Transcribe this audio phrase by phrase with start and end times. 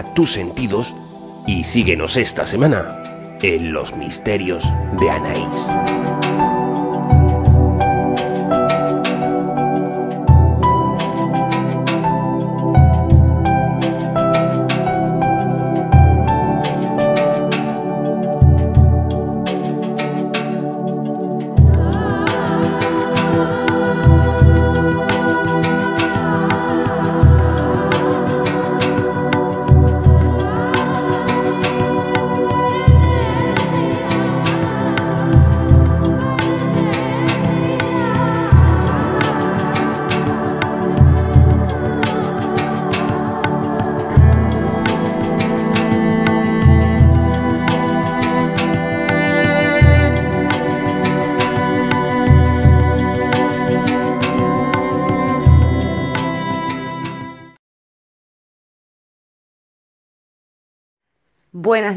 [0.00, 0.94] tus sentidos
[1.46, 3.02] y síguenos esta semana
[3.42, 4.64] en los misterios
[4.98, 5.91] de Anaís.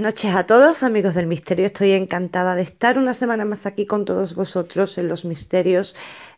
[0.05, 1.65] Noches a todos, amigos del misterio.
[1.65, 5.95] Estoy encantada de estar una semana más aquí con todos vosotros en los misterios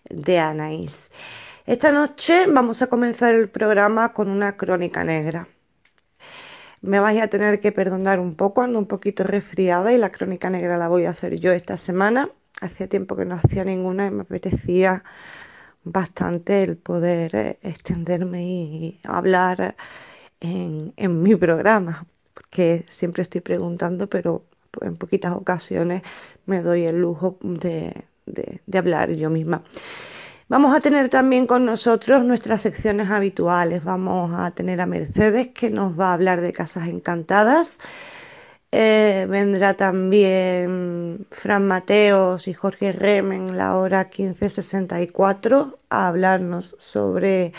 [0.09, 1.11] de Anaís.
[1.65, 5.49] Esta noche vamos a comenzar el programa con una crónica negra.
[6.79, 10.49] Me vais a tener que perdonar un poco, ando un poquito resfriada y la crónica
[10.49, 12.29] negra la voy a hacer yo esta semana.
[12.61, 15.03] Hacía tiempo que no hacía ninguna y me apetecía
[15.83, 19.75] bastante el poder eh, extenderme y hablar
[20.39, 22.07] en, en mi programa
[22.57, 24.43] que siempre estoy preguntando, pero
[24.81, 26.01] en poquitas ocasiones
[26.47, 28.05] me doy el lujo de,
[28.73, 29.61] hablar yo misma.
[30.49, 33.83] Vamos a tener también con nosotros nuestras secciones habituales.
[33.83, 37.79] Vamos a tener a Mercedes que nos va a hablar de casas encantadas.
[38.71, 47.53] Eh, vendrá también Fran Mateos y Jorge Remen la hora 1564 a hablarnos sobre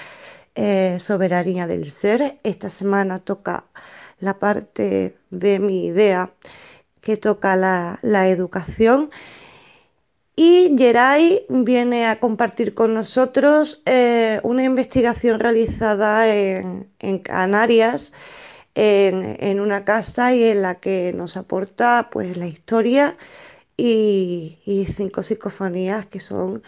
[0.57, 2.41] eh, soberanía del ser.
[2.43, 3.63] Esta semana toca
[4.21, 6.33] la parte de mi idea
[7.01, 9.11] que toca la, educación.
[10.37, 16.91] Y Geray viene a compartir con nosotros eh, una investigación realizada en,
[17.23, 18.13] Canarias,
[18.75, 23.17] en, una casa y en la que nos aporta pues la historia
[23.77, 26.63] y, y cinco psicofonías que son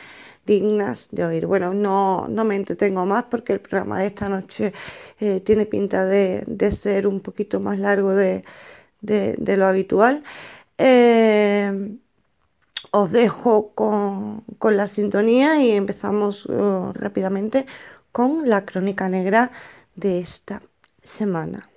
[0.47, 1.47] dignas de oír.
[1.47, 4.73] Bueno, no, no me entretengo más porque el programa de esta noche
[5.21, 8.45] eh, tiene pinta de, ser un poquito más largo de,
[9.03, 10.23] lo habitual.
[10.78, 11.99] Eh,
[12.93, 14.45] os dejo con,
[14.77, 17.67] la sintonía y empezamos uh, rápidamente
[18.12, 19.53] con la crónica negra
[19.95, 20.62] de esta
[21.03, 21.69] semana.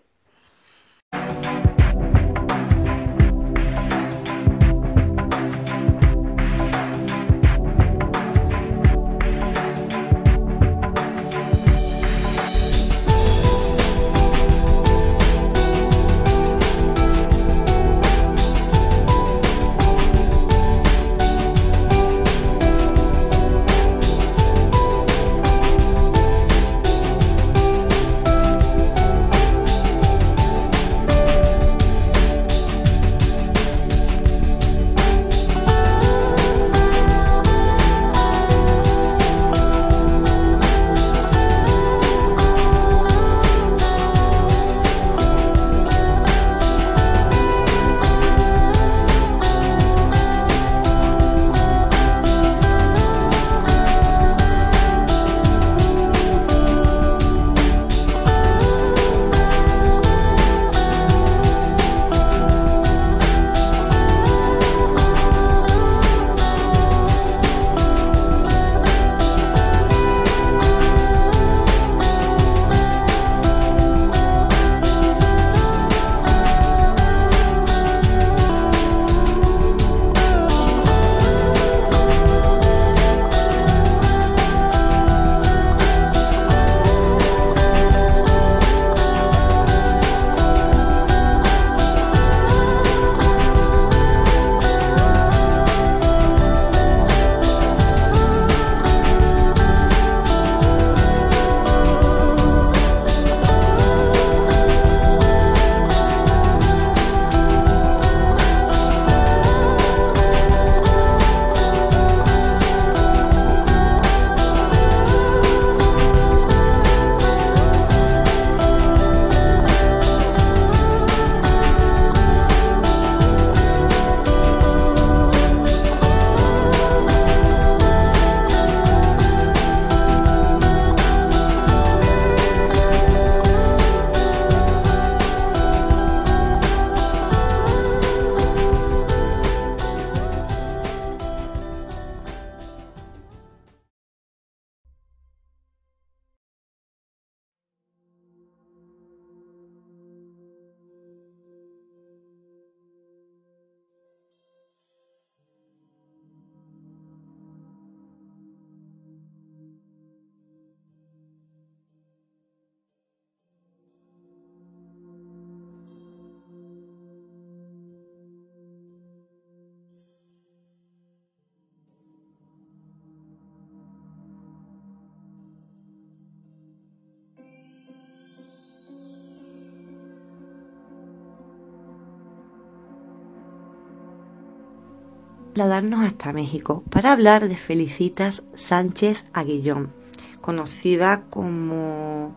[185.54, 189.94] Trasladarnos hasta México para hablar de Felicitas Sánchez Aguillón,
[190.42, 192.36] conocida como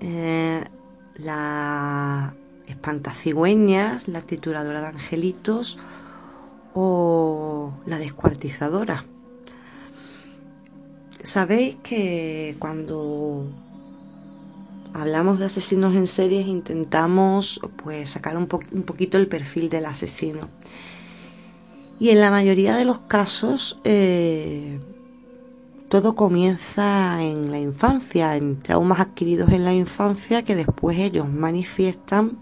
[0.00, 0.64] eh,
[1.16, 2.34] la
[2.68, 5.78] espantacigüeñas, la tituladora de angelitos
[6.74, 9.04] o la descuartizadora.
[11.24, 13.46] Sabéis que cuando
[14.94, 20.48] hablamos de asesinos en series intentamos pues sacar un, un poquito el perfil del asesino.
[22.00, 24.78] Y en la mayoría de los casos eh,
[25.88, 32.38] todo comienza en la infancia, en traumas adquiridos en la infancia que después ellos manifiestan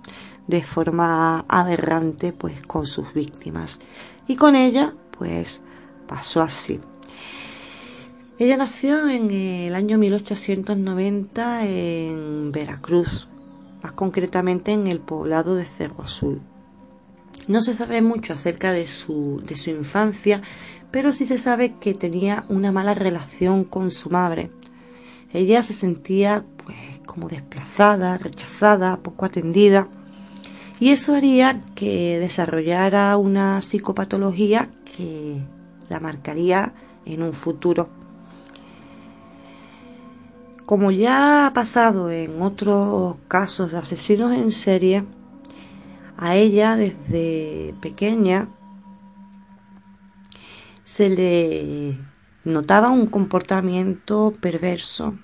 [0.46, 3.80] de forma aberrante pues con sus víctimas.
[4.28, 5.60] Y con ella pues
[6.06, 6.80] pasó así.
[8.38, 13.28] Ella nació en el año 1890 en Veracruz,
[13.82, 16.42] más concretamente en el poblado de Cerro Azul.
[17.48, 20.42] No se sabe mucho acerca de su, de su infancia,
[20.90, 24.50] pero sí se sabe que tenía una mala relación con su madre.
[25.32, 26.76] Ella se sentía pues
[27.06, 29.88] como desplazada, rechazada, poco atendida
[30.78, 35.40] y eso haría que desarrollara una psicopatología que
[35.88, 37.88] la marcaría en un futuro.
[40.66, 45.04] Como ya ha pasado en otros casos de asesinos en serie,
[46.18, 48.48] a ella desde pequeña
[50.84, 51.98] se le
[52.44, 55.14] notaba un comportamiento perverso.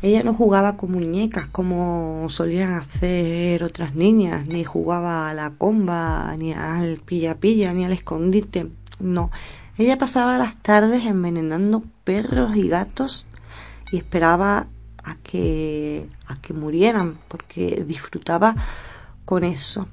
[0.00, 6.34] Ella no jugaba con muñecas como solían hacer otras niñas, ni jugaba a la comba,
[6.36, 8.68] ni al pilla-pilla, ni al escondite.
[9.00, 9.30] No,
[9.76, 13.26] ella pasaba las tardes envenenando perros y gatos
[13.90, 14.68] y esperaba
[15.02, 18.54] a que, a que murieran porque disfrutaba
[19.24, 19.88] con eso.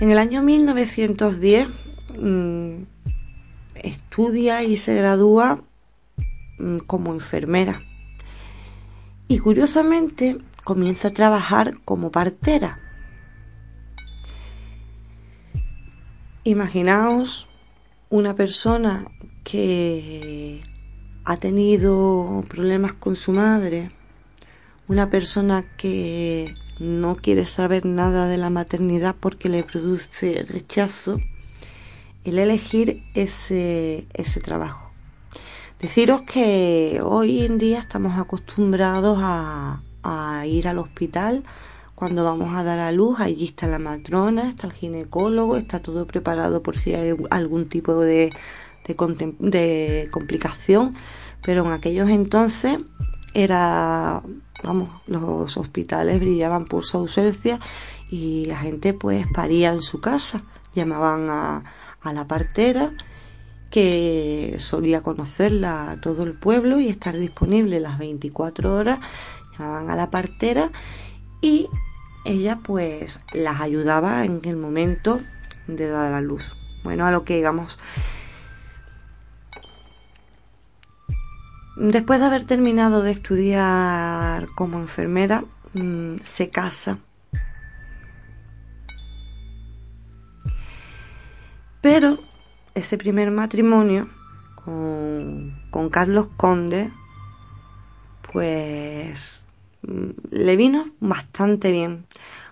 [0.00, 1.68] En el año 1910
[2.20, 2.82] mm,
[3.74, 5.62] estudia y se gradúa
[6.58, 7.82] mm, como enfermera.
[9.26, 12.78] Y curiosamente comienza a trabajar como partera.
[16.44, 17.48] Imaginaos
[18.08, 19.04] una persona
[19.44, 20.62] que
[21.24, 23.90] ha tenido problemas con su madre,
[24.88, 31.18] una persona que no quiere saber nada de la maternidad porque le produce rechazo,
[32.24, 34.90] el elegir ese, ese trabajo.
[35.80, 39.82] Deciros que hoy en día estamos acostumbrados a,
[40.46, 41.42] ir al hospital
[41.94, 46.06] cuando vamos a dar a luz, allí está la matrona, está el ginecólogo, está todo
[46.06, 48.30] preparado por si hay algún tipo de
[50.10, 50.94] complicación,
[51.42, 52.78] pero en aquellos entonces
[53.34, 54.22] era
[54.62, 57.60] vamos, los hospitales brillaban por su ausencia
[58.10, 60.42] y la gente pues paría en su casa.
[60.74, 61.64] Llamaban a,
[62.00, 62.92] a la partera
[63.70, 68.98] que solía conocerla a todo el pueblo y estar disponible las 24 horas.
[69.58, 70.70] Llamaban a la partera
[71.40, 71.68] y
[72.24, 75.20] ella pues las ayudaba en el momento
[75.66, 76.56] de dar a luz.
[76.82, 77.78] Bueno, a lo que digamos
[81.80, 85.44] Después de haber terminado de estudiar como enfermera,
[85.74, 86.98] mm, se casa.
[91.80, 92.18] Pero
[92.74, 94.08] ese primer matrimonio
[94.56, 96.90] con, Carlos Conde,
[98.32, 99.44] pues
[99.82, 102.06] mm, le vino bastante bien,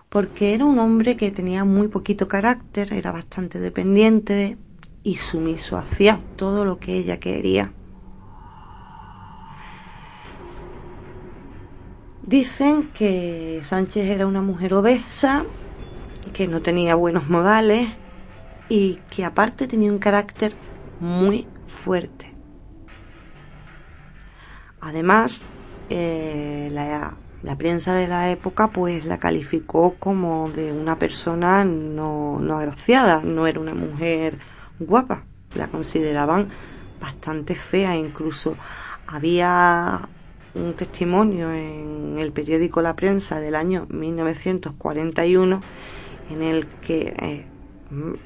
[0.07, 4.57] porque era un hombre que tenía muy poquito carácter, era bastante dependiente
[5.03, 7.73] y sumiso, hacía todo lo que ella quería.
[12.27, 15.45] Dicen que Sánchez era una mujer obesa,
[16.33, 17.87] que no tenía buenos modales
[18.67, 20.53] y que aparte tenía un carácter
[20.99, 22.35] muy fuerte.
[24.81, 25.45] Además,
[25.89, 32.39] eh, la, la, prensa de la época pues la calificó como de una persona no,
[32.41, 34.37] no agraciada, no era una mujer
[34.79, 35.23] guapa,
[35.55, 36.49] la consideraban
[36.99, 38.57] bastante fea, incluso
[39.07, 40.09] había
[40.57, 45.61] un testimonio en el periódico La Prensa del año 1941
[46.29, 47.45] en el que eh,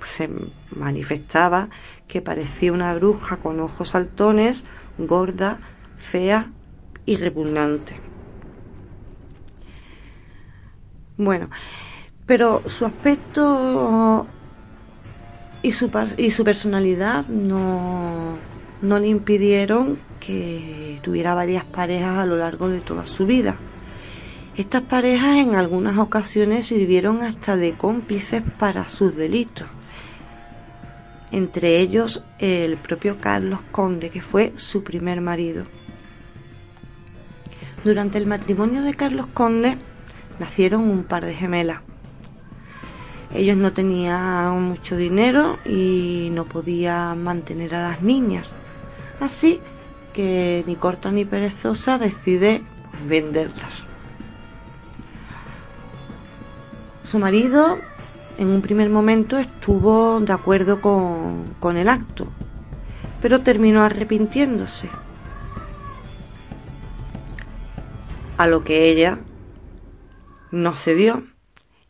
[0.02, 0.30] se
[0.72, 1.70] manifestaba
[2.08, 4.66] que parecía una bruja con ojos saltones,
[4.98, 5.60] gorda,
[5.98, 6.52] fea
[7.06, 8.00] y repugnante.
[11.18, 11.50] Bueno,
[12.26, 14.26] pero su aspecto
[15.62, 18.38] y su, y su personalidad no,
[18.82, 23.58] no le impidieron que tuviera varias parejas a lo largo de toda su vida.
[24.56, 29.68] Estas parejas en algunas ocasiones sirvieron hasta de cómplices para sus delitos.
[31.32, 35.66] Entre ellos el propio Carlos Conde, que fue su primer marido.
[37.84, 39.78] Durante el matrimonio de Carlos Conde
[40.40, 41.80] nacieron un par de gemelas.
[43.34, 48.54] Ellos no tenían mucho dinero y no podían mantener a las niñas.
[49.22, 49.62] Así
[50.14, 52.64] que ni corta ni perezosa decide
[53.08, 53.86] venderlas.
[57.04, 57.78] Su marido
[58.38, 62.28] en un primer momento estuvo de acuerdo con, con el acto,
[63.22, 64.90] pero terminó arrepintiéndose.
[68.38, 69.20] A lo que ella
[70.52, 71.24] no cedió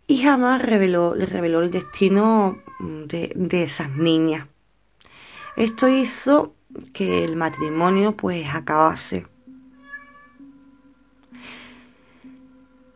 [0.07, 4.47] y jamás reveló, le reveló el destino de, de esas niñas.
[5.55, 6.53] Esto hizo
[6.93, 9.25] que el matrimonio pues acabase.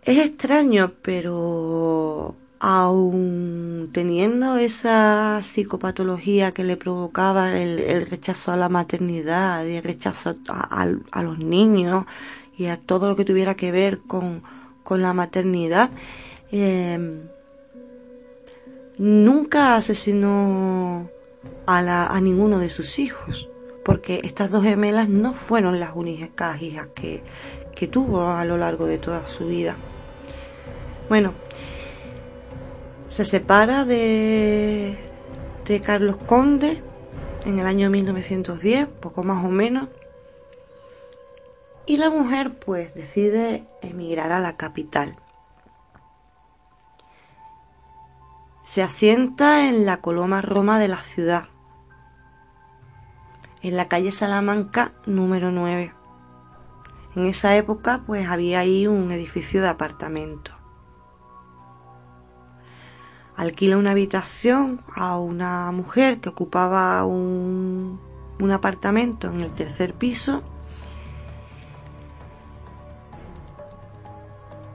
[0.03, 9.65] Es extraño, pero aún teniendo esa psicopatología que le provocaba el, rechazo a la maternidad
[9.65, 12.05] y el rechazo a, los niños
[12.57, 14.43] y a todo lo que tuviera que ver con,
[14.89, 15.89] la maternidad,
[16.51, 17.21] em,
[18.97, 21.09] nunca asesinó
[21.65, 23.49] a, la, a ninguno de sus hijos,
[23.85, 27.21] porque estas dos gemelas no fueron las únicas hijas que,
[27.75, 29.77] que tuvo a lo largo de toda su vida.
[31.07, 31.35] Bueno,
[33.09, 34.97] se separa de,
[35.65, 36.81] de Carlos Conde
[37.45, 39.87] en el año 1910, poco más o menos,
[41.85, 45.15] y la mujer pues decide emigrar a la capital.
[48.63, 51.49] Se asienta en la Coloma Roma de la ciudad,
[53.67, 55.93] en la calle Salamanca número 9.
[57.15, 60.55] En esa época pues había ahí un edificio de apartamentos
[63.35, 67.99] alquila una habitación a una mujer que ocupaba un,
[68.51, 70.43] apartamento en el tercer piso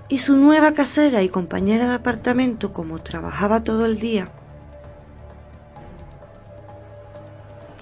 [0.08, 4.32] y su nueva casera y compañera de apartamento, como trabajaba todo el día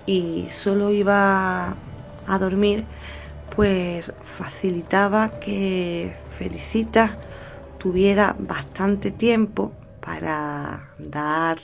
[0.08, 1.76] y solo iba
[2.26, 2.86] a dormir,
[3.54, 7.18] pues facilitaba que Felicita
[7.76, 11.58] tuviera bastante tiempo para dar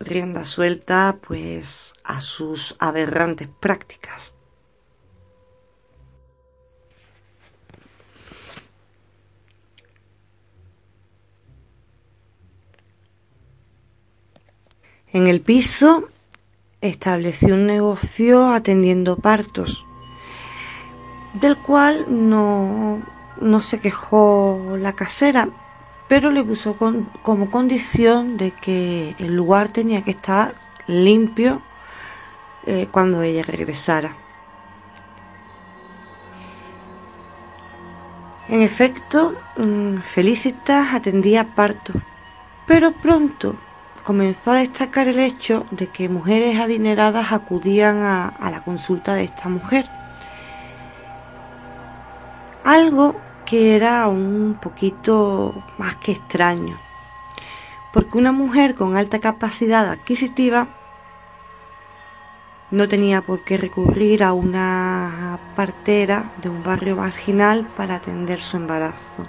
[0.00, 4.32] rienda suelta pues a sus aberrantes prácticas.
[15.12, 16.08] En el piso
[16.82, 19.86] estableció un negocio atendiendo partos,
[21.32, 23.00] del cual no,
[23.40, 25.48] no se quejó la casera,
[26.08, 30.54] pero le puso como condición de que el lugar tenía que estar
[30.86, 31.62] limpio
[32.66, 34.16] eh, cuando ella regresara.
[38.48, 41.96] En efecto, mm, Felicitas atendía partos,
[42.66, 43.56] pero pronto
[44.02, 49.48] comenzó a destacar el hecho de que mujeres adineradas acudían a la consulta de esta
[49.48, 49.88] mujer.
[52.64, 56.78] Algo que era un poquito más que extraño,
[57.92, 60.68] porque una mujer con alta capacidad adquisitiva
[62.70, 68.56] no tenía por qué recurrir a una partera de un barrio marginal para atender su
[68.56, 69.26] embarazo.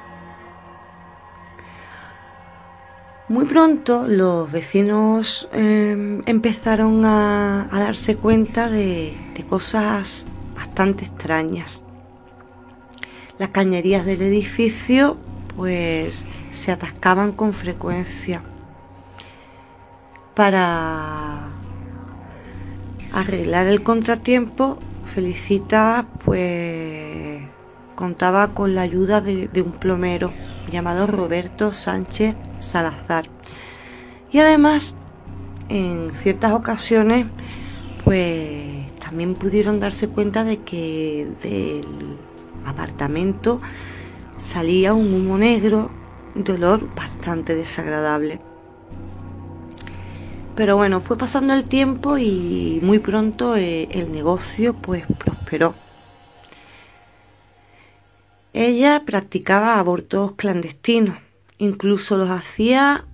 [3.29, 9.15] Muy pronto los vecinos em, empezaron a, darse cuenta de
[9.49, 10.25] cosas
[10.55, 11.83] bastante extrañas.
[13.39, 15.17] Las cañerías del edificio
[15.55, 18.41] pues se atascaban con frecuencia.
[20.35, 21.49] Para
[23.11, 24.79] arreglar el contratiempo,
[25.13, 27.43] Felicita pues
[27.95, 30.31] contaba con la ayuda de, de, un plomero
[30.71, 33.25] llamado Roberto Sánchez Salazar.
[34.31, 34.95] Y además,
[35.69, 37.27] en ciertas ocasiones,
[38.03, 42.17] pues también pudieron darse cuenta de que del
[42.65, 43.61] apartamento
[44.37, 45.91] salía un humo negro
[46.35, 48.39] de olor bastante desagradable.
[50.55, 55.73] Pero bueno, fue pasando el tiempo y muy pronto eh, el negocio pues prosperó.
[58.53, 61.17] Ella practicaba abortos clandestinos,
[61.57, 63.05] incluso los hacía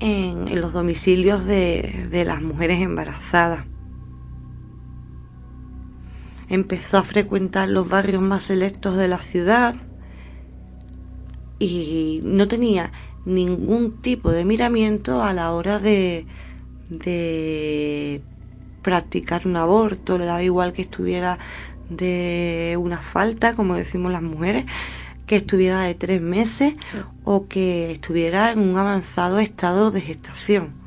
[0.00, 3.64] en, los domicilios de las mujeres embarazadas.
[6.48, 9.76] Empezó a frecuentar los barrios más selectos de la ciudad,
[11.60, 12.90] y no tenía
[13.24, 16.26] ningún tipo de miramiento a la hora de,
[16.88, 18.22] de
[18.82, 21.38] practicar un aborto, le daba igual que estuviera
[21.90, 24.64] de una falta, como decimos las mujeres,
[25.26, 26.74] que estuviera de tres meses
[27.24, 30.80] o que estuviera en un avanzado estado de gestación.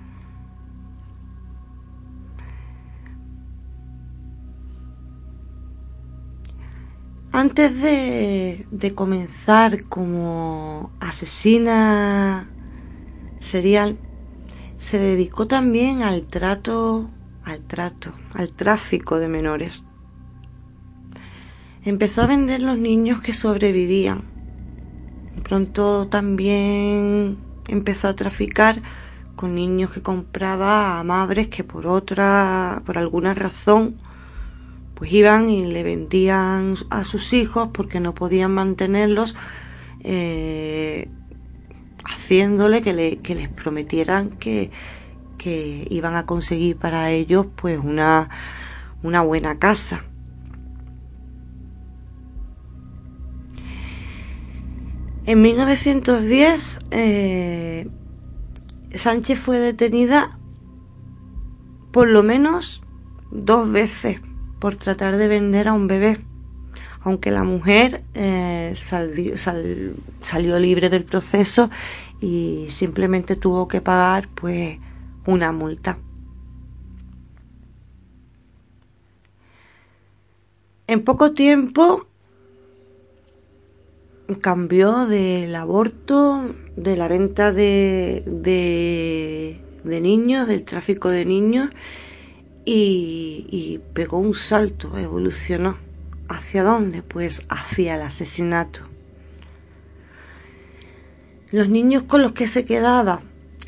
[7.36, 12.48] Antes de, comenzar como asesina
[13.40, 13.98] serial,
[14.78, 17.10] se dedicó también al trato,
[17.44, 19.84] al trato, al tráfico de menores.
[21.86, 24.24] Empezó a vender los niños que sobrevivían.
[25.44, 28.82] Pronto también empezó a traficar
[29.36, 33.98] con niños que compraba a madres que por otra, por alguna razón,
[34.96, 39.36] pues iban y le vendían a sus hijos porque no podían mantenerlos,
[40.06, 41.10] eh,
[42.06, 44.72] haciéndole que, les prometieran que,
[45.90, 48.30] iban a conseguir para ellos pues una
[49.02, 50.06] buena casa.
[55.26, 57.88] En 1910 eh,
[58.94, 60.38] Sánchez fue detenida
[61.92, 62.82] por lo menos
[63.32, 64.20] dos veces
[64.60, 66.20] por tratar de vender a un bebé,
[67.02, 71.70] aunque la mujer eh, salió libre del proceso
[72.20, 74.78] y simplemente tuvo que pagar pues
[75.26, 76.00] una multa.
[80.88, 82.08] En poco tiempo
[84.42, 91.70] cambió del aborto, de la venta de, de, de niños, del tráfico de niños
[92.66, 95.78] y, pegó un salto, evolucionó.
[96.30, 97.04] ¿Hacia dónde?
[97.04, 98.82] Pues hacia el asesinato.
[101.52, 103.22] Los niños con los que se quedaba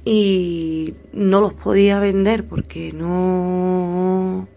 [0.05, 4.47] y no los podía vender porque no,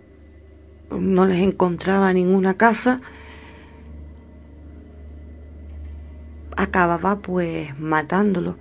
[0.90, 3.00] no les encontraba ninguna casa,
[6.58, 8.56] acababa pues matándolos.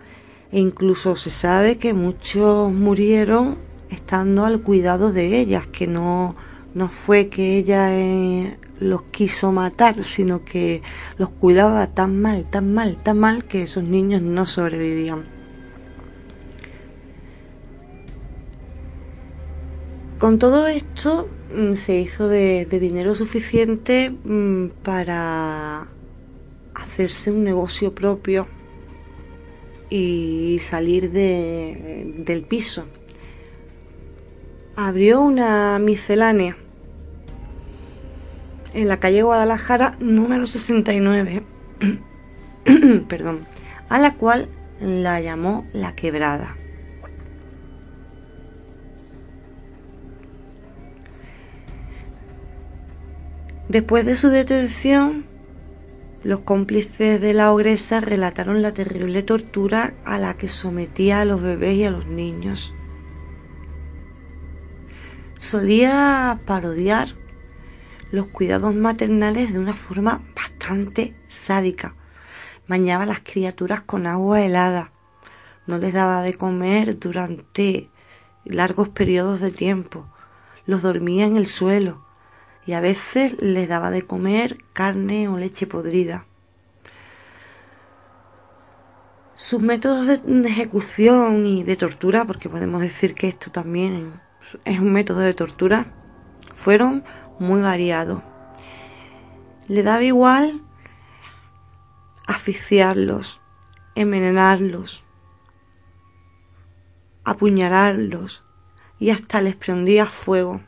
[0.52, 3.58] E incluso se sabe que muchos murieron
[3.90, 6.36] estando al cuidado de ellas, que no,
[6.74, 10.84] no fue que ella eh, los quiso matar, sino que
[11.18, 15.26] los cuidaba tan mal, tan mal, tan mal que esos niños no sobrevivían.
[20.20, 25.88] Con todo esto mm, se hizo de, dinero suficiente mm, para
[26.78, 28.48] hacerse un negocio propio
[29.90, 32.86] y salir de, del piso
[34.76, 36.56] abrió una miscelánea
[38.74, 41.42] en la calle Guadalajara número 69,
[43.10, 43.48] perdón,
[43.90, 46.56] a la cual la llamó La Quebrada.
[53.68, 55.26] Después de su detención,
[56.28, 61.42] los cómplices de la ogresa relataron la terrible tortura a la que sometía a los
[61.42, 62.74] bebés y a los niños
[65.40, 67.16] solía parodiar
[68.12, 71.96] los cuidados maternales de una forma bastante sádica.
[72.68, 74.92] Bañaba a las criaturas con agua helada.
[75.66, 77.90] No les daba de comer durante
[78.44, 80.06] largos periodos de tiempo.
[80.66, 82.07] Los dormía en el suelo
[82.68, 86.26] y a veces les daba de comer carne o leche podrida.
[89.36, 94.20] Sus métodos de ejecución y de tortura, porque podemos decir que esto también
[94.66, 95.94] es un método de tortura,
[96.56, 97.06] fueron
[97.40, 98.22] muy variados.
[99.70, 100.62] Le daba igual
[102.28, 103.40] asfixiarlos,
[103.96, 105.06] envenenarlos,
[107.24, 108.44] apuñalarlos
[109.00, 110.62] y hasta les prendía fuego.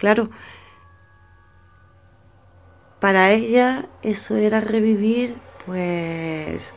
[0.00, 0.30] Claro,
[3.00, 5.36] para ella eso era revivir
[5.66, 6.72] pues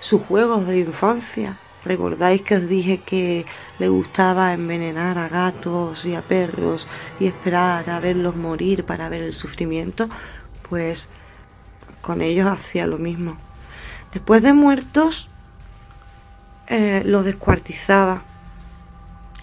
[0.00, 3.46] sus juegos de infancia, ¿Recordáis que os dije que
[3.78, 6.88] le gustaba envenenar a gatos y a perros
[7.20, 10.08] y esperar a verlos morir para ver el sufrimiento?
[10.68, 11.08] Pues
[12.00, 13.36] con ellos hacía lo mismo.
[14.12, 15.28] Después de muertos,
[16.66, 18.22] eh, los descuartizaba.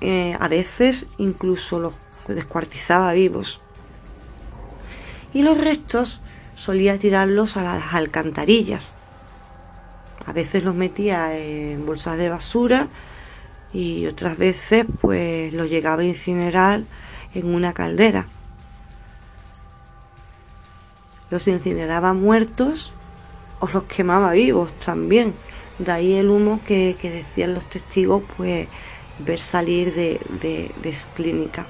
[0.01, 1.93] Eh, a veces incluso los
[2.27, 3.59] descuartizaba vivos.
[5.33, 6.21] Y los restos
[6.55, 8.93] solía tirarlos a las alcantarillas
[10.25, 12.87] a veces los metía en bolsas de basura
[13.73, 16.83] y otras veces pues los llegaba a incinerar
[17.33, 18.25] en una caldera.
[21.29, 22.93] los incineraba muertos
[23.59, 25.33] o los quemaba vivos también.
[25.79, 28.67] De ahí el humo que, decían los testigos, pues
[29.17, 31.65] ver salir de, de su clínica.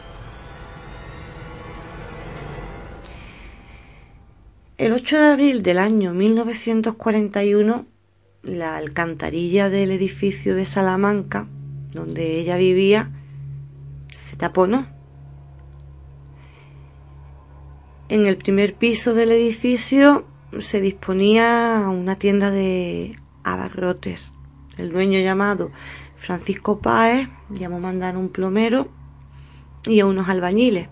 [4.76, 7.86] El 8 de abril del año 1941,
[8.42, 11.48] la alcantarilla del edificio de Salamanca,
[11.94, 13.12] donde ella vivía,
[14.12, 14.88] se taponó.
[18.10, 20.26] En el primer piso del edificio
[20.58, 24.34] se disponía una tienda de abarrotes.
[24.78, 25.72] El dueño llamado
[26.18, 28.88] Francisco Páez llamó a mandar un plomero
[29.88, 30.90] y a unos albañiles.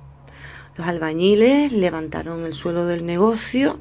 [0.81, 3.79] Los albañiles levantaron el suelo del negocio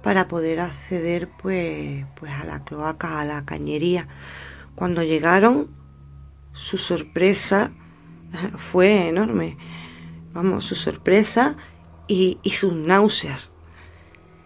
[0.00, 4.06] para poder acceder pues, pues a la cloaca, a la cañería.
[4.76, 5.66] Cuando llegaron,
[6.52, 7.72] su sorpresa
[8.58, 9.56] fue enorme.
[10.34, 11.56] Vamos, su sorpresa
[12.06, 13.50] y, y sus náuseas.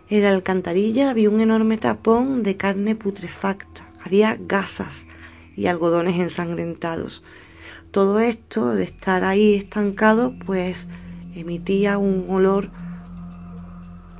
[0.09, 3.87] En la alcantarilla había un enorme tapón de carne putrefacta.
[4.03, 5.07] Había gasas
[5.55, 7.23] y algodones ensangrentados.
[7.91, 10.87] Todo esto de estar ahí estancado, pues
[11.35, 12.71] emitía un olor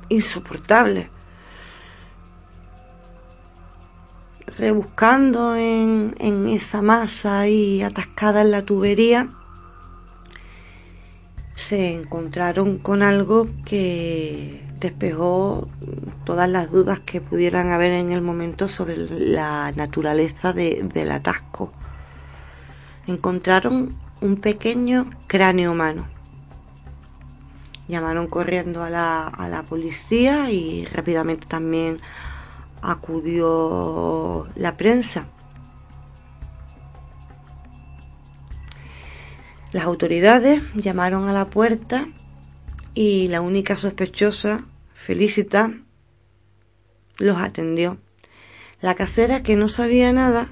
[0.09, 1.09] insoportable.
[4.57, 6.13] Rebuscando en,
[6.49, 9.29] esa masa y atascada en la tubería,
[11.55, 15.69] se encontraron con algo que despejó
[16.25, 21.71] todas las dudas que pudieran haber en el momento sobre la naturaleza del atasco.
[23.07, 26.20] Encontraron un pequeño cráneo humano
[27.87, 31.99] llamaron corriendo a la, a la policía y rápidamente también
[32.81, 35.27] acudió la prensa.
[39.71, 42.07] Las autoridades llamaron a la puerta
[42.93, 45.71] y la única sospechosa, Felicita,
[47.17, 47.97] los atendió.
[48.81, 50.49] La casera, que no sabía nada,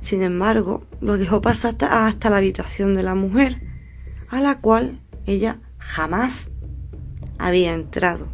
[0.00, 3.56] sin embargo, lo dejó pasar hasta, hasta la habitación de la mujer,
[4.30, 6.50] a la cual ella jamás
[7.38, 8.26] había entrado.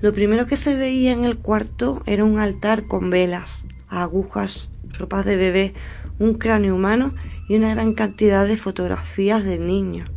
[0.00, 5.24] Lo primero que se veía en el cuarto era un altar con velas, agujas, ropas
[5.24, 5.74] de bebé,
[6.18, 7.14] un cráneo humano
[7.48, 10.10] y una gran cantidad de fotografías de niños.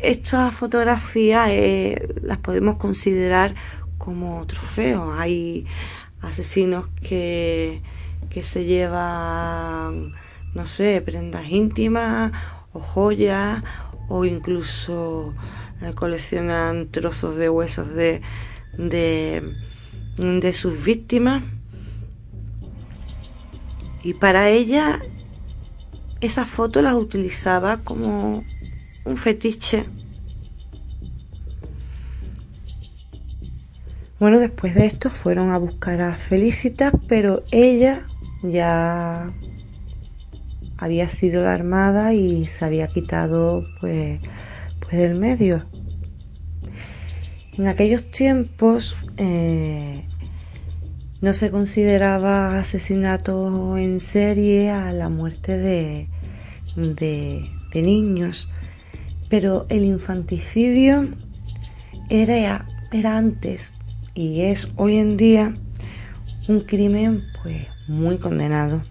[0.00, 3.54] Estas fotografías eh, las podemos considerar
[3.98, 5.14] como trofeos.
[5.16, 5.66] Hay
[6.20, 7.82] asesinos que,
[8.28, 10.12] que se llevan,
[10.54, 12.32] no sé, prendas íntimas
[12.72, 13.62] o joyas
[14.08, 15.34] o incluso
[15.80, 18.20] eh, coleccionan trozos de huesos de,
[18.76, 19.54] de,
[20.16, 21.42] de sus víctimas.
[24.02, 25.00] Y para ella
[26.20, 28.44] esas fotos las utilizaba como
[29.04, 29.86] un fetiche.
[34.20, 38.06] Bueno, después de esto fueron a buscar a Felicitas, pero ella
[38.44, 39.32] ya
[40.82, 44.18] había sido la armada y se había quitado pues,
[44.80, 45.64] pues del medio.
[47.56, 50.04] En aquellos tiempos eh,
[51.20, 56.08] no se consideraba asesinato en serie a la muerte de,
[56.74, 58.50] de, de niños,
[59.28, 61.10] pero el infanticidio
[62.10, 63.74] era, era antes
[64.16, 65.54] y es hoy en día
[66.48, 68.82] un crimen pues muy condenado.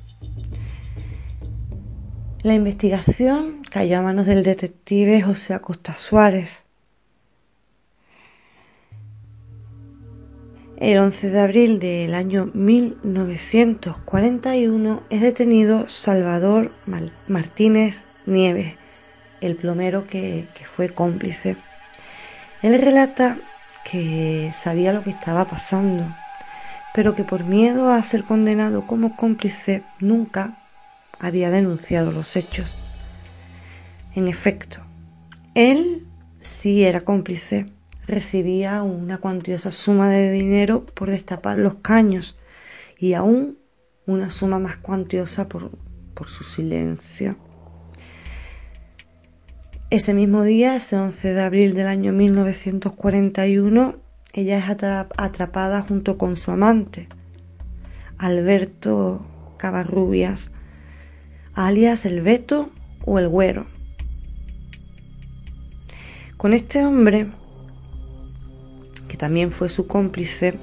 [2.44, 6.66] La investigación cayó a manos del detective José Acosta Suárez.
[10.78, 16.72] El 11 de abril del año 1941 es detenido Salvador
[17.28, 18.74] Martínez Nieves,
[19.42, 21.58] el plomero que, que fue cómplice.
[22.64, 23.38] Él relata
[23.86, 26.08] que sabía lo que estaba pasando,
[26.96, 30.58] pero que por miedo a ser condenado como cómplice nunca
[31.22, 32.78] había denunciado los hechos.
[34.16, 34.82] En efecto,
[35.54, 36.08] él
[36.42, 37.68] sí era cómplice,
[38.08, 42.38] recibía una cuantiosa suma de dinero por destapar los caños
[42.98, 43.60] y aún
[44.08, 45.72] una suma más cuantiosa por,
[46.16, 47.38] por su silencio.
[49.92, 53.98] Ese mismo día, ese 11 de abril del año 1941,
[54.34, 54.64] ella es
[55.18, 57.10] atrapada junto con su amante,
[58.18, 59.26] Alberto
[59.58, 60.52] Cavarrubias,
[61.54, 62.70] alias el Beto
[63.06, 63.66] o el Güero.
[66.38, 67.28] Con este hombre,
[69.08, 70.56] que también fue su cómplice,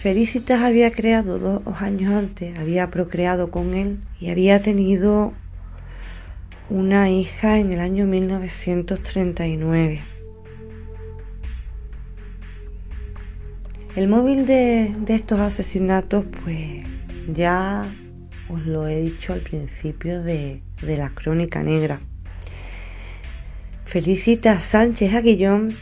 [0.00, 5.32] Felicitas había creado dos años antes, había procreado con él y había tenido
[6.70, 10.02] una hija en el año 1939.
[13.96, 16.84] El móvil de, estos asesinatos, pues
[17.34, 17.92] ya
[18.48, 22.00] os lo he dicho al principio de, de la crónica negra.
[23.84, 25.74] Felicita Sánchez Aguillón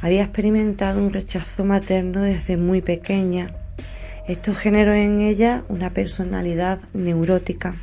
[0.00, 3.54] había experimentado un rechazo materno desde muy pequeña.
[4.26, 7.76] Esto generó en ella una personalidad neurótica.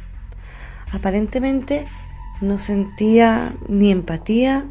[0.91, 1.85] Aparentemente
[2.41, 4.65] no sentía ni empatía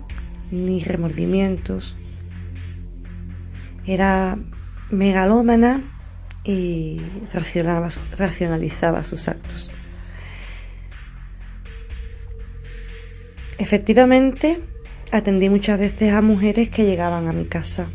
[0.51, 1.97] ni remordimientos.
[3.87, 4.39] Era
[4.91, 5.83] megalómana
[6.45, 7.01] y
[7.33, 9.71] racionalizaba sus actos.
[13.59, 14.61] Efectivamente,
[15.13, 17.91] atendí muchas veces a mujeres que llegaban a mi casa.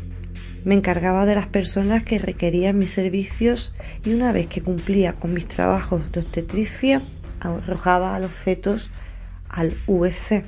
[0.64, 5.32] Me encargaba de las personas que requerían mis servicios y una vez que cumplía con
[5.32, 7.02] mis trabajos de obstetricia,
[7.40, 8.90] arrojaba a los fetos
[9.48, 10.44] al VC.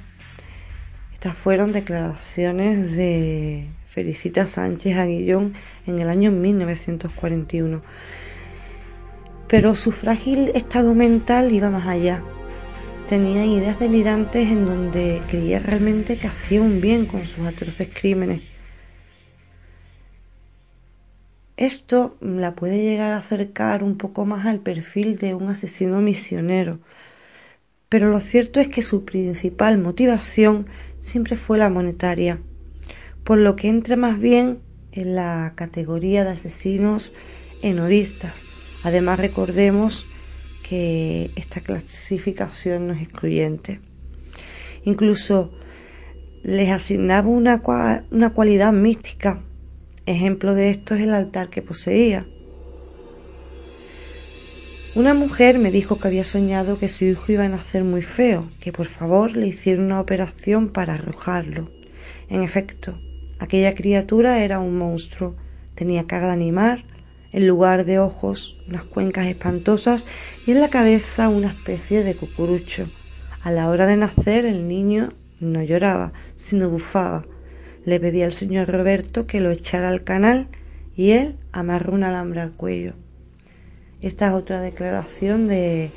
[1.15, 7.83] Estas fueron declaraciones de Felicita Sánchez Aguillón en el año 1941.
[9.49, 12.23] Pero su frágil estado mental iba más allá.
[13.09, 18.43] Tenía ideas delirantes en donde creía realmente que hacía un bien con sus atroces crímenes.
[21.57, 26.79] Esto la puede llegar a acercar un poco más al perfil de un asesino misionero,
[27.89, 30.69] pero lo cierto es que su principal motivación
[31.01, 32.39] siempre fue la monetaria,
[33.29, 34.61] por lo que entra más bien
[34.91, 37.13] en la categoría de asesinos
[37.61, 38.47] enodistas.
[38.83, 40.07] Además recordemos
[40.63, 43.81] que esta clasificación no es excluyente.
[44.83, 45.53] Incluso
[46.43, 47.61] les asignaba una,
[48.11, 49.43] una cualidad mística.
[50.07, 52.27] Ejemplo de esto es el altar que poseía.
[54.95, 58.49] Una mujer me dijo que había soñado que su hijo iba a nacer muy feo,
[58.59, 61.71] que por favor le hiciera una operación para arrojarlo.
[62.31, 62.99] En efecto,
[63.39, 65.35] aquella criatura era un monstruo.
[65.75, 66.85] Tenía cara de animal,
[67.33, 70.07] en lugar de ojos unas cuencas espantosas
[70.47, 72.91] y en la cabeza una especie de cucurucho.
[73.43, 77.25] A la hora de nacer el niño no lloraba, sino bufaba.
[77.85, 80.49] Le pedía al señor Roberto que lo echara al canal
[80.97, 82.95] y él amarró un alambre al cuello.
[84.01, 85.91] Esta es otra declaración de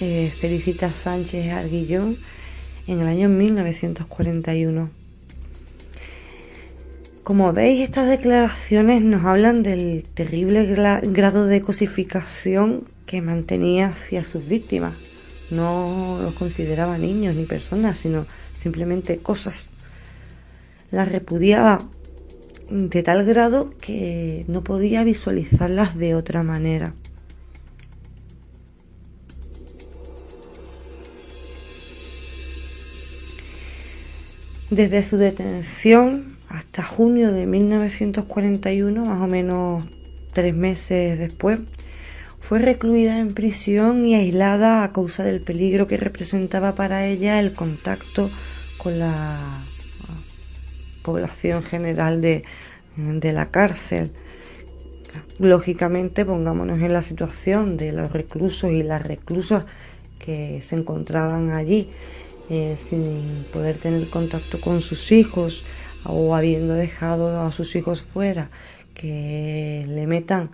[0.00, 0.32] eh,
[0.94, 2.18] Sánchez Arguillón
[2.86, 5.01] en el año 1941.
[7.22, 14.48] Como veis, estas declaraciones nos hablan del terrible grado de cosificación que mantenía hacia sus
[14.48, 14.94] víctimas.
[15.48, 18.26] No los consideraba niños ni personas, sino
[18.58, 19.70] simplemente cosas.
[20.90, 21.82] Las repudiaba
[22.68, 26.92] de tal grado que no podía visualizarlas de otra manera.
[34.70, 39.84] Desde su detención hasta junio de 1941, más o menos
[40.32, 41.60] tres meses después,
[42.40, 47.54] fue recluida en prisión y aislada a causa del peligro que representaba para ella el
[47.54, 48.30] contacto
[48.78, 49.64] con la
[51.02, 52.44] población general de,
[52.96, 54.10] de la cárcel.
[55.38, 59.64] Lógicamente, pongámonos en la situación de los reclusos y las reclusas
[60.18, 61.90] que se encontraban allí
[62.50, 65.64] eh, sin poder tener contacto con sus hijos
[66.04, 68.48] o habiendo dejado a sus hijos fuera,
[68.94, 70.50] que le metan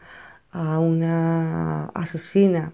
[0.50, 2.72] a una asesina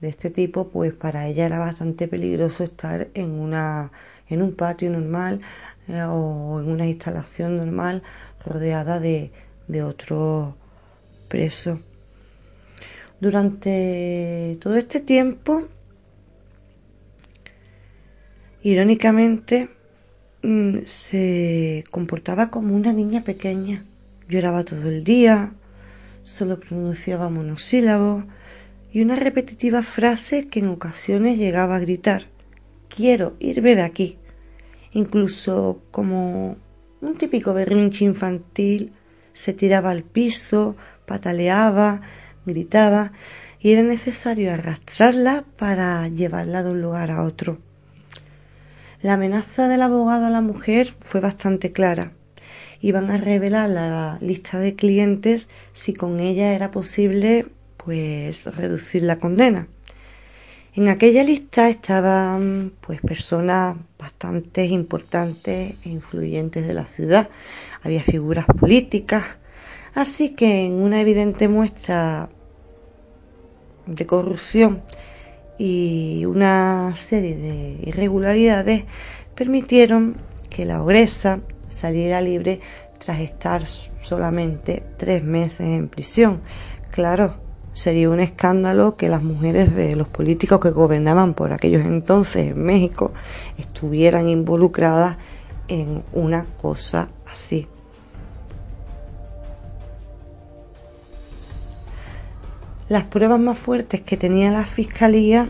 [0.00, 3.92] de este tipo, pues para ella era bastante peligroso estar en una
[4.28, 5.40] en un patio normal
[5.88, 8.02] eh, o en una instalación normal
[8.44, 9.32] rodeada de,
[9.68, 10.54] de otros
[11.28, 11.78] presos.
[13.20, 15.64] Durante todo este tiempo
[18.64, 19.68] Irónicamente,
[20.44, 23.84] mm, se comportaba como una niña pequeña.
[24.28, 25.52] Lloraba todo el día,
[26.24, 28.24] solo pronunciaba monosílabos
[28.92, 32.26] y una repetitiva frase que en ocasiones llegaba a gritar
[32.88, 34.18] Quiero irme de aquí.
[34.92, 36.56] Incluso como
[37.00, 38.92] un típico berrinche infantil,
[39.32, 40.76] se tiraba al piso,
[41.06, 42.02] pataleaba,
[42.46, 43.12] gritaba
[43.58, 47.58] y era necesario arrastrarla para llevarla de un lugar a otro.
[49.04, 52.12] La amenaza del abogado a la mujer fue bastante clara.
[52.80, 57.44] Iban a revelar la lista de clientes si con ella era posible
[57.76, 59.68] pues reducir la condena.
[60.74, 67.28] En aquella lista estaban pues personas bastante importantes e influyentes de la ciudad.
[67.82, 69.36] Había figuras políticas,
[69.94, 72.30] así que en una evidente muestra
[73.84, 74.82] de corrupción
[75.58, 78.84] y una serie de irregularidades
[79.34, 80.16] permitieron
[80.50, 82.60] que la ogresa saliera libre
[82.98, 86.40] tras estar solamente tres meses en prisión.
[86.90, 87.34] Claro,
[87.72, 92.62] sería un escándalo que las mujeres de los políticos que gobernaban por aquellos entonces en
[92.62, 93.12] México
[93.58, 95.18] estuvieran involucradas
[95.68, 97.66] en una cosa así.
[102.94, 105.48] Las pruebas más fuertes que tenía la fiscalía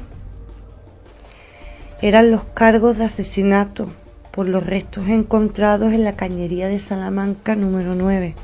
[2.00, 3.90] eran los cargos de asesinato
[4.30, 8.34] por los restos encontrados en la cañería de Salamanca número 9,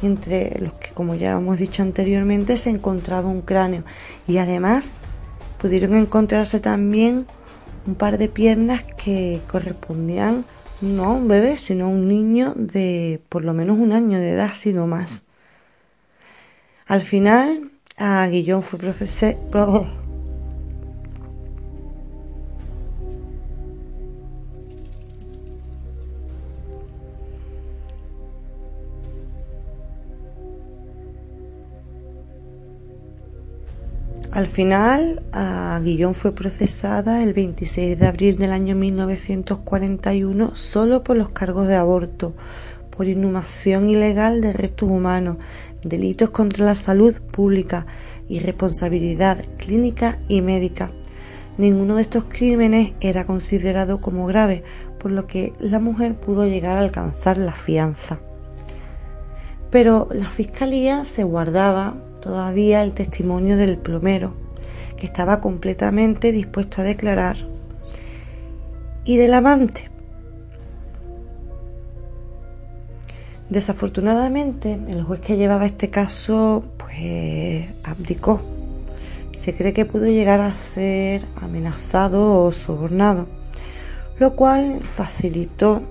[0.00, 3.82] entre los que, como ya hemos dicho anteriormente, se encontraba un cráneo.
[4.26, 4.96] Y además
[5.60, 7.26] pudieron encontrarse también
[7.86, 10.46] un par de piernas que correspondían
[10.80, 14.30] no a un bebé, sino a un niño de por lo menos un año de
[14.30, 15.26] edad, sino más.
[16.86, 19.36] Al final, a Guillón fue profesor,
[34.30, 41.16] Al final, a Guillón fue procesada el 26 de abril del año 1941 solo por
[41.16, 42.34] los cargos de aborto,
[42.96, 45.38] por inhumación ilegal de restos humanos,
[45.82, 47.86] delitos contra la salud pública,
[48.28, 50.90] irresponsabilidad clínica y médica.
[51.56, 54.62] Ninguno de estos crímenes era considerado como grave,
[54.98, 58.20] por lo que la mujer pudo llegar a alcanzar la fianza.
[59.70, 64.34] Pero la fiscalía se guardaba todavía el testimonio del plomero,
[64.96, 67.36] que estaba completamente dispuesto a declarar,
[69.04, 69.90] y del amante.
[73.50, 78.42] Desafortunadamente, el juez que llevaba este caso, pues, abdicó.
[79.32, 83.26] Se cree que pudo llegar a ser amenazado o sobornado,
[84.18, 85.82] lo cual facilitó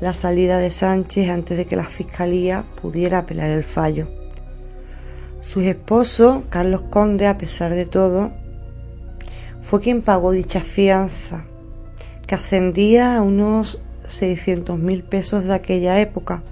[0.00, 4.08] la salida de Sánchez antes de que la fiscalía pudiera apelar el fallo.
[5.42, 8.32] Su esposo, Carlos Conde, a pesar de todo,
[9.62, 11.44] fue quien pagó dicha fianza,
[12.26, 16.42] que ascendía a unos 600 mil pesos de aquella época,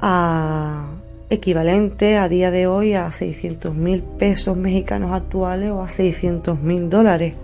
[0.00, 0.86] a
[1.30, 6.88] equivalente a día de hoy a 600 mil pesos mexicanos actuales o a 600 mil
[6.88, 7.34] dólares.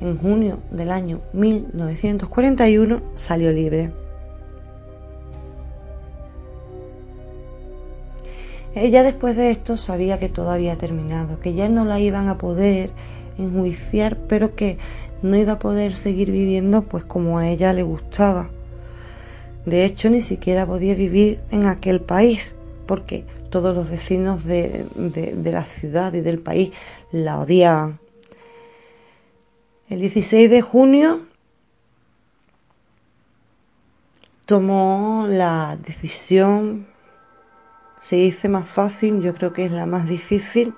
[0.00, 3.90] En junio del año 1941 salió libre.
[8.74, 12.36] Ella después de esto sabía que todo había terminado, que ya no la iban a
[12.36, 12.90] poder
[13.38, 14.76] enjuiciar, pero que
[15.22, 18.50] no iba a poder seguir viviendo pues como a ella le gustaba.
[19.66, 22.54] De hecho, ni siquiera podía vivir en aquel país,
[22.86, 26.72] porque todos los vecinos de, de la ciudad y del país
[27.12, 27.98] la odiaban.
[29.90, 31.26] El 16 de junio
[34.46, 36.86] tomó la decisión
[38.06, 40.74] se dice más fácil, yo creo que es la más difícil.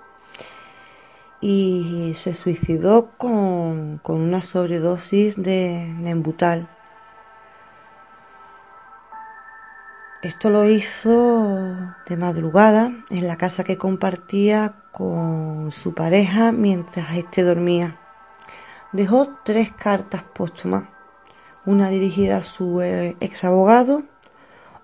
[1.43, 6.71] Y se suicidó con, una sobredosis de Nembutal.
[10.21, 17.45] Esto lo hizo de madrugada en la casa que compartía con su pareja mientras éste
[17.45, 18.01] dormía.
[18.91, 20.89] Dejó tres cartas póstumas,
[21.65, 24.03] una dirigida a su ex abogado,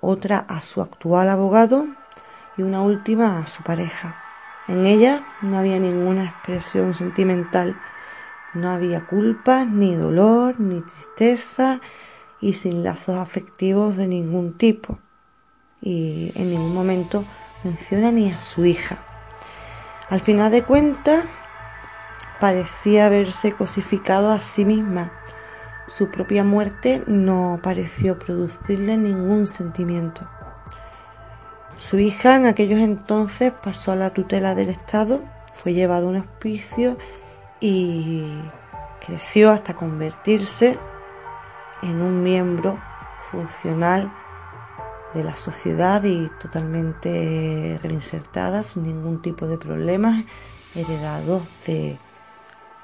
[0.01, 1.89] otra a su actual abogado
[2.57, 4.23] y una última a su pareja.
[4.69, 7.77] En ella no había ninguna expresión sentimental,
[8.53, 11.81] no había culpa, ni dolor, ni tristeza
[12.41, 15.01] y sin lazos afectivos de ningún tipo.
[15.87, 17.27] Y en ningún momento
[17.63, 19.05] menciona ni a su hija.
[20.09, 21.27] Al final de cuentas,
[22.41, 25.13] parecía haberse cosificado a sí misma.
[25.87, 30.27] Su propia muerte no pareció producirle ningún sentimiento.
[31.77, 35.23] Su hija en aquellos entonces pasó a la tutela del Estado,
[35.53, 36.97] fue llevado a un hospicio
[37.61, 38.25] y
[39.05, 40.79] creció hasta convertirse
[41.83, 42.81] en un miembro
[43.31, 44.11] funcional
[45.15, 50.25] de la sociedad y totalmente reinsertada sin ningún tipo de problemas
[50.75, 51.99] heredados de,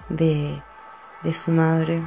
[0.08, 0.62] de,
[1.22, 2.02] de su madre.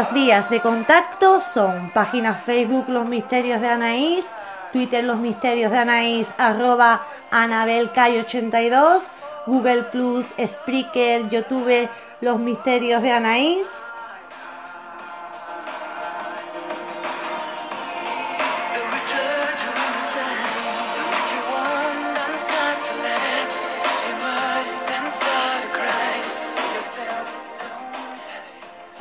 [0.00, 4.24] Nuestras vías de contacto son página Facebook Los Misterios de Anaís,
[4.72, 9.12] Twitter Los Misterios de Anaís, arroba AnabelCay82,
[9.44, 11.86] Google Plus, Spreaker, YouTube
[12.22, 13.66] Los Misterios de Anaís.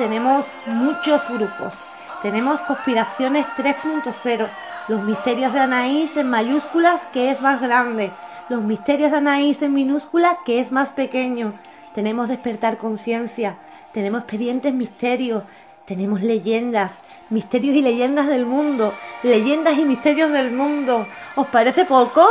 [0.00, 1.90] Tenemos muchos grupos.
[2.22, 4.48] Tenemos Conspiraciones 3.0,
[4.88, 8.10] Los Misterios de Anaís en mayúsculas, que es más grande.
[8.48, 11.52] Los Misterios de Anaís en minúscula, que es más pequeño.
[11.94, 13.58] Tenemos Despertar Conciencia.
[13.92, 15.42] Tenemos Expedientes Misterios.
[15.84, 18.94] Tenemos leyendas, misterios y leyendas del mundo.
[19.22, 21.06] Leyendas y misterios del mundo.
[21.36, 22.26] ¿Os parece poco?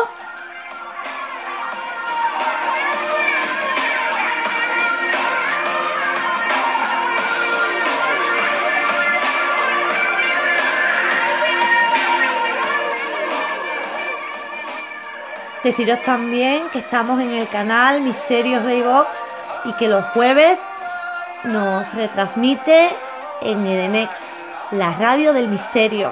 [15.70, 19.08] Deciros también que estamos en el canal Misterios de iVox
[19.66, 20.68] y que los jueves
[21.44, 22.90] nos retransmite
[23.44, 24.10] en Edenex,
[24.72, 26.12] la radio del misterio.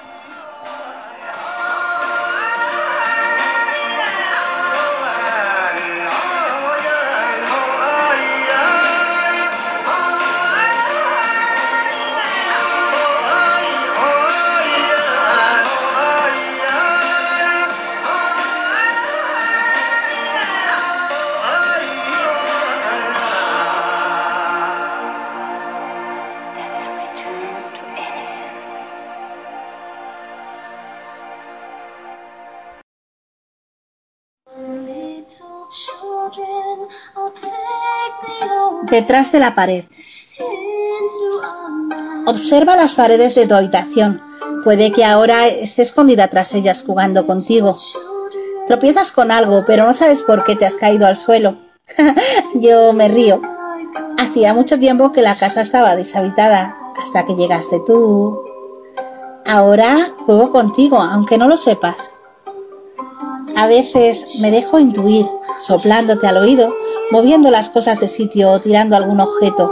[38.91, 39.85] Detrás de la pared.
[42.27, 44.21] Observa las paredes de tu habitación.
[44.65, 47.77] Puede que ahora esté escondida tras ellas jugando contigo.
[48.67, 51.57] Tropiezas con algo, pero no sabes por qué te has caído al suelo.
[52.53, 53.41] Yo me río.
[54.17, 58.43] Hacía mucho tiempo que la casa estaba deshabitada, hasta que llegaste tú.
[59.45, 62.11] Ahora juego contigo, aunque no lo sepas.
[63.55, 65.25] A veces me dejo intuir,
[65.59, 66.73] soplándote al oído,
[67.11, 69.71] moviendo las cosas de sitio o tirando algún objeto.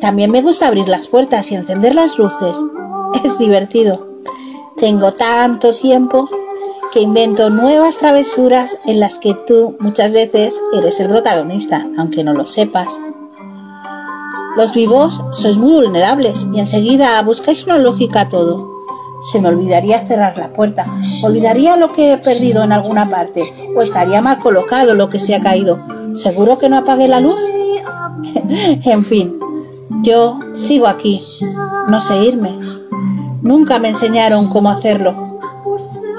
[0.00, 2.64] También me gusta abrir las puertas y encender las luces.
[3.24, 4.08] Es divertido.
[4.76, 6.28] Tengo tanto tiempo
[6.92, 12.32] que invento nuevas travesuras en las que tú muchas veces eres el protagonista, aunque no
[12.32, 13.00] lo sepas.
[14.56, 18.69] Los vivos sois muy vulnerables y enseguida buscáis una lógica a todo.
[19.20, 20.86] Se me olvidaría cerrar la puerta,
[21.22, 25.34] olvidaría lo que he perdido en alguna parte, o estaría mal colocado lo que se
[25.34, 25.78] ha caído.
[26.14, 27.40] ¿Seguro que no apague la luz?
[28.84, 29.38] en fin,
[30.02, 31.22] yo sigo aquí,
[31.88, 32.50] no sé irme.
[33.42, 35.38] Nunca me enseñaron cómo hacerlo.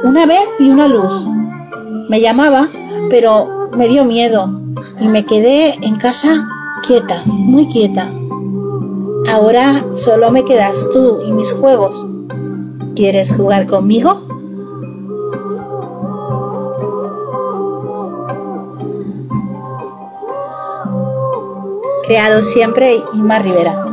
[0.04, 1.28] Una vez vi una luz.
[2.10, 2.68] Me llamaba,
[3.10, 4.62] pero me dio miedo
[5.00, 6.48] y me quedé en casa
[6.86, 8.10] quieta, muy quieta.
[9.32, 12.08] Ahora solo me quedas tú y mis juegos.
[12.96, 14.22] ¿Quieres jugar conmigo?
[22.04, 23.91] Creado siempre Inma Rivera.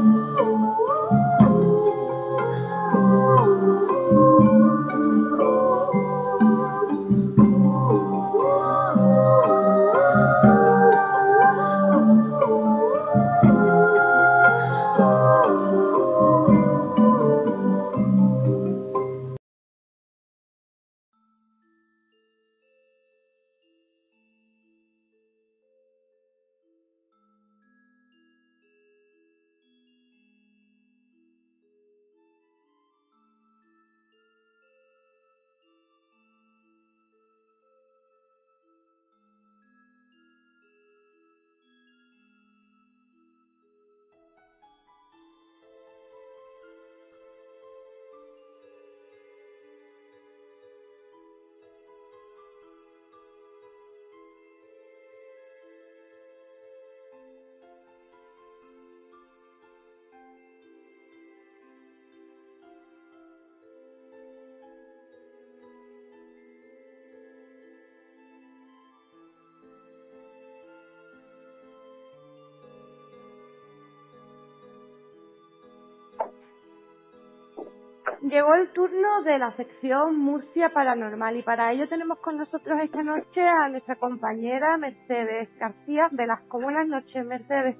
[79.28, 83.94] De la sección Murcia Paranormal y para ello tenemos con nosotros esta noche a nuestra
[83.96, 86.58] compañera Mercedes García Velasco.
[86.58, 87.76] Buenas noches, Mercedes.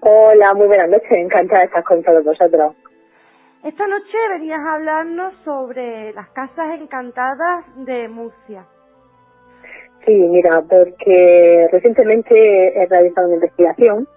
[0.00, 2.74] Hola, muy buenas noches, encantada de estar con todos vosotros.
[3.64, 8.64] Esta noche venías a hablarnos sobre las casas encantadas de Murcia.
[10.06, 14.08] Sí, mira, porque recientemente he realizado una investigación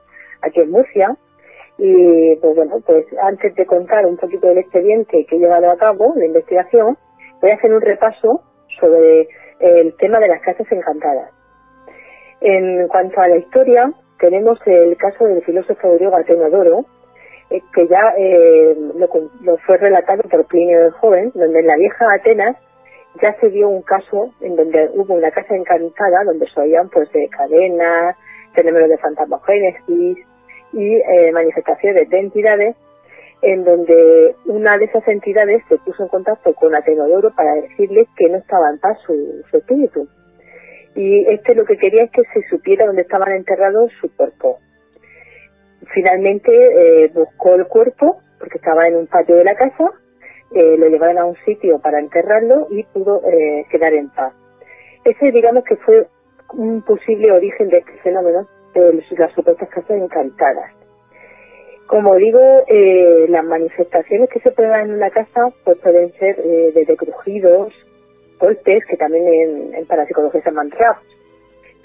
[0.41, 1.17] aquí en Murcia
[1.79, 5.77] y pues bueno, pues antes de contar un poquito del expediente que he llevado a
[5.77, 6.97] cabo, la investigación,
[7.41, 8.41] voy a hacer un repaso
[8.79, 9.27] sobre
[9.59, 11.31] el tema de las casas encantadas.
[12.41, 16.85] En cuanto a la historia, tenemos el caso del filósofo griego Atenodoro,
[17.49, 22.05] eh, que ya eh, lo, fue relatado por Plinio el Joven, donde en la vieja
[22.13, 22.55] Atenas
[23.21, 27.11] ya se dio un caso en donde hubo una casa encantada donde se oían pues
[27.11, 28.15] de cadenas,
[28.53, 30.17] fenómenos de fantasmogénesis,
[30.73, 32.75] y eh, manifestaciones de entidades
[33.41, 38.29] en donde una de esas entidades se puso en contacto con Atenodoro para decirle que
[38.29, 40.07] no estaba en paz su, espíritu.
[40.95, 44.59] Y este lo que quería es que se supiera dónde estaban enterrados su cuerpo.
[45.93, 49.91] Finalmente eh, buscó el cuerpo, porque estaba en un patio de la casa,
[50.53, 54.33] eh, lo llevaron a un sitio para enterrarlo y pudo eh, quedar en paz.
[55.05, 56.07] Ese digamos que fue
[56.53, 58.47] un posible origen de este fenómeno
[58.81, 60.73] de las supuestas casas encantadas.
[61.87, 66.39] Como digo, eh, las manifestaciones que se pueden dar en una casa pues pueden ser
[66.39, 67.73] eh, desde crujidos,
[68.39, 71.01] golpes, que también en, en parapsicología se llaman traps.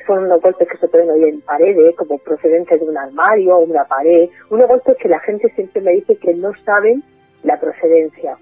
[0.07, 3.65] Son unos golpes que se pueden oír en paredes, como procedentes de un armario o
[3.65, 4.29] una pared.
[4.51, 7.03] Unos golpes que la gente siempre me dice que no saben
[7.43, 8.37] la procedencia.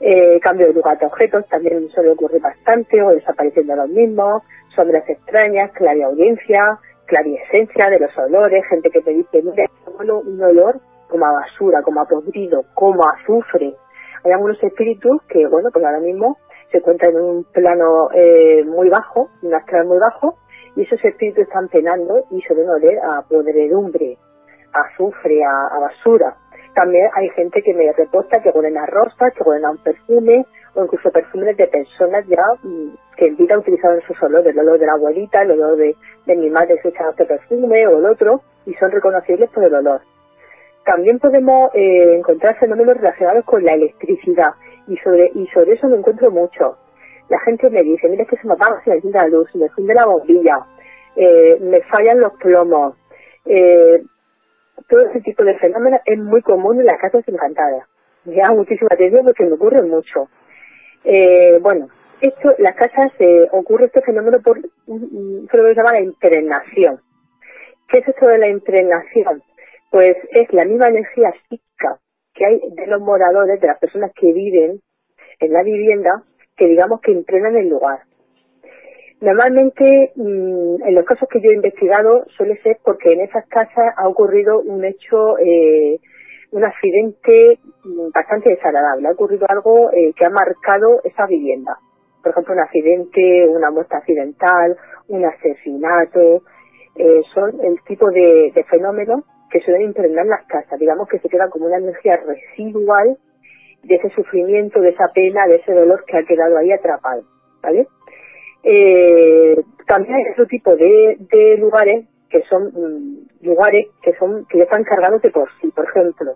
[0.00, 4.42] Eh, cambio de lugar de objetos también suele ocurrir bastante, o desapareciendo los mismos,
[4.74, 5.70] sombras extrañas,
[6.04, 9.64] audiencia clariescencia de los olores, gente que te dice, mira,
[9.98, 13.74] un olor como a basura, como a podrido, como a azufre.
[14.24, 16.38] Hay algunos espíritus que, bueno, pues ahora mismo
[16.70, 20.38] se encuentran en un plano eh, muy bajo, un astral muy bajo,
[20.76, 24.18] y esos espíritus están penando y suelen oler a podredumbre,
[24.72, 26.36] a azufre, a basura.
[26.74, 30.44] También hay gente que me reposta que huelen a rosas, que huelen a un perfume,
[30.74, 34.78] o incluso perfumes de personas ya mm, que en vida utilizaban sus olores, el olor
[34.80, 35.94] de la abuelita, el olor de,
[36.26, 40.00] mi madre que echaba este perfume o el otro, y son reconocibles por el olor.
[40.84, 44.52] También podemos eh, encontrar fenómenos relacionados con la electricidad,
[44.88, 46.76] y sobre, y sobre eso me encuentro mucho.
[47.28, 50.58] La gente me dice, mira que se me apaga la luz, me funde la bombilla,
[51.16, 52.96] eh, me fallan los plomos.
[53.46, 54.02] Eh,
[54.88, 57.86] todo ese tipo de fenómenos es muy común en las casas encantadas.
[58.24, 60.28] Me muchísima atención porque me ocurre mucho.
[61.04, 61.88] Eh, bueno,
[62.20, 67.00] esto, las casas eh, ocurre este fenómeno por un fenómeno que se llama la impregnación.
[67.88, 69.42] ¿Qué es esto de la impregnación?
[69.90, 71.98] Pues es la misma energía psíquica
[72.34, 74.80] que hay de los moradores, de las personas que viven
[75.38, 76.22] en la vivienda,
[76.56, 78.00] que digamos que impregnan el lugar.
[79.24, 83.94] Normalmente, mm, en los casos que yo he investigado, suele ser porque en esas casas
[83.96, 85.98] ha ocurrido un hecho eh,
[86.50, 87.58] un accidente
[88.14, 89.08] bastante desagradable.
[89.08, 91.74] Ha ocurrido algo eh, que ha marcado esa vivienda.
[92.22, 94.76] Por ejemplo, un accidente, una muerte accidental,
[95.08, 96.42] un asesinato.
[96.94, 100.78] Eh, son el tipo de, fenómenos que suelen impregnar las casas.
[100.78, 103.16] Digamos que se queda como una energía residual
[103.84, 107.22] de ese sufrimiento, de esa pena, de ese dolor que ha quedado ahí atrapado.
[107.62, 107.88] ¿Vale?
[108.64, 109.56] Eh,
[109.86, 114.64] también hay otro tipo de, de lugares que son mm, lugares que son que ya
[114.64, 115.70] están cargados de por sí.
[115.70, 116.34] Por ejemplo,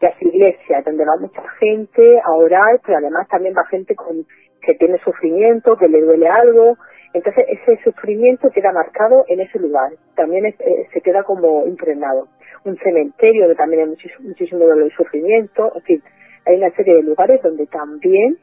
[0.00, 4.26] las iglesias, donde va mucha gente a orar, pero además también va gente con
[4.60, 6.76] que tiene sufrimiento, que le duele algo.
[7.14, 9.92] Entonces ese sufrimiento queda marcado en ese lugar.
[10.16, 10.54] También eh,
[10.92, 12.28] se queda como impregnado.
[12.64, 15.72] Un cementerio donde también hay muchísimo, muchísimo dolor y sufrimiento.
[15.76, 16.02] En fin,
[16.44, 18.36] hay una serie de lugares donde también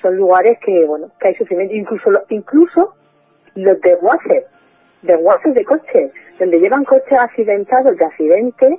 [0.00, 1.74] son lugares que, bueno, que hay sufrimiento.
[1.74, 2.94] Incluso, incluso
[3.54, 4.46] los de Wasser
[5.02, 8.78] de de coches, donde llevan coches accidentados de accidente,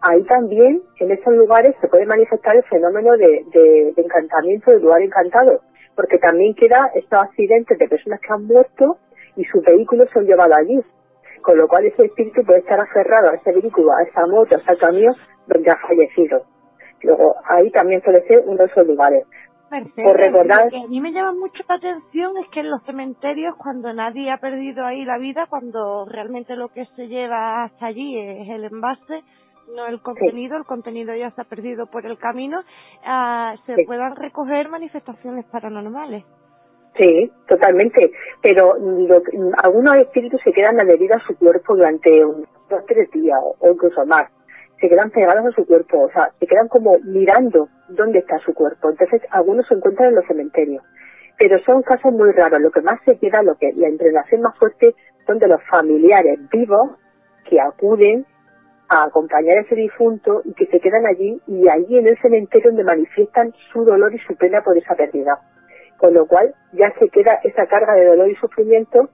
[0.00, 5.02] ahí también, en esos lugares, se puede manifestar el fenómeno de, de, encantamiento del lugar
[5.02, 5.60] encantado,
[5.94, 8.98] porque también queda estos accidentes de personas que han muerto
[9.36, 10.80] y sus vehículos se han llevado allí.
[11.42, 14.58] Con lo cual ese espíritu puede estar aferrado a ese vehículo, a esa moto, a
[14.58, 15.14] ese camión
[15.46, 16.42] donde ha fallecido.
[17.02, 19.24] Luego, ahí también suele ser uno de esos lugares.
[19.70, 20.64] Por recordar.
[20.64, 23.92] Lo que a mí me llama mucho la atención es que en los cementerios, cuando
[23.92, 28.48] nadie ha perdido ahí la vida, cuando realmente lo que se lleva hasta allí es
[28.48, 29.22] el envase,
[29.74, 32.62] no el contenido, el contenido ya se ha perdido por el camino,
[33.04, 36.24] ah, se puedan recoger manifestaciones paranormales.
[36.96, 38.10] Sí, totalmente.
[38.42, 38.74] Pero
[39.62, 44.04] algunos espíritus se quedan adheridos a su cuerpo durante unos dos tres días o incluso
[44.06, 44.28] más.
[44.80, 48.54] Se quedan pegados a su cuerpo, o sea, se quedan como mirando dónde está su
[48.54, 48.90] cuerpo.
[48.90, 50.82] Entonces, algunos se encuentran en los cementerios.
[51.38, 52.60] Pero son casos muy raros.
[52.60, 54.94] Lo que más se queda, lo que la impregnación más fuerte,
[55.26, 56.92] son de los familiares vivos
[57.48, 58.26] que acuden
[58.88, 62.70] a acompañar a ese difunto y que se quedan allí y allí en el cementerio
[62.70, 65.38] donde manifiestan su dolor y su pena por esa pérdida.
[65.98, 69.10] Con lo cual ya se queda esa carga de dolor y sufrimiento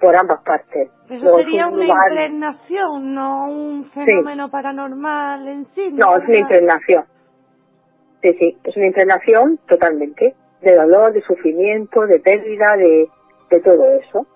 [0.00, 0.90] por ambas partes.
[1.10, 5.90] Eso sería una impregnación, no un fenómeno paranormal en sí.
[5.92, 7.04] No, es una impregnación.
[8.22, 13.08] Sí, sí, es una impregnación totalmente, de dolor, de sufrimiento, de pérdida, de,
[13.50, 14.26] de todo eso.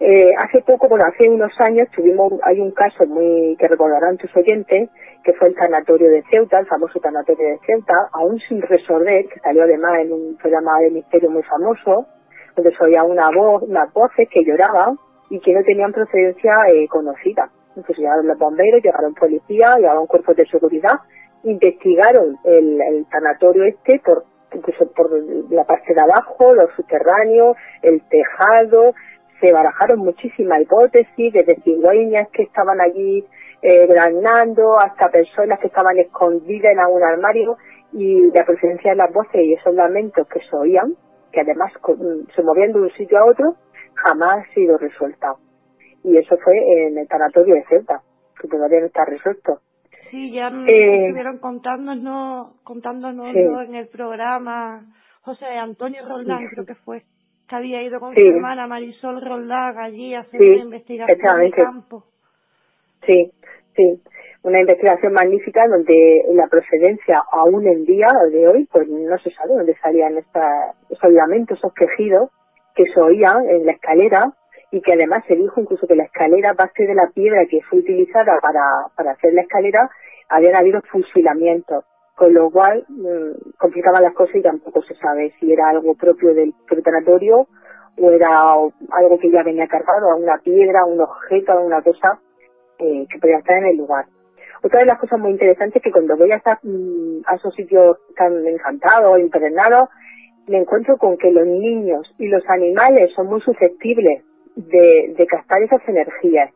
[0.00, 4.34] Eh, hace poco, bueno, hace unos años tuvimos, hay un caso muy que recordarán tus
[4.36, 4.90] oyentes,
[5.22, 9.38] que fue el tanatorio de Ceuta, el famoso tanatorio de Ceuta, aún sin resolver, que
[9.38, 12.06] salió además en un programa de misterio muy famoso,
[12.54, 14.98] se oía una voz, unas voces que lloraban
[15.30, 17.50] y que no tenían procedencia eh, conocida.
[17.68, 21.00] Entonces llegaron los bomberos, llegaron policías, llegaron cuerpos de seguridad,
[21.44, 24.24] investigaron el, tanatorio este por
[24.54, 25.10] incluso por
[25.50, 28.92] la parte de abajo, los subterráneos, el tejado,
[29.40, 33.24] se barajaron muchísimas hipótesis, desde cigüeñas que estaban allí
[33.62, 37.56] eh, granando hasta personas que estaban escondidas en algún armario
[37.92, 40.94] y la presencia de las voces y esos lamentos que se oían,
[41.32, 41.72] que además
[42.34, 43.56] se movían de un sitio a otro,
[43.94, 45.34] jamás ha sido resuelta.
[46.04, 46.54] Y eso fue
[46.86, 48.02] en el tanatorio de Celta,
[48.40, 49.60] que todavía no está resuelto.
[50.10, 54.84] Sí, ya me eh, estuvieron contándonos, contándonos en el programa
[55.22, 57.02] José Antonio Roldán, creo que fue
[57.56, 62.04] había ido con su hermana Marisol Roldán allí a hacer una investigación de campo.
[63.06, 63.32] Sí,
[63.76, 64.00] sí.
[64.44, 69.54] Una investigación magnífica donde la procedencia aún en día de hoy, pues no se sabe
[69.54, 72.30] dónde salían esos lamentos, esos quejidos
[72.74, 74.32] que se oían en la escalera
[74.72, 77.80] y que además se dijo incluso que la escalera, base de la piedra que fue
[77.80, 78.62] utilizada para,
[78.96, 79.88] para hacer la escalera,
[80.28, 81.84] habían habido fusilamientos
[82.16, 86.34] con lo cual mm, complicaban las cosas y tampoco se sabe si era algo propio
[86.34, 87.46] del preparatorio
[87.98, 92.20] o era algo que ya venía cargado a una piedra, un objeto, alguna cosa
[92.78, 94.06] eh, que podía estar en el lugar.
[94.62, 97.54] Otra de las cosas muy interesantes es que cuando voy a, estar, mm, a esos
[97.54, 99.88] sitios tan encantados, impregnados,
[100.46, 104.22] me encuentro con que los niños y los animales son muy susceptibles
[104.54, 106.50] de, de captar esas energías.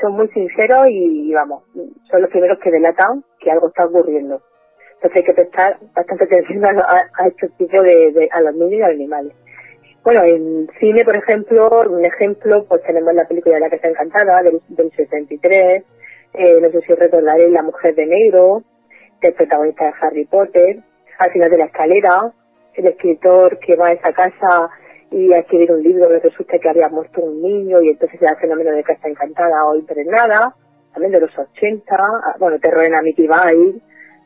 [0.00, 1.64] Son muy sinceros y, vamos,
[2.10, 4.42] son los primeros que delatan que algo está ocurriendo.
[4.96, 8.82] Entonces hay que prestar bastante atención a, a este tipo de, a los niños y
[8.82, 9.32] a los animales.
[10.02, 14.42] Bueno, en cine, por ejemplo, un ejemplo, pues tenemos la película de La Casa Encantada
[14.42, 15.84] del, del 63,
[16.34, 18.62] eh, no sé si recordaréis La Mujer de Negro,
[19.26, 20.78] el protagonista de Harry Potter,
[21.18, 22.32] al final de la escalera,
[22.74, 24.70] el escritor que va a esa casa
[25.10, 28.26] y a escribir un libro que resulta que había muerto un niño y entonces se
[28.26, 30.54] el fenómeno de Casa Encantada o Impregnada,
[30.92, 33.80] también de los 80, ah, bueno, Terror en Amityville,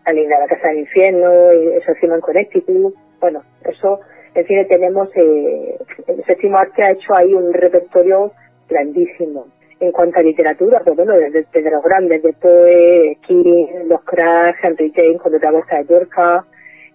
[0.07, 2.95] la linda la Casa del Infierno, y eso encima en Connecticut.
[3.21, 4.01] Bueno, eso,
[4.35, 8.33] en fin, tenemos, eh, el séptimo arte ha hecho ahí un repertorio
[8.69, 9.47] grandísimo.
[9.81, 14.93] En cuanto a literatura, pues bueno, desde, los grandes, de Poe, King, Los Cracks, Henry
[14.95, 16.45] James, con otra de Yorka,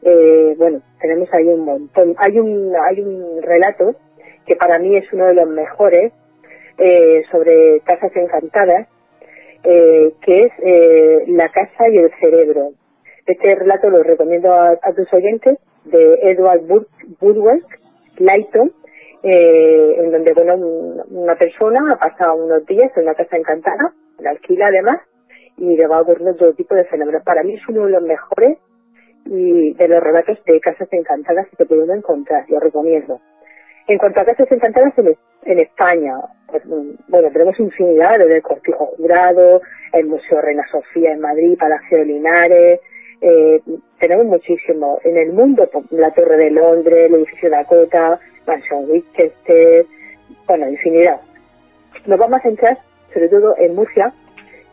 [0.04, 2.16] eh, bueno, tenemos ahí un montón.
[2.18, 3.96] Hay un, hay un relato
[4.46, 6.14] que para mí es uno de los mejores
[6.78, 8.88] eh, sobre casas encantadas,
[9.64, 12.72] eh, que es eh, La casa y el cerebro.
[13.26, 16.62] Este relato lo recomiendo a, tus oyentes de Edward
[17.20, 17.66] Woodworth,
[18.18, 18.72] Lighton,
[19.28, 20.56] eh, en donde bueno
[21.10, 25.00] una persona ha pasado unos días en una casa encantada, la alquila además,
[25.58, 27.24] y le va a ocurrir todo tipo de fenómenos.
[27.24, 28.60] Para mí es uno de los mejores
[29.26, 33.20] y de los relatos de casas encantadas que puedo encontrar, lo recomiendo.
[33.88, 36.18] En cuanto a casas encantadas en, España,
[36.48, 36.62] pues,
[37.08, 39.62] bueno, tenemos infinidad, desde el Cortijo Jurado,
[39.94, 42.80] el Museo Reina Sofía en Madrid, Palacio de Linares,
[43.22, 43.62] eh,
[44.00, 45.00] tenemos muchísimo.
[45.04, 49.86] En el mundo, pues, la Torre de Londres, el edificio Dakota, Mansion Winchester,
[50.48, 51.22] bueno, infinidad.
[52.06, 52.78] Nos vamos a centrar
[53.16, 54.14] sobre todo en Murcia,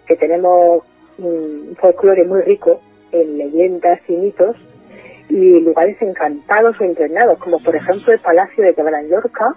[0.07, 0.83] que tenemos
[1.19, 2.81] un folclore muy rico
[3.13, 4.57] en leyendas y mitos
[5.29, 9.55] y lugares encantados o entrenados, como por ejemplo el Palacio de Quebra Llorca,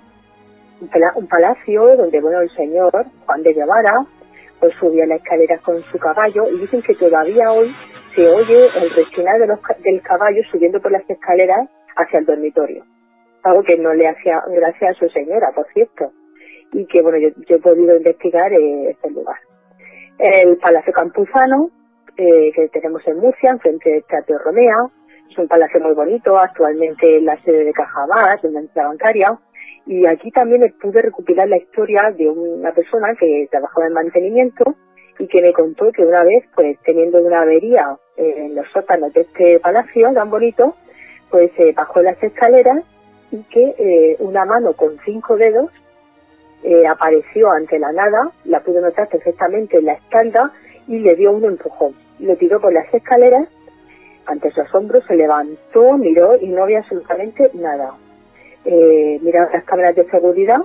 [1.15, 2.91] un palacio donde, bueno, el señor
[3.25, 4.05] Juan de Guevara
[4.59, 7.73] pues subía la escalera con su caballo y dicen que todavía hoy
[8.13, 9.47] se oye el rechinar de
[9.83, 12.83] del caballo subiendo por las escaleras hacia el dormitorio.
[13.45, 16.11] Algo que no le hacía gracia a su señora, por cierto.
[16.73, 19.37] Y que, bueno, yo, he podido investigar eh, este lugar.
[20.17, 21.69] El Palacio Campuzano,
[22.17, 24.89] eh, que tenemos en Murcia, frente del Teatro Romea.
[25.29, 29.37] Es un palacio muy bonito, actualmente la sede de Cajabás, de una entidad bancaria.
[29.85, 34.75] Y aquí también pude recopilar la historia de una persona que trabajaba en mantenimiento
[35.19, 39.21] y que me contó que una vez, pues teniendo una avería en los sótanos de
[39.21, 40.75] este palacio tan bonito,
[41.29, 42.83] pues eh, bajó las escaleras
[43.31, 45.71] y que eh, una mano con cinco dedos
[46.63, 50.51] eh, apareció ante la nada, la pudo notar perfectamente en la espalda
[50.87, 51.95] y le dio un empujón.
[52.19, 53.47] Lo tiró por las escaleras,
[54.25, 57.95] ante su asombro se levantó, miró y no había absolutamente nada.
[58.63, 60.59] Eh, miraron las cámaras de seguridad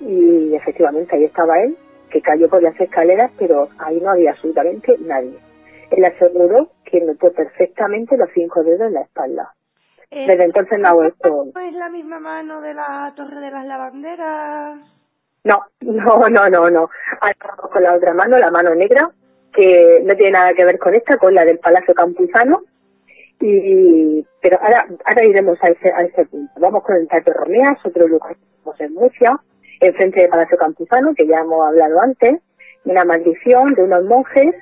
[0.00, 1.76] y efectivamente ahí estaba él,
[2.10, 5.36] que cayó por las escaleras, pero ahí no había absolutamente nadie.
[5.90, 9.52] Él aseguró que notó perfectamente los cinco dedos en la espalda.
[10.14, 11.46] Eh, Desde entonces no ha vuelto.
[11.54, 14.78] ¿No es la misma mano de la Torre de las Lavanderas?
[15.44, 16.90] No, no, no, no, no.
[17.20, 19.10] Ahora con la otra mano, la mano negra,
[19.54, 22.60] que no tiene nada que ver con esta, con la del Palacio Campuzano.
[23.40, 26.52] Y, pero ahora, ahora iremos a ese, a ese punto.
[26.60, 29.40] Vamos con el Teatro Romeas, otro lugar que en Murcia,
[29.80, 32.38] enfrente del Palacio Campuzano, que ya hemos hablado antes,
[32.84, 34.54] una maldición de unos monjes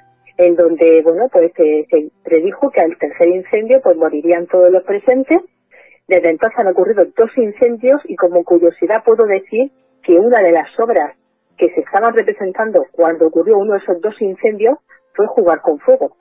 [0.47, 5.39] en donde, bueno, pues se predijo que al tercer incendio pues morirían todos los presentes.
[6.09, 9.71] Desde entonces han ocurrido dos incendios y como curiosidad puedo decir
[10.03, 11.15] que una de las obras
[11.59, 14.79] que se estaban representando cuando ocurrió uno de esos dos incendios
[15.15, 16.17] fue jugar con fuego.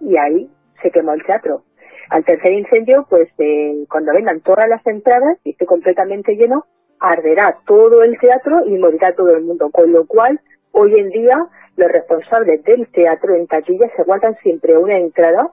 [0.00, 0.50] Y ahí
[0.82, 1.62] se quemó el teatro.
[2.10, 6.66] Al tercer incendio, pues eh, cuando vengan todas las entradas y esté completamente lleno,
[7.00, 9.70] arderá todo el teatro y morirá todo el mundo.
[9.70, 10.38] Con lo cual,
[10.72, 11.46] hoy en día,
[11.76, 15.50] los responsables del teatro en taquilla se guardan siempre una entrada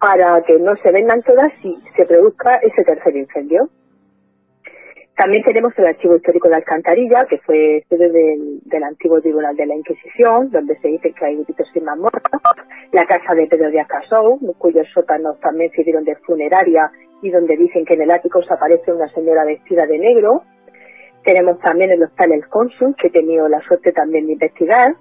[0.00, 3.68] para que no se vendan todas y se produzca ese tercer incendio.
[5.16, 9.74] También tenemos el Archivo Histórico de Alcantarilla, que fue sede del, antiguo Tribunal de la
[9.74, 12.22] Inquisición, donde se dice que hay gritos sin mazmorra.
[12.92, 17.84] La casa de Pedro Díaz Casou, cuyos sótanos también sirvieron de funeraria y donde dicen
[17.84, 20.44] que en el ático se aparece una señora vestida de negro.
[21.24, 24.94] Tenemos también el Hostal El Cónsul, que he tenido la suerte también de investigar,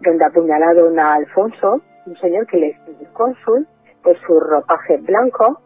[0.00, 3.66] donde apuñalaron a Alfonso, un señor que le es cónsul,
[4.02, 5.58] por sus ropajes blancos,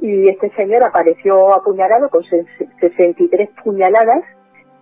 [0.00, 2.22] y este señor apareció apuñalado con
[2.80, 4.24] 63 puñaladas,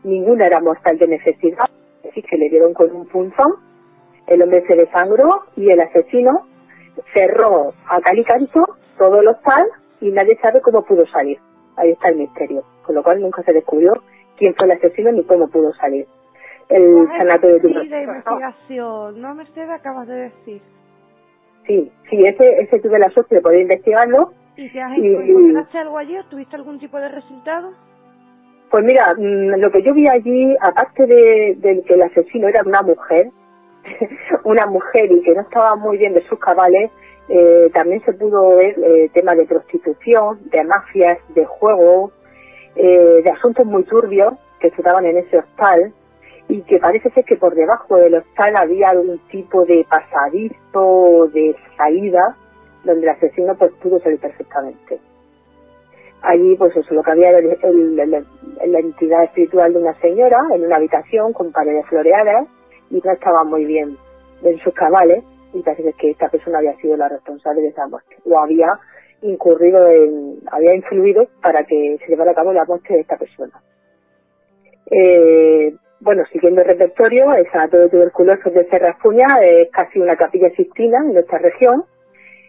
[0.03, 1.69] ninguna era mortal de necesidad,
[1.99, 3.55] es decir, que le dieron con un punzón,
[4.27, 6.47] el hombre se desangró y el asesino
[7.13, 8.61] cerró a cal y canto
[8.99, 9.29] todo el
[10.01, 11.39] y nadie sabe cómo pudo salir.
[11.77, 13.93] Ahí está el misterio, con lo cual nunca se descubrió
[14.37, 16.07] quién fue el asesino ni cómo pudo salir.
[16.69, 19.71] El sanatorio de de investigación, ¿no, Mercedes?
[19.71, 20.63] Acabas de decir.
[21.67, 25.99] Sí, sí, ese, ese tuve la suerte de poder investigarlo ¿Y te has encontraste algo
[25.99, 26.17] allí?
[26.31, 27.73] ¿Tuviste algún tipo de resultado?
[28.71, 32.63] Pues mira, mm, lo que yo vi allí, aparte de, de que el asesino era
[32.65, 33.31] una mujer,
[34.45, 36.91] una mujer y que no estaba muy bien de sus cabales,
[37.29, 42.13] eh, también se pudo ver eh, temas de prostitución, de mafias, de juego,
[42.77, 45.93] eh, de asuntos muy turbios que se daban en ese hostal
[46.49, 51.57] y que parece ser que por debajo del hostal había algún tipo de pasadizo, de
[51.77, 52.37] salida,
[52.85, 54.99] donde el asesino pues pudo salir perfectamente.
[56.23, 60.77] Allí pues eso, lo que había era la entidad espiritual de una señora en una
[60.77, 62.47] habitación con paredes floreadas
[62.91, 63.97] y no estaba muy bien
[64.43, 65.23] en sus cabales
[65.53, 68.69] y parece que esta persona había sido la responsable de esa muerte o había
[69.23, 73.61] incurrido en, había influido para que se llevara a cabo la muerte de esta persona.
[74.91, 75.75] Eh,
[76.05, 81.15] bueno, siguiendo el repertorio, el Sanatorio de Serra Fuña es casi una capilla sistina en
[81.15, 81.85] nuestra región.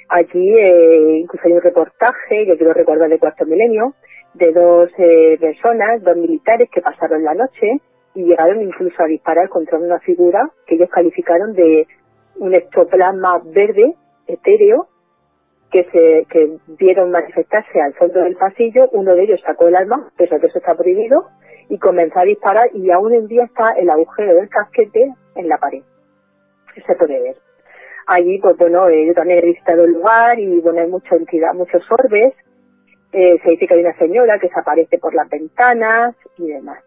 [0.10, 3.94] Allí eh, incluso hay un reportaje, yo quiero recordar de cuarto milenio,
[4.34, 7.80] de dos eh, personas, dos militares que pasaron la noche
[8.14, 11.88] y llegaron incluso a disparar contra una figura que ellos calificaron de
[12.36, 13.96] un ectoplasma verde
[14.28, 14.88] etéreo
[15.72, 20.12] que se que vieron manifestarse al fondo del pasillo, uno de ellos sacó el arma,
[20.18, 21.30] pese que eso está prohibido,
[21.70, 25.58] y comenzó a disparar y aún en día está el agujero del casquete en la
[25.58, 25.82] pared.
[26.86, 27.38] Se puede ver.
[28.08, 31.54] Allí, pues bueno, eh, yo también he visitado el lugar y bueno, hay mucha entidad,
[31.54, 32.34] muchos orbes.
[33.12, 36.84] Eh, se dice que hay una señora que se aparece por las ventanas y demás.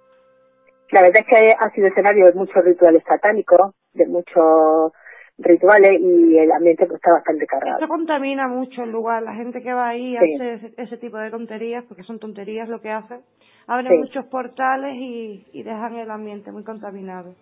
[0.90, 4.92] La verdad es que ha sido escenario de muchos rituales satánicos, de muchos
[5.38, 7.76] rituales y el ambiente pues está bastante cargado.
[7.78, 9.22] Esto contamina mucho el lugar.
[9.22, 10.34] La gente que va ahí Sí.
[10.34, 13.20] hace ese, ese tipo de tonterías, porque son tonterías lo que hacen.
[13.68, 13.98] Abren Sí.
[13.98, 17.34] muchos portales y, y dejan el ambiente muy contaminado.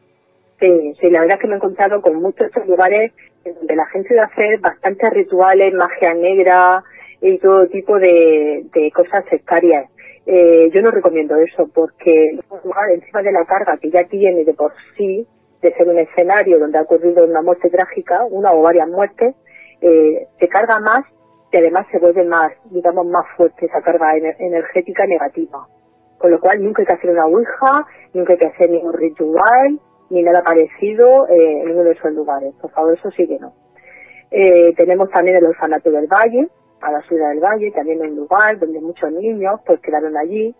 [0.60, 3.12] Sí, sí, la verdad es que me he encontrado con muchos estos lugares
[3.44, 6.82] en donde la gente va a hacer bastantes rituales, magia negra
[7.20, 9.88] y todo tipo de, de cosas sectarias.
[10.24, 12.38] Eh, yo no recomiendo eso porque
[12.92, 15.24] encima de la carga que ya tiene de por sí
[15.62, 19.34] de ser un escenario donde ha ocurrido una muerte trágica, una o varias muertes,
[19.80, 21.04] eh, se carga más
[21.52, 25.66] y además se vuelve más, digamos, más fuerte esa carga ener- energética negativa.
[26.18, 29.80] Con lo cual nunca hay que hacer una ouija, nunca hay que hacer ningún ritual,
[30.10, 32.54] ni nada parecido eh, en uno de esos lugares.
[32.60, 33.52] Por favor, eso sí que no.
[34.30, 36.48] Eh, tenemos también el orfanato del Valle,
[36.80, 40.54] a la ciudad del Valle, también un lugar donde muchos niños pues quedaron allí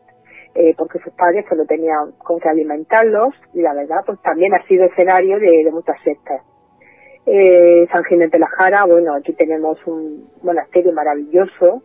[0.58, 4.66] eh, porque sus padres pues tenían con qué alimentarlos y la verdad pues también ha
[4.66, 6.40] sido escenario de, muchas sectas.
[7.26, 11.82] Eh, San Ginés de la Jara, bueno, aquí tenemos un monasterio maravilloso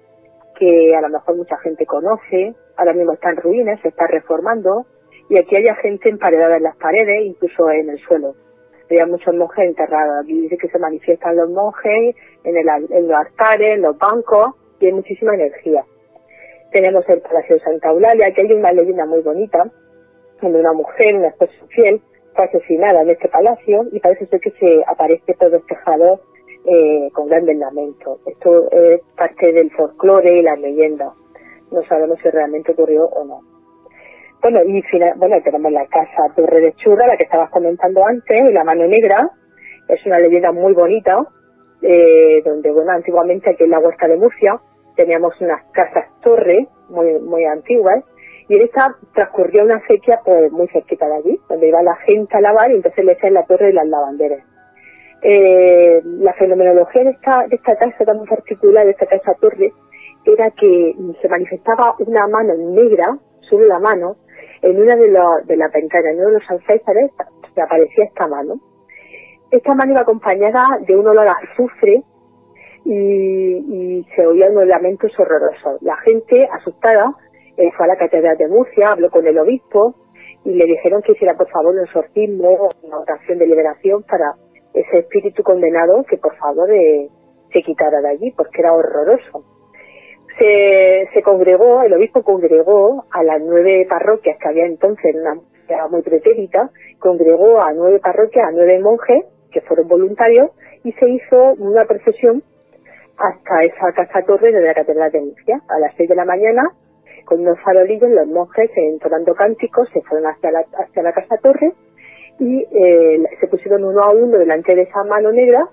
[0.61, 4.85] que a lo mejor mucha gente conoce, ahora mismo está en ruinas, se está reformando
[5.27, 8.35] y aquí hay gente emparedada en las paredes, incluso en el suelo.
[8.91, 10.23] Hay muchos monjes enterrados.
[10.23, 14.53] Aquí dice que se manifiestan los monjes en, el, en los altares, en los bancos
[14.79, 15.83] y hay muchísima energía.
[16.71, 19.63] Tenemos el Palacio de Santa Eulalia, que hay una leyenda muy bonita,
[20.41, 22.01] donde una mujer, una esposa fiel,
[22.35, 26.21] fue asesinada en este palacio y parece ser que se aparece todo despejado
[26.65, 28.19] eh, con grandes lamentos.
[28.25, 31.13] Esto es parte del folclore y la leyenda.
[31.71, 33.39] No sabemos si realmente ocurrió o no.
[34.41, 38.41] Bueno, y final, bueno, tenemos la casa Torre de Churra, la que estabas comentando antes,
[38.41, 39.29] y la mano negra.
[39.87, 41.23] Es una leyenda muy bonita,
[41.81, 44.59] eh, donde, bueno, antiguamente aquí en la Huerta de Murcia
[44.95, 48.03] teníamos unas casas torre muy, muy antiguas
[48.47, 52.35] y en esta transcurrió una sequía pues muy cerquita de allí, donde iba la gente
[52.35, 54.43] a lavar y entonces le hacían la torre y las lavanderas.
[55.23, 59.71] Eh, la fenomenología de esta, de esta casa tan particular, de esta casa torre,
[60.25, 64.15] era que se manifestaba una mano negra, solo la mano,
[64.61, 67.11] en una de, los, de las ventanas, en uno de los alféizares,
[67.53, 68.59] se aparecía esta mano.
[69.51, 72.03] Esta mano iba acompañada de un olor a azufre
[72.85, 75.81] y, se oían unos lamentos horrorosos.
[75.81, 77.13] La gente, asustada,
[77.57, 79.95] eh, fue a la Catedral de Murcia, habló con el obispo
[80.43, 84.35] y le dijeron que hiciera por favor un exorcismo, una oración de liberación para
[84.73, 87.09] ese espíritu condenado que por favor eh,
[87.51, 89.43] se quitara de allí porque era horroroso.
[90.39, 96.01] Se, congregó, el obispo congregó a las nueve parroquias que había entonces, una era muy
[96.01, 96.69] pretérita,
[96.99, 100.49] congregó a nueve parroquias, a nueve monjes que fueron voluntarios
[100.83, 102.43] y se hizo una procesión
[103.17, 105.61] hasta esa casa torre de la Catedral de Murcia.
[105.69, 106.63] A las seis de la mañana,
[107.25, 111.73] con unos farolillos, los monjes, entonando cánticos, se fueron hacia la, hacia la casa torre
[112.41, 115.69] y eh, se pusieron uno a uno delante de esa mano negra,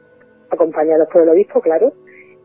[0.50, 1.92] acompañados por el obispo, claro,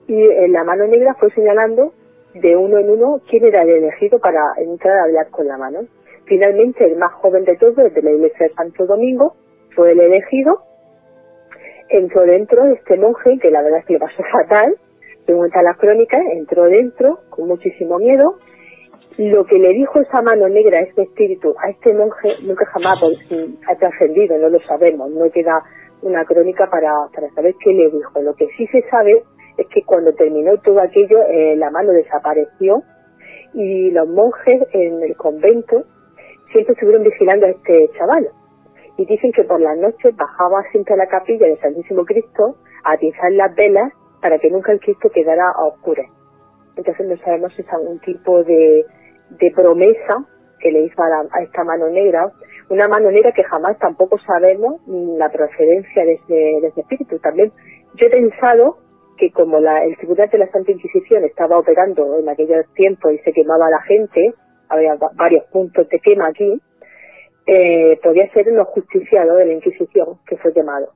[0.07, 1.93] y en la mano negra fue señalando
[2.33, 5.81] de uno en uno quién era el elegido para entrar a hablar con la mano.
[6.25, 9.35] Finalmente, el más joven de todos, de la iglesia de Santo Domingo,
[9.75, 10.61] fue el elegido,
[11.89, 14.77] entró dentro de este monje, que la verdad es que le pasó fatal,
[15.25, 18.37] según está la crónica, entró dentro con muchísimo miedo.
[19.17, 22.97] Lo que le dijo esa mano negra, este espíritu, a este monje, nunca jamás
[23.67, 25.61] ha trascendido, no lo sabemos, no queda
[26.01, 28.21] una crónica para, para saber qué le dijo.
[28.21, 29.23] Lo que sí se sabe
[29.57, 32.81] es que cuando terminó todo aquello, eh, la mano desapareció
[33.53, 35.83] y los monjes en el convento
[36.51, 38.29] siempre estuvieron vigilando a este chaval.
[38.97, 42.93] Y dicen que por las noches bajaba siempre a la capilla del Santísimo Cristo a
[42.93, 46.07] atizar las velas para que nunca el Cristo quedara a oscuras.
[46.75, 48.85] Entonces no sabemos si es algún tipo de,
[49.39, 50.25] de promesa
[50.59, 52.31] que le hizo a, esta mano negra,
[52.69, 57.19] una mano negra que jamás tampoco sabemos la procedencia de ese, espíritu.
[57.19, 57.51] También
[57.95, 58.77] yo he pensado
[59.17, 63.19] que como la, el Tribunal de la Santa Inquisición estaba operando en aquellos tiempos y
[63.19, 64.33] se quemaba a la gente,
[64.69, 66.61] había varios puntos de quema aquí,
[67.45, 70.93] eh, podía ser un justiciado de la Inquisición que fue quemado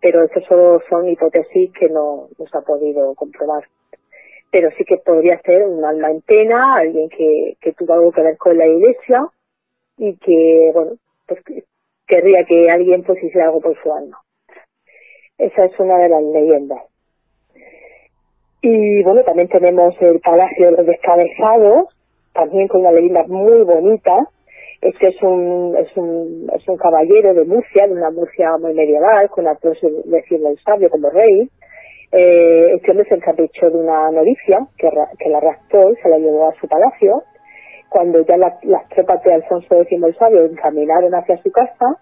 [0.00, 3.64] pero eso solo son hipótesis que no, se ha podido comprobar.
[4.50, 8.22] Pero sí que podría ser un alma en pena, alguien que, que tuvo algo que
[8.22, 9.26] ver con la iglesia
[9.98, 10.92] y que, bueno,
[11.26, 11.40] pues
[12.06, 14.18] querría que alguien pues hiciera algo por su alma.
[15.36, 16.82] Esa es una de las leyendas.
[18.62, 21.94] Y bueno, también tenemos el Palacio de los Descabezados,
[22.32, 24.28] también con una leyenda muy bonita,
[24.80, 29.28] este es un, es un, es un caballero de Murcia, de una Murcia muy medieval,
[29.28, 31.50] con la presión del sabio como rey.
[32.12, 34.90] Eh, este hombre se encaprichó de una novicia que,
[35.28, 37.22] la raptó y se la llevó a su palacio.
[37.88, 41.96] Cuando ya las tropas de Alfonso X el encaminaron hacia su casa,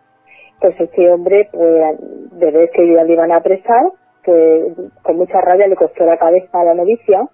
[0.61, 1.99] pues este hombre, pues,
[2.33, 3.85] de vez que le iban a apresar,
[4.25, 7.29] pues con mucha rabia le costó la cabeza a la novicia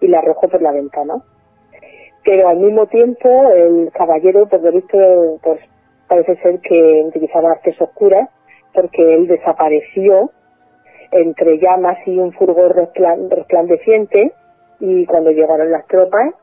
[0.00, 1.14] y la arrojó por la ventana
[2.26, 4.98] pero al mismo tiempo el caballero, por lo visto,
[5.42, 5.60] pues
[6.08, 8.28] parece ser que utilizaba artes oscuras,
[8.74, 10.32] porque él desapareció
[11.10, 12.72] entre llamas y un furgón
[13.30, 14.32] resplandeciente,
[14.80, 16.34] y cuando llegaron las tropas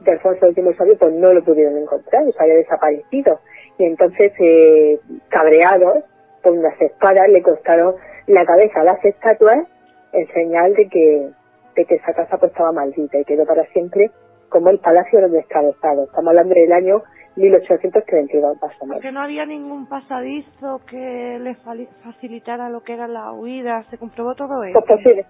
[0.00, 3.40] de Alfonso X Sabio, pues no lo pudieron encontrar, o sea, había desaparecido.
[3.78, 4.98] Y entonces, eh,
[5.28, 6.04] cabreados,
[6.42, 7.96] con unas espadas, le costaron
[8.26, 9.66] la cabeza a las estatuas
[10.12, 11.28] en señal de que,
[11.74, 14.10] de que esa casa pues estaba maldita y quedó para siempre
[14.48, 16.08] como el Palacio de los Descabezados.
[16.08, 17.02] Estamos hablando del año
[17.36, 18.96] 1832 más o menos.
[18.96, 21.56] Porque no había ningún pasadizo que les
[22.02, 24.80] facilitara lo que era la huida, ¿se comprobó todo eso?
[24.80, 25.26] Pues posible,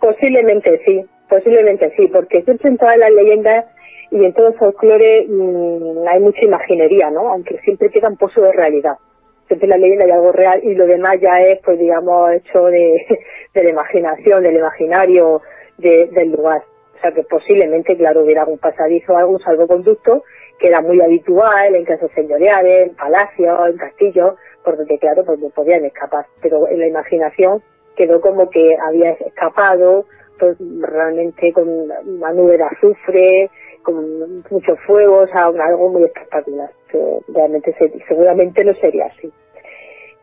[0.00, 3.66] posiblemente sí, posiblemente sí, porque siempre en todas las leyendas
[4.10, 7.28] y en todo el folclore mmm, hay mucha imaginería, ¿no?
[7.28, 8.96] Aunque siempre queda un pozo de realidad.
[9.46, 12.66] Siempre en la leyenda hay algo real y lo demás ya es, pues digamos, hecho
[12.66, 13.04] de,
[13.54, 15.42] de la imaginación, del imaginario
[15.78, 16.62] de, del lugar.
[16.96, 20.24] O sea que posiblemente, claro, hubiera algún pasadizo, algún salvoconducto
[20.60, 25.40] que era muy habitual en casas señoriales, en palacios, en castillos, por donde, claro, pues
[25.40, 26.26] no podían escapar.
[26.42, 27.62] Pero en la imaginación
[27.96, 30.04] quedó como que había escapado
[30.38, 33.50] pues, realmente con una nube de azufre,
[33.82, 36.70] con mucho fuego, o sea, algo muy espectacular.
[36.90, 37.74] Que realmente
[38.06, 39.32] seguramente no sería así.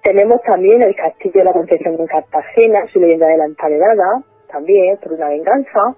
[0.03, 4.21] Tenemos también el castillo de la Concepción en Cartagena, su leyenda de la emparedada,
[4.51, 5.95] también por una venganza.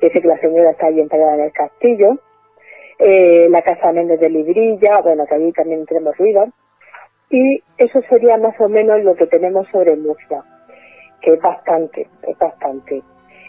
[0.00, 2.18] Dice que la señora está allí emparedada en el castillo
[3.00, 6.46] eh, la Casa Méndez de Librilla, bueno, que allí también tenemos ruido.
[7.30, 10.42] Y eso sería más o menos lo que tenemos sobre Murcia,
[11.22, 13.02] que es bastante, es bastante.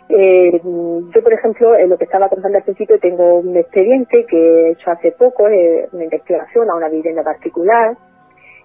[0.08, 4.38] Eh, yo, por ejemplo, en lo que estaba contando al principio, tengo un expediente que
[4.38, 7.98] he hecho hace poco, eh, una investigación a una vivienda particular,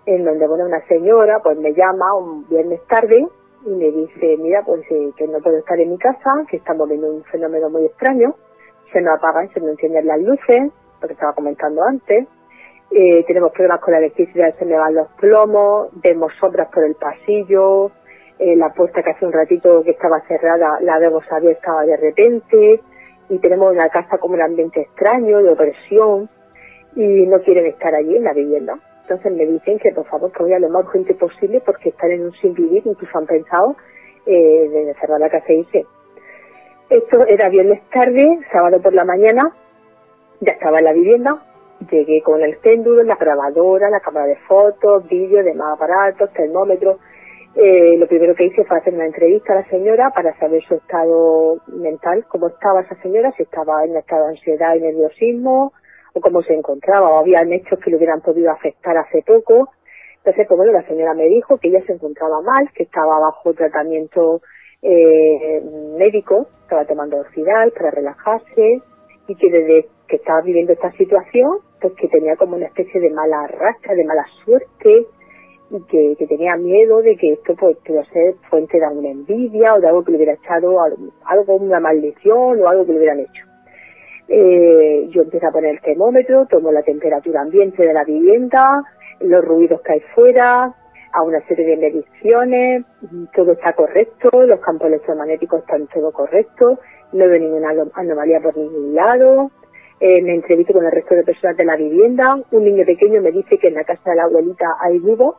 [0.07, 3.26] en donde, bueno, una señora, pues me llama un viernes tarde
[3.64, 6.89] y me dice, mira, pues eh, que no puedo estar en mi casa, que estamos
[6.89, 8.34] viendo un fenómeno muy extraño,
[8.97, 10.72] se nos apagan, se nos encienden las luces,
[11.03, 12.26] lo que estaba comentando antes.
[12.90, 16.94] Eh, tenemos problemas con la electricidad, se me van los plomos, vemos sombras por el
[16.94, 17.90] pasillo,
[18.38, 22.80] eh, la puerta que hace un ratito que estaba cerrada la vemos abierta de repente
[23.28, 26.30] y tenemos una casa como un ambiente extraño, de opresión
[26.94, 28.78] y no quieren estar allí en la vivienda.
[29.03, 32.24] Entonces me dicen que por favor que vaya lo más urgente posible porque están en
[32.24, 33.76] un sin vivir, incluso han pensado
[34.24, 35.84] eh, de cerrar la casa y irse.
[36.89, 39.53] Esto era viernes tarde, sábado por la mañana,
[40.41, 41.43] ya estaba en la vivienda,
[41.91, 46.99] llegué con el péndulo, la grabadora, la cámara de fotos, vídeos, demás aparatos, termómetros.
[47.57, 50.74] Eh, lo primero que hice fue hacer una entrevista a la señora para saber su
[50.74, 55.72] estado mental, cómo estaba esa señora, si estaba en estado de ansiedad y nerviosismo,
[56.12, 59.70] o cómo se encontraba, o habían hechos que le hubieran podido afectar hace poco.
[60.18, 63.55] Entonces, pues bueno, la señora me dijo que ella se encontraba mal, que estaba bajo
[63.55, 64.41] tratamiento
[64.89, 65.62] eh,
[65.99, 68.82] médico, estaba tomando orfidal para relajarse
[69.26, 73.11] y que desde que estaba viviendo esta situación, pues que tenía como una especie de
[73.11, 75.07] mala racha, de mala suerte
[75.70, 75.82] y
[76.16, 79.89] que, tenía miedo de que esto pues, pudiera ser fuente de alguna envidia o de
[79.89, 80.80] algo que le hubiera echado
[81.24, 83.45] algo, una maldición o algo que le hubieran hecho.
[84.28, 88.62] Eh, yo empecé a poner el termómetro, tomo la temperatura ambiente de la vivienda,
[89.20, 90.72] los ruidos que hay fuera,
[91.16, 92.84] a una serie de mediciones,
[93.34, 96.78] todo está correcto, los campos electromagnéticos están todo correctos,
[97.12, 99.50] no veo ninguna anomalía por ningún lado,
[99.98, 103.32] eh, me entrevisto con el resto de personas de la vivienda, un niño pequeño me
[103.32, 105.36] dice que en la casa de la abuelita hay búhos,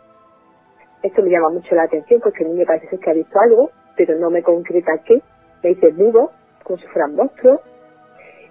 [1.03, 4.17] esto me llama mucho la atención porque el niño parece que ha visto algo, pero
[4.17, 5.21] no me concreta qué,
[5.61, 6.31] me dice búho,
[6.63, 7.61] como si fueran monstruos,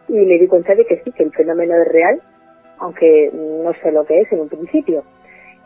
[0.06, 2.22] y me di cuenta de que sí, que el fenómeno es real,
[2.78, 5.02] aunque no sé lo que es en un principio.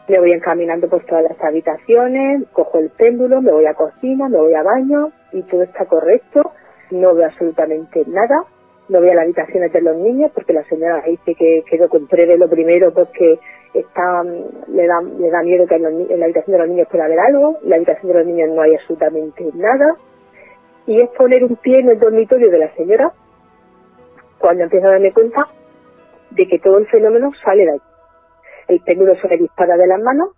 [0.09, 4.38] Me voy encaminando por todas las habitaciones, cojo el péndulo, me voy a cocina, me
[4.38, 6.53] voy a baño y todo está correcto.
[6.90, 8.44] No veo absolutamente nada.
[8.88, 12.36] No veo las habitaciones de los niños porque la señora dice que, que lo compruebe
[12.36, 13.38] lo primero porque
[13.72, 17.20] está, le, da, le da miedo que en, la habitación de los niños pueda haber
[17.20, 17.59] algo.
[17.62, 19.94] En la habitación de los niños no hay absolutamente nada.
[20.88, 23.12] Y es poner un pie en el dormitorio de la señora
[24.40, 25.46] cuando empiezo a darme cuenta
[26.32, 27.80] de que todo el fenómeno sale de ahí
[28.71, 30.31] el péndulo se me dispara de las manos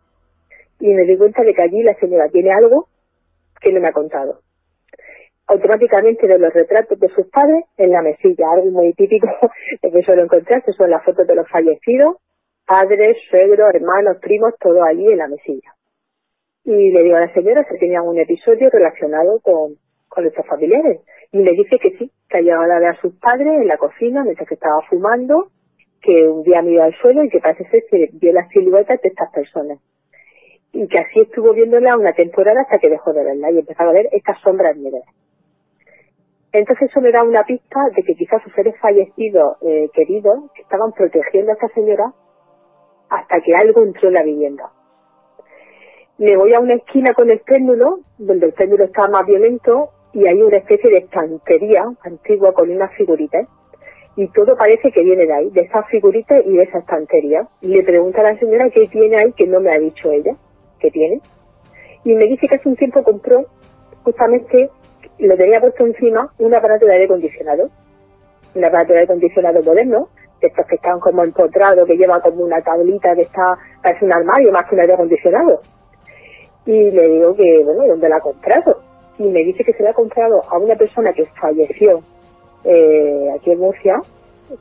[0.81, 2.89] y me di cuenta de que allí la señora tiene algo
[3.61, 4.41] que no me ha contado.
[5.47, 9.29] Automáticamente de los retratos de sus padres en la mesilla, algo muy típico
[9.83, 12.17] que suelo encontrar, que son las fotos de los fallecidos,
[12.67, 15.75] padres, suegros, hermanos, primos, todo allí en la mesilla.
[16.65, 19.75] Y le digo a la señora si tenía un episodio relacionado con,
[20.09, 21.01] con estos familiares.
[21.33, 23.77] Y me dice que sí, que ha llegado a ver a sus padres en la
[23.77, 25.49] cocina mientras que estaba fumando
[26.03, 29.09] que un día miró al suelo y que parece ser que vio las siluetas de
[29.09, 29.79] estas personas.
[30.73, 33.93] Y que así estuvo viéndola una temporada hasta que dejó de verla y empezó a
[33.93, 35.05] ver estas sombras negras.
[36.53, 40.93] Entonces eso me da una pista de que quizás sus seres fallecidos, eh, queridos, estaban
[40.93, 42.13] protegiendo a esta señora
[43.09, 44.71] hasta que algo entró en la vivienda.
[46.19, 50.27] Me voy a una esquina con el péndulo, donde el péndulo está más violento, y
[50.27, 53.49] hay una especie de estantería antigua con unas figuritas
[54.17, 57.47] y todo parece que viene de ahí, de esa figurita y de esa estantería.
[57.61, 60.35] Y le pregunta a la señora qué tiene ahí que no me ha dicho ella,
[60.79, 61.21] qué tiene.
[62.05, 63.47] Y me dice que hace un tiempo compró,
[64.05, 64.69] justamente,
[65.19, 67.71] le tenía puesto encima un aparato de aire acondicionado,
[68.55, 70.09] un aparato de aire acondicionado moderno,
[70.41, 74.53] estos que están como empotrados, que lleva como una tablita que está, parece un armario
[74.53, 75.61] más que un aire acondicionado.
[76.67, 78.81] Y le digo que, bueno, ¿dónde la ha comprado?
[79.19, 82.01] Y me dice que se la ha comprado a una persona que falleció
[82.65, 84.01] eh, aquí en Murcia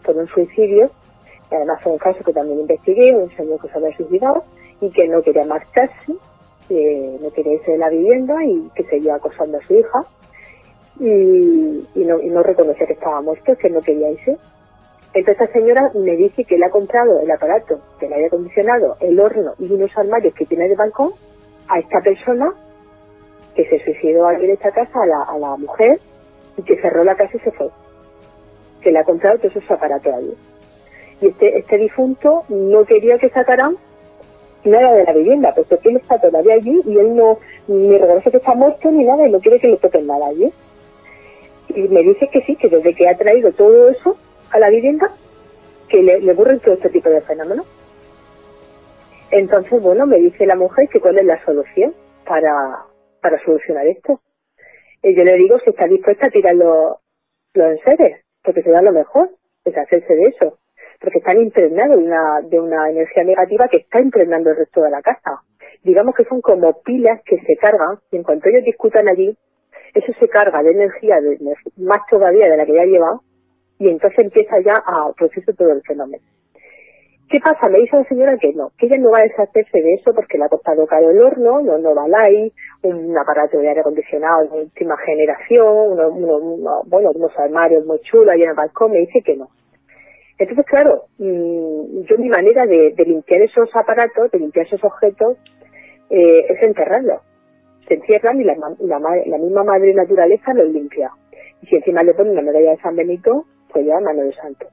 [0.03, 0.89] por un suicidio.
[1.51, 4.43] Además fue un caso que también investigué, un señor que se había suicidado
[4.79, 6.15] y que no quería marcharse,
[6.67, 9.99] que no quería irse de la vivienda y que seguía acosando a su hija
[10.99, 14.37] y, no, y no reconocía que estaba muerto, que no quería irse.
[15.13, 19.19] Entonces esta señora me dice que le ha comprado el aparato del aire acondicionado, el
[19.19, 21.11] horno y unos armarios que tiene de balcón
[21.67, 22.53] a esta persona
[23.55, 25.99] que se suicidó aquí en esta casa, a la, a la mujer,
[26.55, 27.67] y que cerró la casa y se fue.
[28.81, 30.33] Que le ha comprado todos esos aparatos allí.
[31.21, 33.77] Y este, este difunto no quería que sacaran
[34.63, 38.37] nada de la vivienda, porque él está todavía allí y él no ni reconoce que
[38.37, 40.51] está muerto ni nada y no quiere que le toquen nada allí.
[41.69, 44.17] Y me dice que sí, que desde que ha traído todo eso,
[44.51, 45.09] a la vivienda
[45.87, 47.65] que le, le ocurren todo este tipo de fenómenos.
[49.31, 51.93] Entonces, bueno, me dice la mujer que cuál es la solución
[52.25, 52.85] para,
[53.21, 54.19] para solucionar esto.
[55.03, 56.97] Y yo le digo si está dispuesta a tirar los,
[57.53, 59.29] los enseres, porque será lo mejor,
[59.65, 60.57] deshacerse de eso.
[60.99, 64.91] Porque están impregnados de una, de una energía negativa que está impregnando el resto de
[64.91, 65.41] la casa.
[65.83, 69.35] Digamos que son como pilas que se cargan y en cuanto ellos discutan allí,
[69.93, 71.37] eso se carga de energía, de,
[71.77, 73.19] más todavía de la que ya lleva,
[73.79, 76.23] y entonces empieza ya a procesar todo el fenómeno.
[77.31, 77.69] ¿Qué pasa?
[77.69, 80.37] Me dice la señora que no, que ella no va a deshacerse de eso porque
[80.37, 82.51] le ha costado caro el horno, no, no va ahí,
[82.83, 88.33] un aparato de aire acondicionado de última generación, uno, uno, bueno, unos armarios muy chulos
[88.33, 89.47] ahí en el balcón, me dice que no.
[90.37, 95.37] Entonces, claro, mm, yo mi manera de, limpiar esos aparatos, de limpiar esos objetos,
[96.09, 97.21] eh, es enterrarlos.
[97.87, 101.11] Se encierran y la, la, la misma madre naturaleza los limpia.
[101.61, 104.67] Y si encima le ponen una medalla de San Benito, pues ya mano de santo.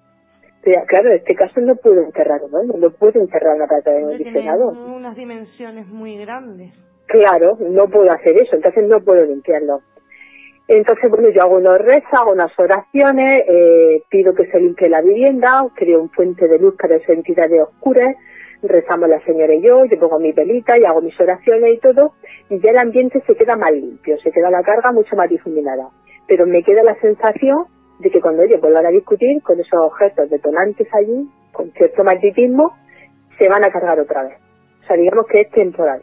[0.62, 2.62] Pero claro, en este caso no puedo enterrar, ¿no?
[2.62, 4.70] No puedo enterrar una plata de acondicionado.
[4.70, 6.72] unas dimensiones muy grandes.
[7.06, 9.80] Claro, no puedo hacer eso, entonces no puedo limpiarlo.
[10.66, 15.00] Entonces, bueno, yo hago unos rezos, hago unas oraciones, eh, pido que se limpie la
[15.00, 18.14] vivienda, creo un fuente de luz para esas entidades oscuras,
[18.62, 22.12] rezamos la señora y yo, yo pongo mi pelita y hago mis oraciones y todo,
[22.50, 25.88] y ya el ambiente se queda más limpio, se queda la carga mucho más difuminada.
[26.26, 27.64] Pero me queda la sensación
[27.98, 32.76] de que cuando ellos vuelvan a discutir con esos objetos detonantes allí, con cierto magnetismo,
[33.38, 34.38] se van a cargar otra vez.
[34.82, 36.02] O sea, digamos que es temporal.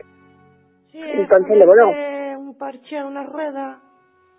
[0.91, 1.65] Sí, Entonces, le.
[2.37, 3.79] Un parche, una rueda.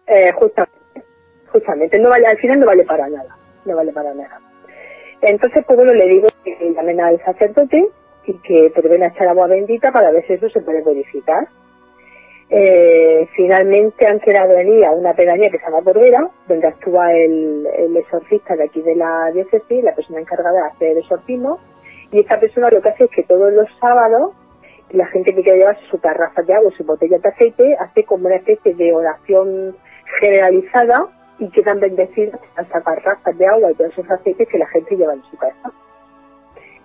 [0.07, 1.03] Eh, justamente,
[1.49, 4.41] justamente, no vale, al final no vale para nada, no vale para nada.
[5.21, 7.89] Entonces, pues bueno, le digo que llamen al sacerdote
[8.27, 11.49] y que prueben a echar agua bendita para ver si eso se puede verificar.
[12.49, 17.67] Eh, finalmente han quedado en una pedanía que se llama Bordera, donde actúa el,
[17.97, 21.59] exorcista de aquí de la diócesis, la persona encargada de hacer el exorcismo,
[22.13, 24.33] y esta persona lo que hace es que todos los sábados
[24.91, 28.27] la gente que quiere llevarse su garrafa de agua, su botella de aceite, hace como
[28.27, 29.77] una especie de oración
[30.21, 31.09] generalizada
[31.39, 35.15] y quedan bendecidas las garrafas de agua y todos esos aceites que la gente lleva
[35.15, 35.73] en su casa.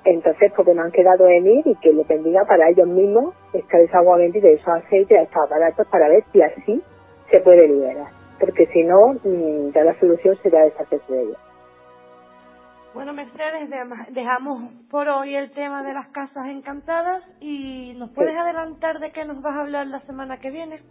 [0.03, 3.78] Entonces, porque no han quedado en ir y que le bendiga para ellos mismos esta
[3.98, 6.82] agua bendita y esos aceites, estos aparatos para ver si así
[7.30, 8.07] se puede liberar.
[8.40, 11.38] Porque si no, mm, ya la solución será deshacerse de ellos.
[12.94, 13.69] Bueno, Mercedes,
[14.10, 19.23] dejamos por hoy el tema de las casas encantadas y ¿nos puedes adelantar de qué
[19.23, 20.82] nos vas a hablar la semana que viene?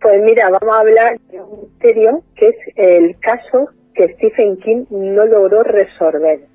[0.00, 4.84] Pues mira, vamos a hablar de un misterio que es el caso que Stephen King
[4.90, 6.46] no logró resolver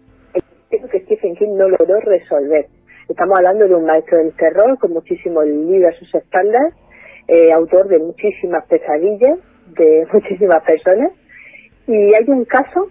[0.80, 2.68] que Stephen King no logró resolver.
[3.10, 6.74] Estamos hablando de un maestro del terror con muchísimos libros a sus espaldas,
[7.28, 9.38] eh, autor de muchísimas pesadillas
[9.78, 11.12] de muchísimas personas.
[11.88, 12.90] Y hay un caso,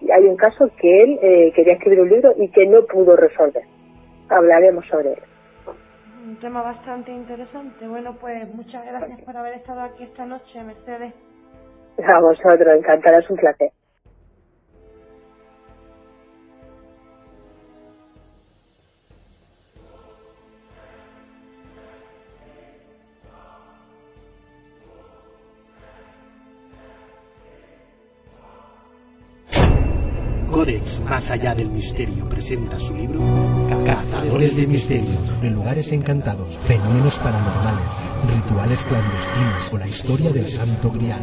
[0.00, 3.64] hay un caso que él eh, quería escribir un libro y que no pudo resolver.
[4.28, 5.18] Hablaremos sobre él.
[6.26, 7.86] Un tema bastante interesante.
[7.86, 11.12] Bueno, pues muchas gracias por haber estado aquí esta noche, Mercedes.
[12.02, 13.70] A vosotros, encantada, es un placer.
[30.54, 33.20] Codex Más allá del misterio presenta su libro
[33.84, 37.88] Cazadores de misterios, de lugares encantados, fenómenos paranormales,
[38.32, 41.20] rituales clandestinos o la historia del Santo Grial.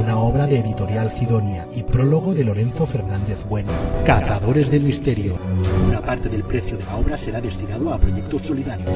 [0.00, 3.70] Una obra de editorial Cidonia y prólogo de Lorenzo Fernández Bueno.
[4.06, 5.38] Cazadores del misterio.
[5.86, 8.88] Una parte del precio de la obra será destinado a proyectos solidarios.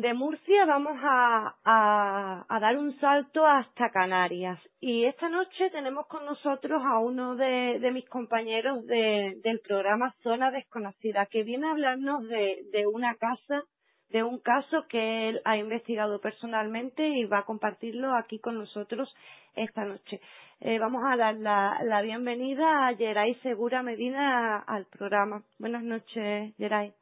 [0.00, 4.58] De Murcia vamos a, a, dar un salto hasta Canarias.
[4.80, 10.50] Y esta noche tenemos con nosotros a uno de, mis compañeros de, del programa Zona
[10.50, 13.62] Desconocida, que viene a hablarnos de, de una casa,
[14.08, 19.14] de un caso que él ha investigado personalmente y va a compartirlo aquí con nosotros
[19.54, 20.20] esta noche.
[20.60, 25.42] Eh, vamos a dar la, la bienvenida a Geray Segura Medina al programa.
[25.58, 26.94] Buenas noches, Geray.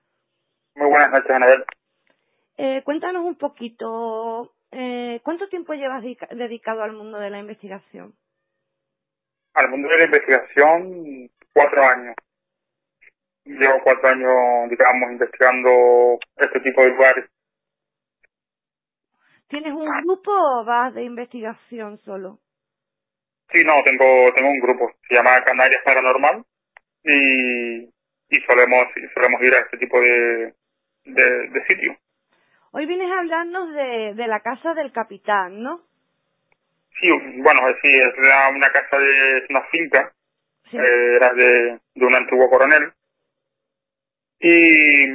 [0.75, 1.65] Muy buenas noches, Anabel.
[2.61, 8.17] Eh, cuéntanos un poquito, eh, ¿cuánto tiempo llevas dedicado al mundo de la investigación?
[9.55, 12.17] Al mundo de la investigación, cuatro años.
[13.45, 17.31] Llevo cuatro años, digamos, investigando este tipo de lugares.
[19.47, 22.41] ¿Tienes un grupo o vas de investigación solo?
[23.53, 26.45] Sí, no, tengo, tengo un grupo, se llama Canarias Paranormal
[27.05, 30.55] y, y solemos, solemos ir a este tipo de,
[31.05, 31.97] de, de sitios.
[32.71, 35.83] Hoy vienes a hablarnos de, de la casa del capitán, ¿no?
[37.01, 37.09] Sí,
[37.39, 38.15] bueno, sí, es
[38.55, 40.13] una casa de una finca,
[40.73, 42.93] eh, era de, de un antiguo coronel.
[44.41, 45.07] Y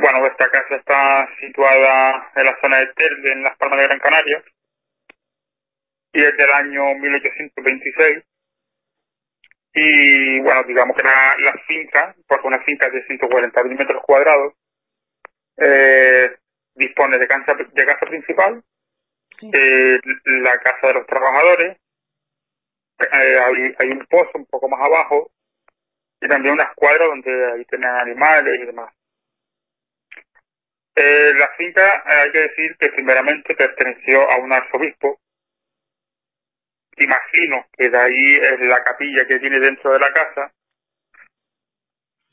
[0.00, 4.00] bueno, esta casa está situada en la zona de Telde, en las Palmas de Gran
[4.00, 4.42] Canaria,
[6.12, 8.24] y es del año 1826.
[9.72, 14.54] Y bueno, digamos que la, la finca, porque una finca de 140 metros cuadrados,
[15.56, 16.36] eh,
[16.74, 18.62] dispone de casa, de casa principal,
[19.42, 21.76] eh, la casa de los trabajadores,
[22.98, 25.30] eh, hay, hay, un pozo un poco más abajo
[26.20, 28.92] y también una escuadra donde ahí tienen animales y demás.
[30.94, 35.18] Eh, la finca hay que decir que primeramente perteneció a un arzobispo.
[36.98, 40.52] Imagino que de ahí es la capilla que tiene dentro de la casa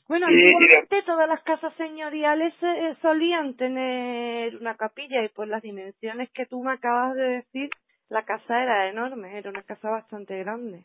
[0.08, 6.30] bueno, antiguamente todas las casas señoriales eh, solían tener una capilla y por las dimensiones
[6.30, 7.68] que tú me acabas de decir,
[8.08, 10.84] la casa era enorme, era una casa bastante grande.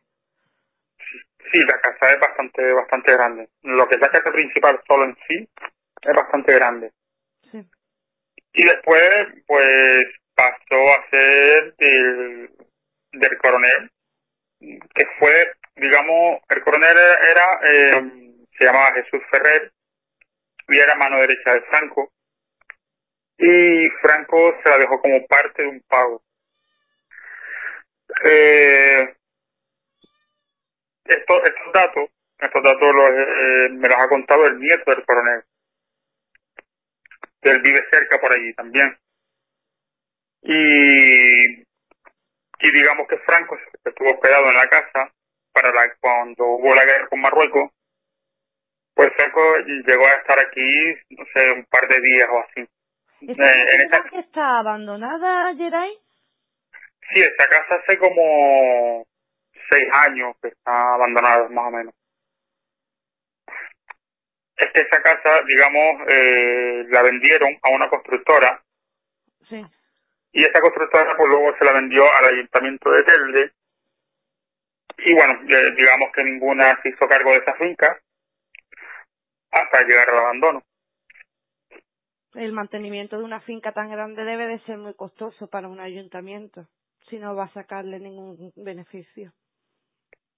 [1.52, 3.50] Sí, la casa es bastante bastante grande.
[3.62, 5.48] Lo que es la casa principal solo en sí
[6.02, 6.92] es bastante grande.
[7.50, 7.66] Sí.
[8.54, 10.06] Y después, pues,
[10.36, 12.52] pasó a ser del,
[13.14, 13.90] del coronel,
[14.60, 17.60] que fue, digamos, el coronel era...
[17.64, 18.23] Eh,
[18.58, 19.72] se llamaba Jesús Ferrer
[20.68, 22.12] y era mano derecha de Franco.
[23.38, 26.24] Y Franco se la dejó como parte de un pago.
[28.24, 29.16] Eh,
[31.06, 32.10] estos, estos datos,
[32.40, 35.44] estos datos los, eh, me los ha contado el nieto del coronel.
[37.42, 38.98] Él vive cerca por allí también.
[40.42, 45.12] Y, y digamos que Franco estuvo hospedado en la casa
[45.52, 47.72] para la, cuando hubo la guerra con Marruecos
[48.94, 49.42] pues Franco
[49.86, 52.68] llegó a estar aquí, no sé, un par de días o así.
[53.22, 55.98] ¿Esta eh, está abandonada, Geray?
[57.10, 59.06] Sí, esta casa hace como
[59.70, 61.94] seis años que está abandonada, más o menos.
[64.56, 68.62] Es que esa casa, digamos, eh, la vendieron a una constructora.
[69.50, 69.66] Sí.
[70.34, 73.52] Y esa constructora, pues luego se la vendió al ayuntamiento de Telde.
[74.98, 75.40] Y bueno,
[75.76, 78.00] digamos que ninguna se hizo cargo de esa finca
[79.54, 80.64] hasta llegar al abandono.
[82.34, 86.68] El mantenimiento de una finca tan grande debe de ser muy costoso para un ayuntamiento,
[87.08, 89.32] si no va a sacarle ningún beneficio.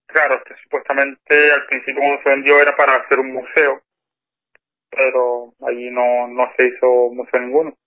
[0.06, 3.82] Claro, que supuestamente al principio cuando se vendió era para hacer un museo,
[4.90, 7.78] pero allí no, no se hizo museo ninguno.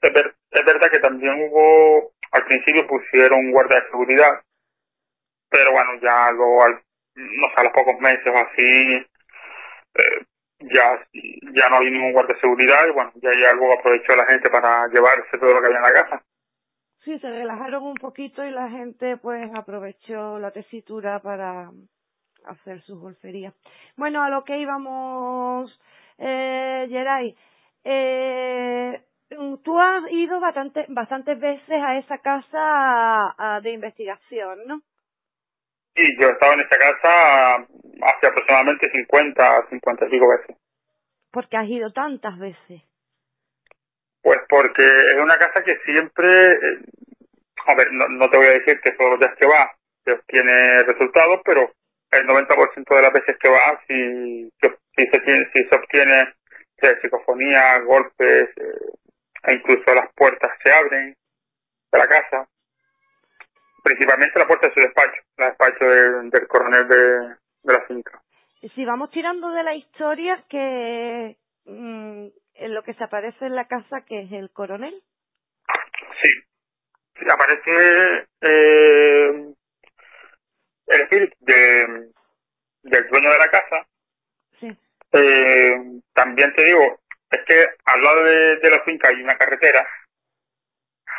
[0.00, 0.12] Es,
[0.50, 4.42] es verdad que también hubo, al principio pusieron guardia de seguridad,
[5.50, 6.82] pero bueno, ya luego al
[7.14, 9.06] no sé, a los pocos meses así,
[9.94, 10.26] eh,
[10.60, 10.98] ya,
[11.54, 14.48] ya no hay ningún guardia de seguridad y bueno, ya, ya luego aprovechó la gente
[14.50, 16.22] para llevarse todo lo que había en la casa.
[17.04, 21.70] Sí, se relajaron un poquito y la gente pues aprovechó la tesitura para
[22.46, 23.54] hacer sus golferías.
[23.96, 25.80] Bueno, a lo que íbamos,
[26.18, 27.36] eh, Geray,
[27.82, 29.02] eh,
[29.64, 34.82] tú has ido bastante, bastantes veces a esa casa de investigación, ¿no?
[35.94, 40.56] Sí, yo he estado en esta casa hace aproximadamente 50, 50 y pico veces.
[41.30, 42.82] ¿Por qué has ido tantas veces?
[44.22, 46.78] Pues porque es una casa que siempre, eh,
[47.66, 49.70] a ver, no, te voy a decir que todos los días que va
[50.04, 51.72] se obtiene resultados, pero
[52.10, 54.50] el 90% de las veces que va, si,
[54.96, 56.34] si, se, tiene, si se obtiene
[57.00, 58.92] psicofonía, golpes, eh,
[59.44, 61.16] e incluso las puertas se abren
[61.92, 62.48] de la casa
[63.82, 68.22] principalmente la puerta de su despacho, la despacho del, coronel de, la finca.
[68.74, 73.66] Si vamos tirando de la historia, que mm, en lo que se aparece en la
[73.66, 75.02] casa que es el coronel.
[76.22, 76.30] Sí,
[77.28, 79.54] aparece eh,
[80.86, 82.10] el espíritu de,
[82.82, 83.86] del dueño de la casa.
[84.60, 84.78] Sí.
[85.12, 87.00] Eh, también te digo,
[87.30, 89.86] es que al lado de, de la finca hay una carretera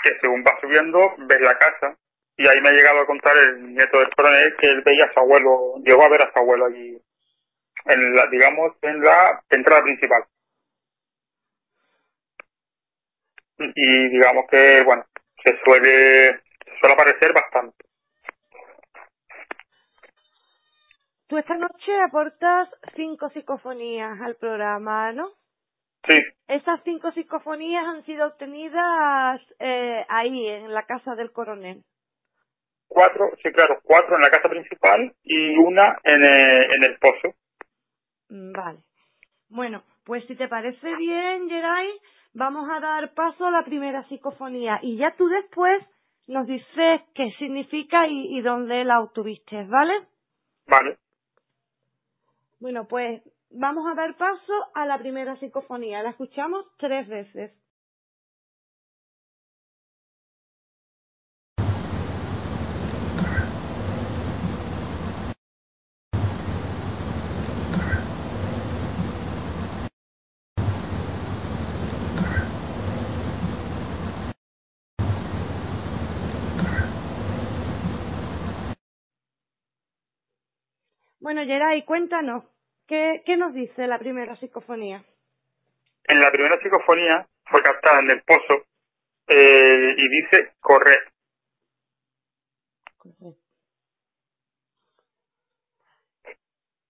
[0.03, 1.97] que según va subiendo ves la casa
[2.35, 5.13] y ahí me ha llegado a contar el nieto del coronel que él veía a
[5.13, 6.99] su abuelo, llegó a ver a su abuelo allí,
[7.85, 10.25] en la, digamos, en la entrada principal.
[13.57, 15.05] Y digamos que, bueno,
[15.43, 17.85] se suele, se suele aparecer bastante.
[21.27, 25.31] Tú esta noche aportas cinco psicofonías al programa, ¿no?
[26.07, 26.21] Sí.
[26.47, 31.83] Esas cinco psicofonías han sido obtenidas eh, ahí, en la casa del coronel.
[32.93, 37.33] Cuatro, sí, claro, cuatro en la casa principal y una en, eh, en el pozo.
[38.29, 38.79] Mm, Vale.
[39.49, 41.89] Bueno, pues si te parece bien, Geray,
[42.33, 45.83] vamos a dar paso a la primera psicofonía y ya tú después
[46.27, 49.93] nos dices qué significa y, y dónde la obtuviste, ¿vale?
[50.67, 50.97] Vale.
[52.59, 56.03] Bueno, pues vamos a dar paso a la primera psicofonía.
[56.03, 57.51] La escuchamos tres veces.
[81.23, 82.43] Bueno, Geray, cuéntanos,
[82.85, 85.05] ¿qué, ¿qué nos dice la primera psicofonía?
[86.03, 88.65] En la primera psicofonía fue captada en el pozo
[89.29, 90.99] eh, y dice correr.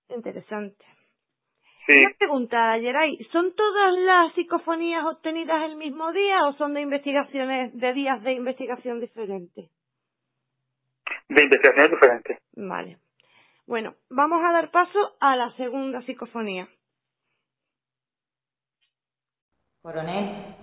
[0.09, 0.83] Interesante.
[1.85, 6.81] Sí, Una pregunta, Geray, ¿son todas las psicofonías obtenidas el mismo día o son de
[6.81, 9.69] investigaciones, de días de investigación diferentes?
[11.29, 12.37] de investigaciones diferentes.
[12.55, 13.02] Vale.
[13.65, 16.67] Bueno, vamos a dar paso a la segunda psicofonía.
[19.81, 20.55] Coronel,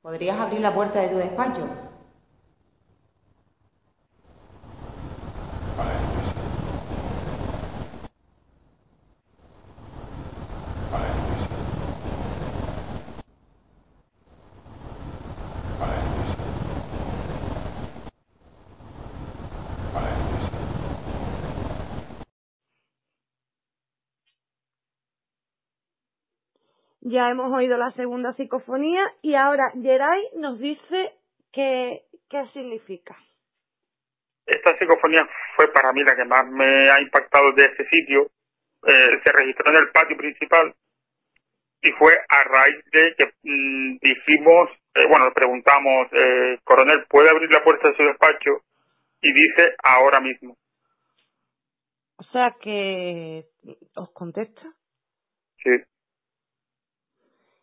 [0.00, 1.85] ¿podrías abrir la puerta de tu despacho?
[27.00, 31.12] Ya hemos oído la segunda psicofonía y ahora Geray nos dice
[31.52, 33.16] qué, qué significa.
[34.46, 38.30] Esta psicofonía fue para mí la que más me ha impactado de ese sitio.
[38.86, 40.74] Eh, se registró en el patio principal
[41.82, 47.30] y fue a raíz de que mm, dijimos, eh, bueno, le preguntamos, eh, coronel, ¿puede
[47.30, 48.62] abrir la puerta de su despacho?
[49.20, 50.56] Y dice, ahora mismo.
[52.18, 53.46] O sea que
[53.94, 54.62] os contesta.
[55.62, 55.70] Sí.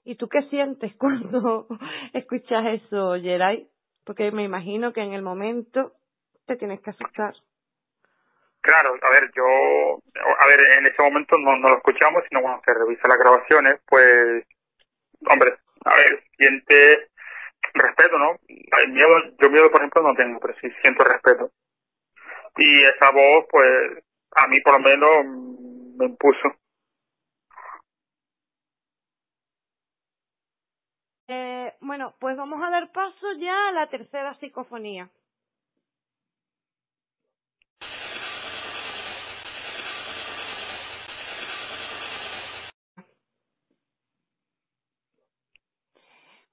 [0.03, 1.67] ¿Y tú qué sientes cuando
[2.13, 3.67] escuchas eso, Geray?
[4.05, 5.93] Porque me imagino que en el momento
[6.45, 7.33] te tienes que asustar.
[8.61, 12.61] Claro, a ver, yo, a ver, en ese momento no, no lo escuchamos, sino cuando
[12.63, 14.45] se revisa las grabaciones, pues,
[15.29, 15.53] hombre,
[15.83, 17.09] a ver, siente
[17.73, 18.39] respeto, ¿no?
[18.71, 19.09] Hay miedo,
[19.41, 21.51] yo miedo, por ejemplo, no tengo, pero sí siento respeto.
[22.55, 24.03] Y esa voz, pues,
[24.35, 25.25] a mí por lo menos
[25.97, 26.55] me impuso.
[31.27, 35.09] Eh, bueno, pues vamos a dar paso ya a la tercera psicofonía.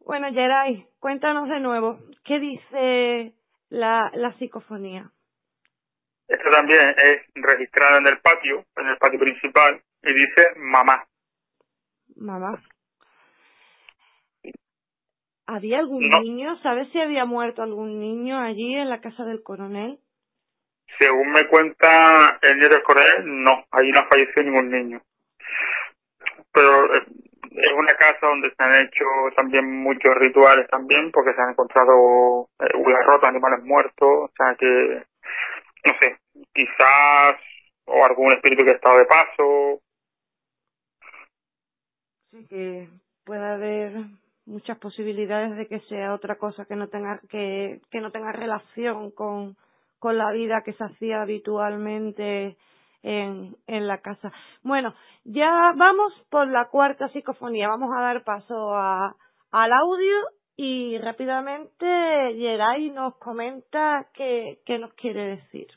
[0.00, 3.32] Bueno, Geray, cuéntanos de nuevo, ¿qué dice
[3.68, 5.12] la, la psicofonía?
[6.26, 11.06] Esto también es registrado en el patio, en el patio principal, y dice mamá.
[12.16, 12.60] Mamá.
[15.52, 16.20] ¿Había algún No.
[16.20, 16.56] niño?
[16.62, 19.98] ¿Sabes si había muerto algún niño allí en la casa del coronel?
[20.96, 25.02] Según me cuenta el nieto del coronel, no, ahí no falleció ningún niño.
[26.52, 27.02] Pero eh,
[27.50, 29.04] es una casa donde se han hecho
[29.34, 34.54] también muchos rituales también, porque se han encontrado eh, huellas rotas, animales muertos, o sea
[34.56, 35.04] que,
[35.84, 36.16] no sé,
[36.54, 37.34] quizás,
[37.86, 39.80] o algún espíritu que ha estado de paso,
[42.30, 42.88] Sí, que
[43.24, 43.92] puede haber
[44.50, 49.10] muchas posibilidades de que sea otra cosa que no tenga que, que no tenga relación
[49.12, 49.56] con,
[49.98, 52.56] con la vida que se hacía habitualmente
[53.02, 54.32] en, en la casa.
[54.62, 54.94] Bueno,
[55.24, 57.68] ya vamos por la cuarta psicofonía.
[57.68, 59.16] Vamos a dar paso a,
[59.52, 60.16] al audio
[60.56, 61.86] y rápidamente
[62.36, 65.68] Geray nos comenta qué, qué nos quiere decir.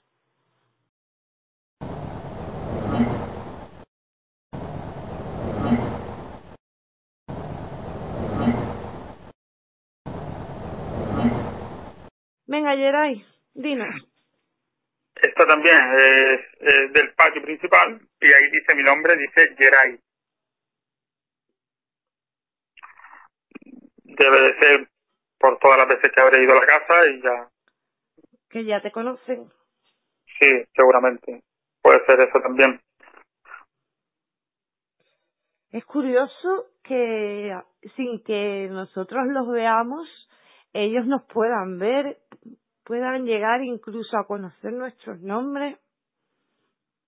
[12.53, 13.25] Venga, Geray,
[13.55, 13.95] dinos.
[15.15, 19.99] Esta también es, del patio principal y ahí dice mi nombre, dice Geray.
[24.03, 24.87] Debe de ser
[25.39, 27.49] por todas las veces que habré ido a la casa y ya.
[28.51, 29.51] Que ya te conocen.
[30.39, 31.41] Sí, seguramente.
[31.81, 32.79] Puede ser eso también.
[35.71, 37.59] Es curioso que
[37.95, 40.07] sin que nosotros los veamos,
[40.73, 42.17] ellos nos puedan ver,
[42.83, 45.77] puedan llegar incluso a conocer nuestros nombres.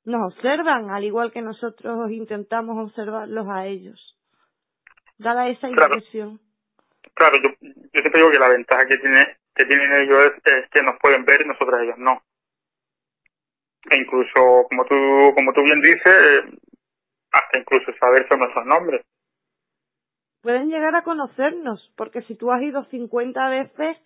[0.06, 4.00] Nos observan, al igual que nosotros intentamos observarlos a ellos.
[5.18, 6.40] Dada esa impresión.
[7.16, 10.84] Claro, yo, yo siempre digo que la ventaja que, tiene, que tienen ellos es, que
[10.84, 12.22] nos pueden ver y nosotros ellos no.
[13.90, 14.96] E incluso, como tú,
[15.36, 16.44] como tú bien dices,
[17.32, 19.06] hasta incluso saber son nuestros nombres
[20.46, 23.98] pueden llegar a conocernos, porque si tú has ido 50 veces,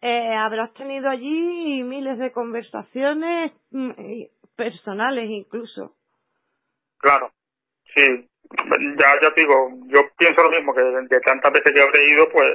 [0.00, 3.90] eh, habrás tenido allí miles de conversaciones mm,
[4.56, 5.94] personales incluso.
[6.96, 7.30] Claro,
[7.94, 8.26] sí.
[8.98, 12.26] Ya, ya te digo, yo pienso lo mismo, que de, tantas veces que habré ido,
[12.32, 12.50] pues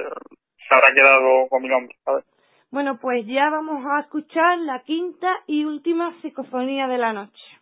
[0.68, 2.24] se habrá quedado con mi nombre, ¿sabes?
[2.72, 7.57] Bueno, pues ya vamos a escuchar la quinta y última psicofonía de la noche.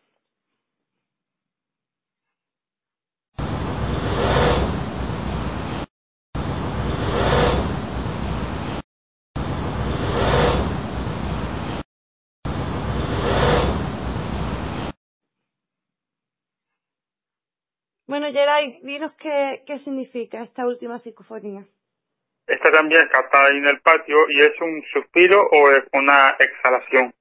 [18.06, 21.64] Bueno, Geray, dinos qué, qué significa esta última psicofonía.
[22.46, 27.12] Esta también está ahí en el patio y es un suspiro o es una exhalación.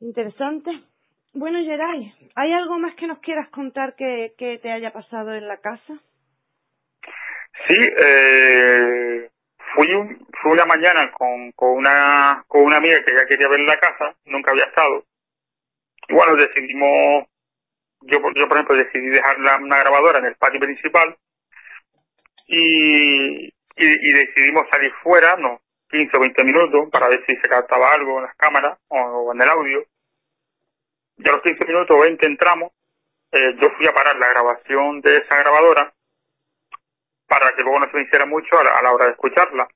[0.00, 0.70] Interesante.
[1.34, 5.46] Bueno, Geray, ¿hay algo más que nos quieras contar que, que te haya pasado en
[5.46, 6.00] la casa?
[7.66, 9.30] Sí, eh,
[9.74, 13.60] fui, un, fui una mañana con, con, una, con una amiga que ya quería ver
[13.60, 15.04] la casa, nunca había estado,
[16.08, 17.26] bueno, decidimos,
[18.02, 21.16] yo, yo por ejemplo decidí dejar una grabadora en el patio principal
[22.48, 25.60] y, y, decidimos salir fuera, no,
[25.90, 29.42] 15 o 20 minutos para ver si se captaba algo en las cámaras o, en
[29.42, 29.84] el audio.
[31.18, 32.72] Y a los 15 minutos o 20 entramos,
[33.32, 35.92] eh, yo fui a parar la grabación de esa grabadora
[37.26, 39.68] para que luego no se hiciera mucho a la, hora de escucharla.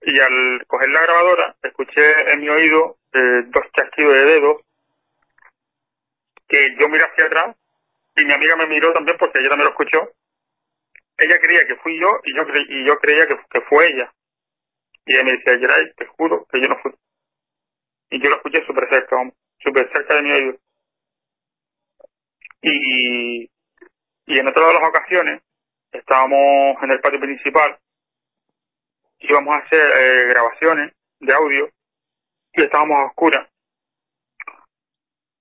[0.00, 4.62] Y al coger la grabadora, escuché en mi oído eh, dos chasquidos de dedos
[6.48, 7.56] que yo miré hacia atrás
[8.16, 10.12] y mi amiga me miró también porque ella también lo escuchó.
[11.18, 14.12] Ella creía que fui yo y yo, y yo creía que, fue ella.
[15.04, 16.92] Y ella me decía, Geray, te juro que yo no fui.
[18.10, 19.16] Y yo lo escuché súper cerca,
[19.58, 20.58] súper cerca de mi oído.
[22.62, 23.50] Y,
[24.26, 25.42] y en otras de las ocasiones
[25.92, 27.78] estábamos en el patio principal,
[29.20, 31.70] íbamos a hacer eh, grabaciones de audio
[32.52, 33.48] y estábamos a oscuras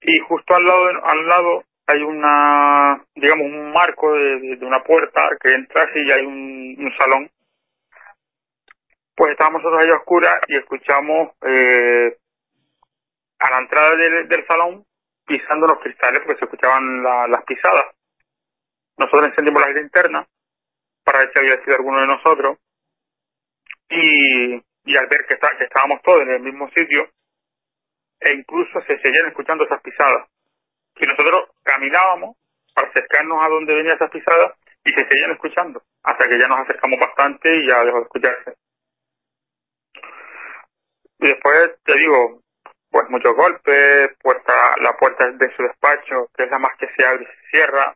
[0.01, 5.53] y justo al lado al lado hay una digamos un marco de, una puerta que
[5.53, 7.29] entras y hay un, salón.
[9.15, 12.17] Pues estábamos nosotros ahí a oscuras y escuchamos eh,
[13.39, 14.85] a la entrada del, salón
[15.25, 17.85] pisando los cristales porque se escuchaban las pisadas.
[18.97, 20.27] Nosotros encendimos la linterna
[21.03, 22.57] para ver si había sido alguno de nosotros
[23.89, 24.55] y,
[24.85, 27.09] y al ver que, está, que estábamos todos en el mismo sitio
[28.19, 30.27] e incluso se seguían escuchando esas pisadas.
[30.95, 32.35] Y nosotros caminábamos
[32.73, 34.53] para acercarnos a donde venían esas pisadas
[34.83, 38.53] y se seguían escuchando, hasta que ya nos acercamos bastante y ya dejó de escucharse.
[41.19, 42.41] Y después te digo,
[42.89, 47.05] pues muchos golpes, puerta, la puerta de su despacho, que es la más que se
[47.05, 47.95] abre y se cierra.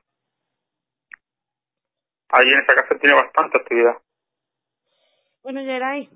[2.30, 3.98] Ahí en esa casa tiene bastante actividad.
[5.44, 6.10] Bueno, Geray,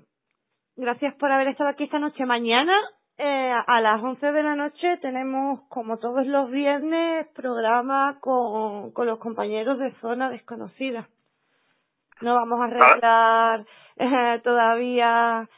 [0.76, 2.24] gracias por haber estado aquí esta noche.
[2.24, 2.74] Mañana
[3.18, 9.06] eh, a las 11 de la noche tenemos, como todos los viernes, programa con, con
[9.06, 11.08] los compañeros de Zona Desconocida.
[12.20, 13.66] No vamos a arreglar
[13.96, 15.48] eh, todavía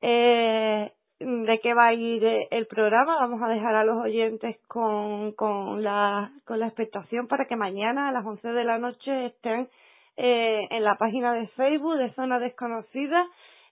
[0.00, 3.16] eh, de qué va a ir el programa.
[3.20, 8.08] Vamos a dejar a los oyentes con, con, la, con la expectación para que mañana
[8.08, 9.68] a las 11 de la noche estén
[10.16, 13.26] eh, en la página de Facebook de Zona Desconocida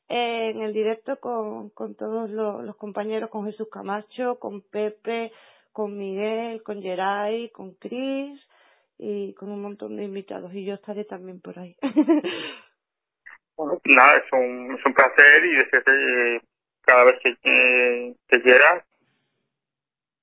[0.09, 5.33] en el directo con, con todos los, compañeros, con Jesús Camacho, con Pepe,
[5.73, 8.41] con Miguel, con Geray, con Cris
[8.99, 10.53] y con un montón de invitados.
[10.55, 11.77] Y yo estaré también por ahí.
[13.57, 16.43] bueno, nada, es un, es un placer y decirte
[16.83, 17.37] cada vez que,
[18.29, 18.85] que quieras,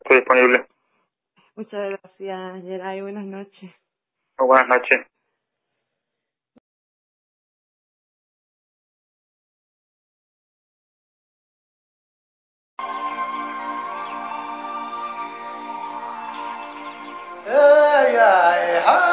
[0.02, 0.66] estoy disponible.
[1.56, 3.02] Muchas gracias, Geray.
[3.02, 3.72] Buenas noches.
[4.38, 5.06] buenas noches.
[17.50, 19.09] يا يا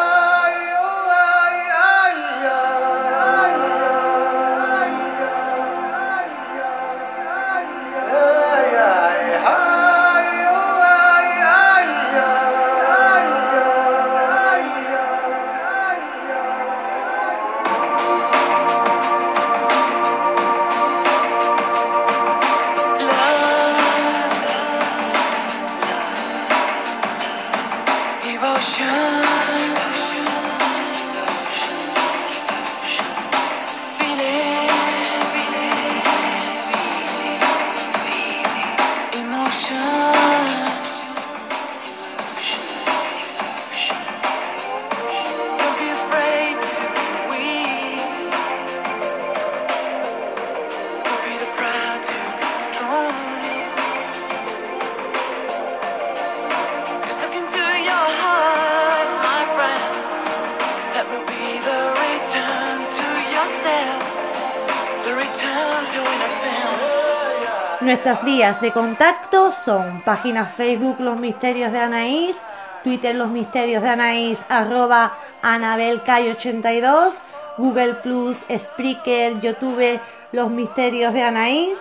[68.07, 72.37] Nuestras vías de contacto son página Facebook Los Misterios de Anaís,
[72.85, 75.13] Twitter Los Misterios de Anaís, arroba
[75.43, 77.25] AnabelCay82,
[77.59, 79.99] Google Plus, Spreaker, YouTube
[80.31, 81.81] Los Misterios de Anaís.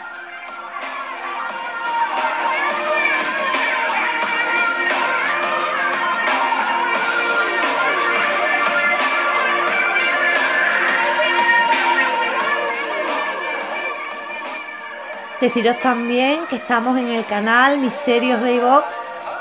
[15.41, 18.85] Deciros también que estamos en el canal Misterios de iVox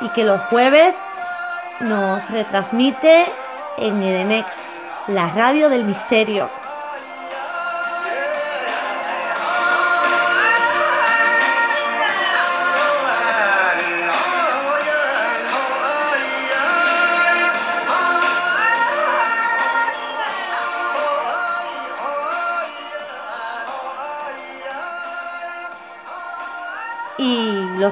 [0.00, 1.04] y que los jueves
[1.80, 3.26] nos retransmite
[3.76, 4.46] en Edenex,
[5.08, 6.48] la radio del misterio.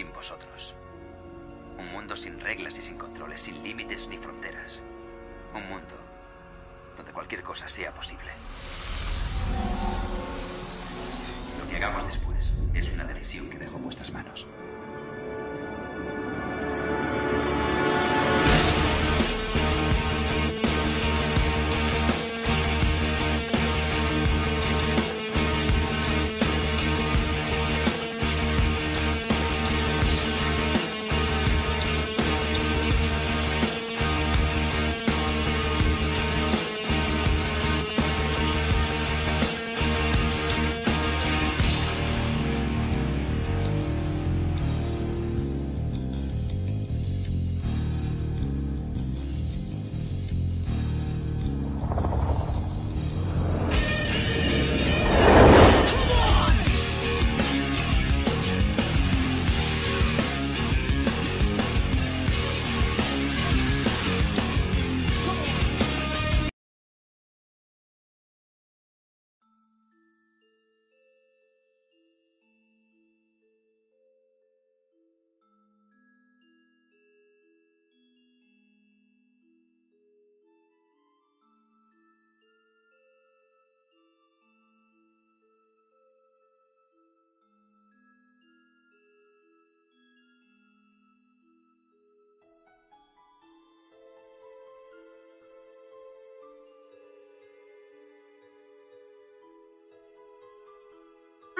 [0.00, 0.74] Sin vosotros.
[1.76, 4.80] Un mundo sin reglas y sin controles, sin límites ni fronteras.
[5.54, 5.94] Un mundo
[6.96, 8.30] donde cualquier cosa sea posible.
[11.58, 14.46] Lo que hagamos después es una decisión que dejo en vuestras manos.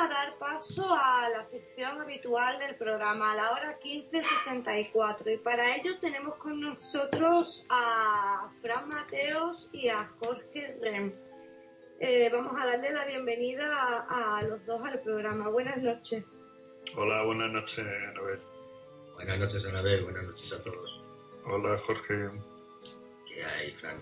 [0.09, 5.35] Dar paso a la sección habitual del programa, a la hora 15.64.
[5.35, 11.13] Y para ello tenemos con nosotros a Fran Mateos y a Jorge Rem.
[12.01, 13.75] Eh, vamos a darle la bienvenida
[14.09, 15.51] a, a, los dos al programa.
[15.51, 16.25] Buenas noches.
[16.97, 18.41] Hola, buenas noches, Anabel.
[19.15, 20.05] Buenas noches, Anabel.
[20.05, 21.03] Buenas noches a todos.
[21.45, 22.31] Hola, Jorge.
[23.27, 24.01] ¿Qué hay, Fran?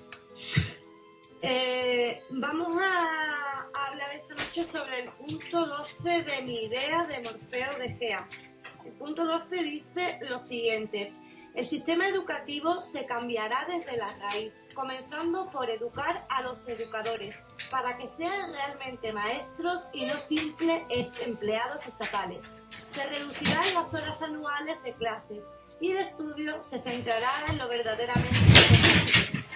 [1.43, 7.21] Eh, vamos a, a, hablar esta noche sobre el punto 12 de mi idea de
[7.21, 8.29] Morfeo de Gea.
[8.85, 11.13] El punto 12 dice lo siguiente.
[11.55, 17.37] El sistema educativo se cambiará desde la raíz, comenzando por educar a los educadores,
[17.71, 20.83] para que sean realmente maestros y no simples
[21.25, 22.41] empleados estatales.
[22.95, 25.45] Se reducirán las horas anuales de clases
[25.81, 28.35] y el estudio se centrará en lo verdaderamente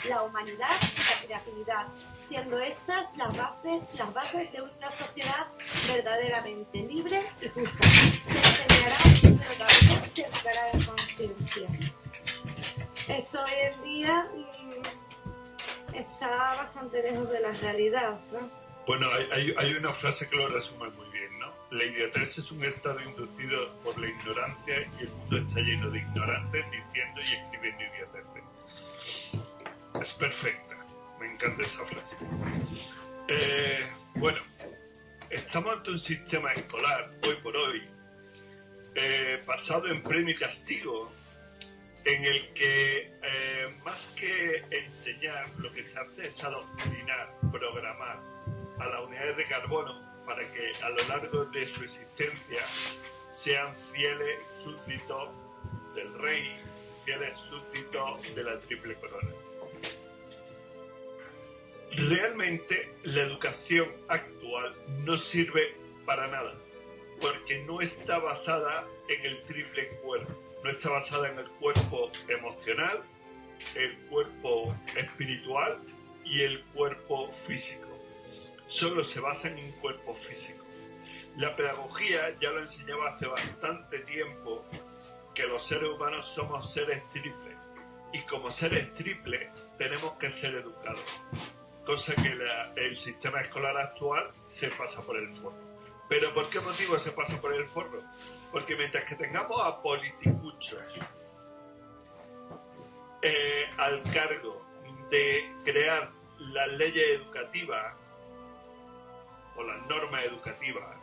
[0.08, 1.88] la humanidad y la creatividad,
[2.32, 5.48] siendo estas las bases, las bases de una sociedad
[5.86, 7.88] verdaderamente libre y justa.
[7.88, 11.68] Se enseñará, pero también se educará en conciencia.
[13.06, 18.50] Esto hoy en día mmm, está bastante lejos de la realidad, ¿no?
[18.86, 19.08] Bueno,
[19.58, 21.52] hay, una frase que lo resume muy bien, ¿no?
[21.70, 25.98] La idiotez es un estado inducido por la ignorancia y el mundo está lleno de
[25.98, 28.42] ignorantes diciendo y escribiendo idioteces
[30.00, 30.71] es perfecta.
[31.22, 32.16] Me encanta esa frase.
[33.28, 33.78] Eh,
[34.16, 34.40] bueno,
[35.30, 37.88] estamos ante un sistema escolar, hoy por hoy,
[38.96, 41.12] eh, basado en premio y castigo,
[42.04, 48.18] en el que eh, más que enseñar, lo que se hace es adoctrinar, programar
[48.80, 52.66] a las unidades de carbono para que a lo largo de su existencia
[53.30, 55.30] sean fieles súbditos
[55.94, 56.56] del rey,
[57.04, 59.30] fieles súbditos de la triple corona
[61.96, 64.74] realmente la educación actual
[65.04, 65.74] no sirve
[66.06, 66.54] para nada,
[67.20, 70.32] porque no está basada en el triple cuerpo,
[70.64, 73.02] no está basada en el cuerpo emocional,
[73.74, 75.78] el cuerpo espiritual
[76.24, 77.88] y el cuerpo físico.
[78.66, 80.64] Solo se basa en un cuerpo físico.
[81.36, 84.64] La pedagogía ya lo enseñaba hace bastante tiempo
[85.34, 87.56] que los seres humanos somos seres triples
[88.12, 89.48] y como seres triples
[89.78, 91.22] tenemos que ser educados
[91.84, 92.36] cosa que
[92.76, 95.72] el sistema escolar actual se pasa por el forro.
[96.08, 98.02] ¿Pero por qué motivo se pasa por el forro?
[98.50, 101.00] Porque mientras que tengamos a politicuchos
[103.22, 104.62] eh, al cargo
[105.10, 107.96] de crear las leyes educativas
[109.56, 110.96] o las normas educativas,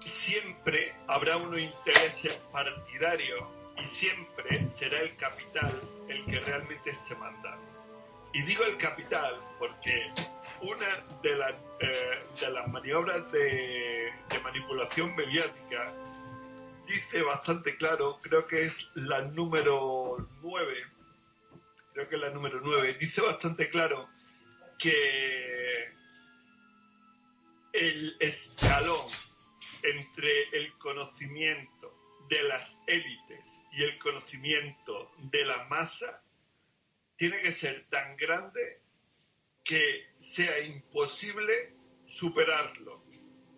[0.00, 3.42] siempre habrá unos intereses partidarios
[3.76, 7.73] y siempre será el capital el que realmente esté mandando.
[8.34, 10.12] Y digo el capital porque
[10.60, 10.86] una
[11.22, 15.94] de, las eh, de las maniobras de, de manipulación mediática
[16.86, 20.74] dice bastante claro, creo que es la número 9,
[21.92, 24.08] creo que es la número 9, dice bastante claro
[24.78, 25.92] que
[27.72, 29.06] el escalón
[29.82, 31.94] entre el conocimiento
[32.28, 36.23] de las élites y el conocimiento de la masa
[37.16, 38.82] tiene que ser tan grande
[39.62, 41.74] que sea imposible
[42.06, 43.04] superarlo.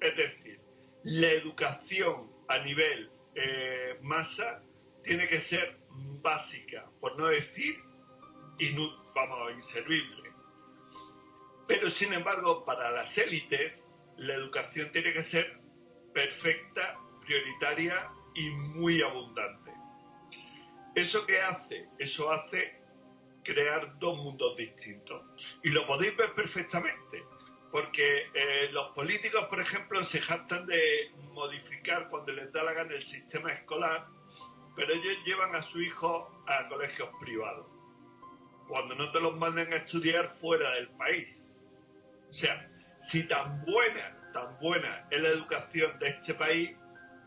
[0.01, 0.61] Es decir,
[1.05, 4.63] la educación a nivel eh, masa
[5.03, 5.79] tiene que ser
[6.23, 7.81] básica, por no decir
[9.15, 10.33] vamos, inservible.
[11.67, 15.61] Pero sin embargo, para las élites, la educación tiene que ser
[16.15, 19.73] perfecta, prioritaria y muy abundante.
[20.95, 21.89] ¿Eso qué hace?
[21.99, 22.81] Eso hace
[23.47, 25.23] crear dos mundos distintos.
[25.63, 27.25] Y lo podéis ver perfectamente,
[27.71, 32.93] porque eh, los políticos, por ejemplo, se jactan de modificar cuando les da la gana
[32.93, 34.09] el sistema escolar,
[34.75, 37.67] pero ellos llevan a su hijo a colegios privados,
[38.69, 41.53] cuando no te los manden a estudiar fuera del país.
[42.29, 42.69] O sea,
[43.01, 46.77] si tan buena, tan buena es la educación de este país,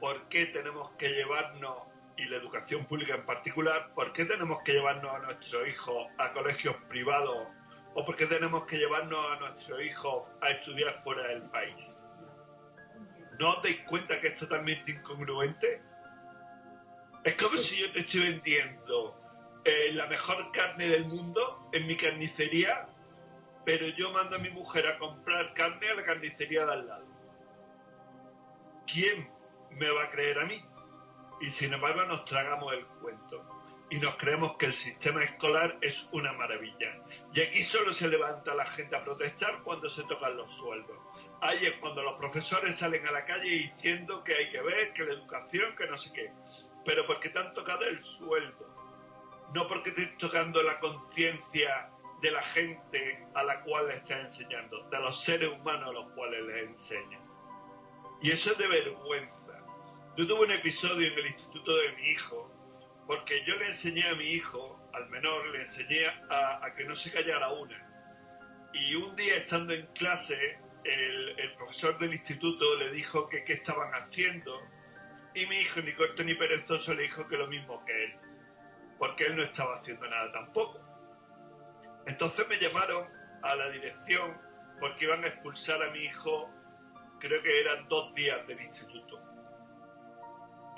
[0.02, 1.89] ¿por qué tenemos que llevarnos
[2.20, 6.34] y la educación pública en particular, ¿por qué tenemos que llevarnos a nuestros hijos a
[6.34, 7.48] colegios privados
[7.96, 12.04] o por qué tenemos que llevarnos a nuestros hijos a estudiar fuera del país?
[13.40, 15.82] ¿No os dais cuenta que es incongruente?
[17.24, 19.18] Es como si yo te estoy vendiendo
[19.64, 22.90] eh, la mejor carne del mundo en mi carnicería,
[23.66, 27.08] pero yo mando a mi mujer a comprar carne a la carnicería de al lado.
[28.86, 29.30] ¿Quién
[29.72, 30.62] me va a creer a mí?
[31.42, 33.60] Y sin embargo nos tragamos el cuento
[33.90, 37.02] y nos creemos que el sistema escolar es una maravilla.
[37.34, 40.96] Y aquí solo se levanta la gente a protestar cuando se tocan los sueldos.
[41.42, 45.14] Ahí cuando los profesores salen a la calle diciendo que hay que ver, que la
[45.14, 46.32] educación, que no sé qué.
[46.86, 48.68] Pero porque te han tocado el sueldo.
[49.54, 51.90] No porque te estén tocando la conciencia
[52.22, 56.12] de la gente a la cual le estás enseñando, de los seres humanos a los
[56.12, 57.22] cuales les enseñan.
[58.22, 59.39] Y eso es de vergüenza
[60.18, 62.52] yo tuve un episodio en el instituto de mi hijo,
[63.08, 67.12] porque yo le enseñé a mi hijo, al menor, le enseñé a, que no se
[67.12, 67.88] callara una.
[68.74, 73.92] Y un día estando en clase, el, profesor del instituto le dijo que qué estaban
[73.94, 74.60] haciendo,
[75.36, 78.14] y mi hijo, ni corto ni perezoso, le dijo que lo mismo que él,
[78.98, 80.82] porque él no estaba haciendo nada tampoco.
[82.08, 83.08] Entonces me llamaron
[83.44, 84.38] a la dirección
[84.80, 86.50] porque iban a expulsar a mi hijo,
[87.20, 89.29] creo que eran dos días del instituto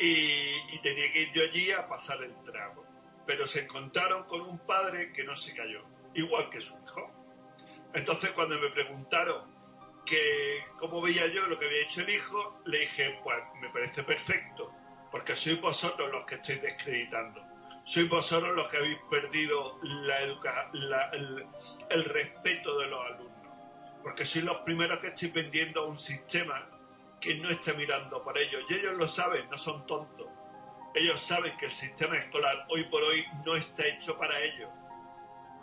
[0.01, 2.85] y, tenía que ir yo allí a pasar el trago.
[3.27, 5.83] Pero se encontraron con un padre que no se cayó,
[6.15, 7.11] igual que su hijo.
[7.93, 9.51] Entonces cuando me preguntaron
[10.05, 14.03] que cómo veía yo lo que había hecho el hijo, le dije, pues me parece
[14.03, 14.73] perfecto,
[15.11, 17.43] porque sois vosotros los que estáis descreditando.
[17.83, 21.45] Sois vosotros los que habéis perdido la el,
[21.89, 23.31] el respeto de los alumnos.
[24.01, 26.67] Porque sois los primeros que estáis vendiendo un sistema
[27.21, 28.63] que no esté mirando por ellos.
[28.67, 30.27] Y ellos lo saben, no son tontos.
[30.93, 34.69] Ellos saben que el sistema escolar hoy por hoy no está hecho para ellos.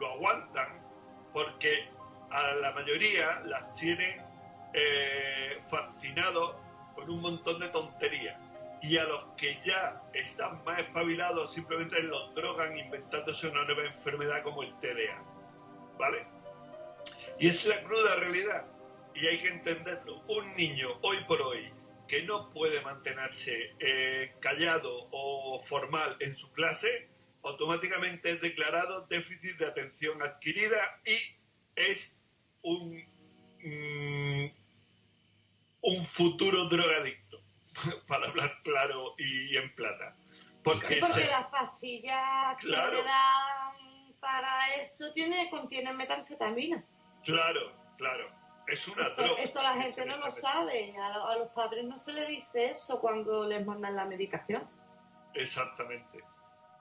[0.00, 0.80] Lo aguantan
[1.32, 1.90] porque
[2.30, 4.24] a la mayoría las tienen
[4.72, 6.54] eh, fascinados
[6.94, 8.38] con un montón de tonterías.
[8.80, 14.42] Y a los que ya están más espabilados simplemente los drogan inventándose una nueva enfermedad
[14.44, 15.20] como el TDA.
[15.98, 16.24] ¿Vale?
[17.40, 18.64] Y es la cruda realidad
[19.20, 20.22] y hay que entenderlo.
[20.28, 21.72] Un niño hoy por hoy
[22.06, 27.08] que no puede mantenerse eh, callado o formal en su clase,
[27.42, 31.18] automáticamente es declarado déficit de atención adquirida y
[31.76, 32.20] es
[32.62, 32.96] un,
[33.62, 34.50] mm,
[35.82, 37.42] un futuro drogadicto,
[38.08, 40.16] para hablar claro y en plata.
[40.64, 46.84] Porque, las pastillas que le dan para eso tiene, contienen metanfetamina.
[47.24, 50.94] Claro, claro es una eso, Eso la gente no lo sabe.
[50.98, 54.68] A, los padres no se les dice eso cuando les mandan la medicación.
[55.34, 56.22] Exactamente.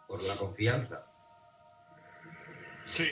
[0.07, 1.05] Por la confianza.
[2.83, 3.09] Sí.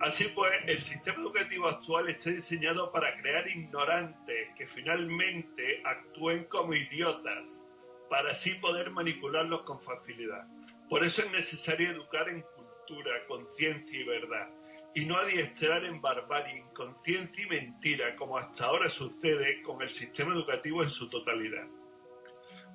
[0.00, 6.72] Así pues, el sistema educativo actual está diseñado para crear ignorantes que finalmente actúen como
[6.72, 7.62] idiotas,
[8.08, 10.46] para así poder manipularlos con facilidad.
[10.88, 14.48] Por eso es necesario educar en cultura, conciencia y verdad
[14.94, 20.34] y no adiestrar en barbarie, inconsciencia y mentira, como hasta ahora sucede con el sistema
[20.34, 21.66] educativo en su totalidad.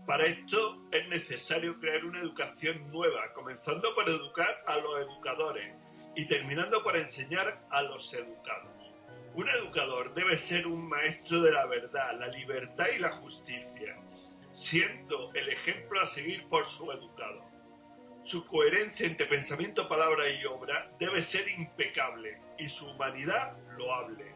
[0.06, 5.76] Para esto es necesario crear una educación nueva, comenzando por educar a los educadores
[6.16, 8.92] y terminando por enseñar a los educados.
[9.34, 14.00] Un educador debe ser un maestro de la verdad, la libertad y la justicia,
[14.54, 17.55] siendo el ejemplo a seguir por su educado.
[18.26, 24.34] Su coherencia entre pensamiento, palabra y obra debe ser impecable y su humanidad loable.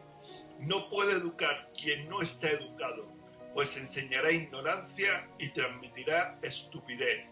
[0.60, 3.08] No puede educar quien no está educado,
[3.52, 7.26] pues enseñará ignorancia y transmitirá estupidez.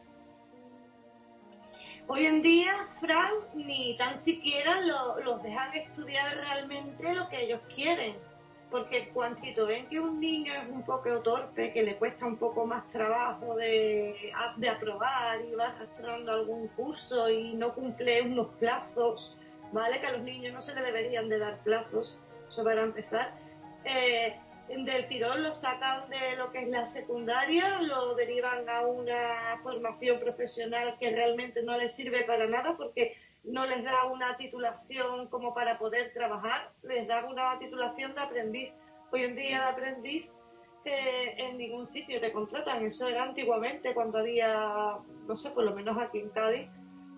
[2.08, 8.16] Hoy en día, Frank, ni tan siquiera los dejan estudiar realmente lo que ellos quieren.
[8.70, 12.66] Porque cuantito ven que un niño es un poco torpe, que le cuesta un poco
[12.66, 14.14] más trabajo de,
[14.56, 19.36] de aprobar y va arrastrando algún curso y no cumple unos plazos,
[19.72, 20.00] ¿vale?
[20.00, 23.34] Que a los niños no se le deberían de dar plazos, eso para empezar.
[23.84, 24.36] Eh,
[24.68, 30.20] del tirón lo sacan de lo que es la secundaria, lo derivan a una formación
[30.20, 33.16] profesional que realmente no les sirve para nada porque
[33.48, 38.72] no les da una titulación como para poder trabajar, les da una titulación de aprendiz.
[39.10, 40.32] Hoy en día de aprendiz
[40.84, 45.74] eh, en ningún sitio te contratan, eso era antiguamente cuando había, no sé, por lo
[45.74, 46.68] menos aquí en Cádiz,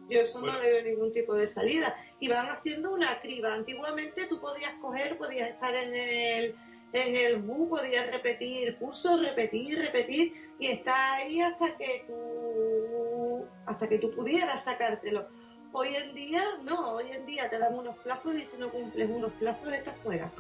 [0.09, 1.97] yo eso no le veo ningún tipo de salida.
[2.19, 3.55] Y van haciendo una criba.
[3.55, 6.57] Antiguamente tú podías coger, podías estar en el
[6.93, 13.89] en el bus podías repetir curso, repetir, repetir y está ahí hasta que tú hasta
[13.89, 15.29] que tú pudieras sacártelo.
[15.73, 19.09] Hoy en día no, hoy en día te dan unos plazos y si no cumples
[19.09, 20.31] unos plazos estás fuera.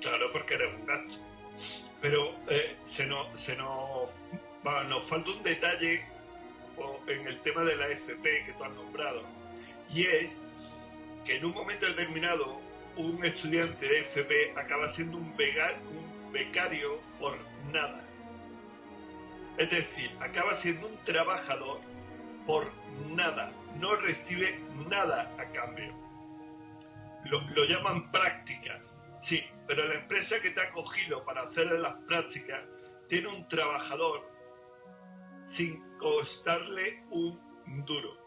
[0.00, 1.14] Claro, porque eres un gato.
[2.00, 4.14] Pero eh, se nos, se nos,
[4.62, 6.04] falta un detalle
[7.06, 9.22] en el tema de la FP que tú has nombrado
[9.92, 10.42] y es
[11.24, 12.60] que en un momento determinado
[12.96, 15.34] un estudiante de FP acaba siendo un
[16.32, 17.36] becario por
[17.72, 18.04] nada.
[19.56, 21.80] Es decir, acaba siendo un trabajador
[22.46, 22.66] por
[23.08, 25.94] nada, no recibe nada a cambio.
[27.24, 31.94] Lo, lo, llaman prácticas, sí, pero la empresa que te ha cogido para hacer las
[32.06, 32.62] prácticas
[33.08, 34.28] tiene un trabajador
[35.44, 37.40] sin costarle un
[37.86, 38.24] duro.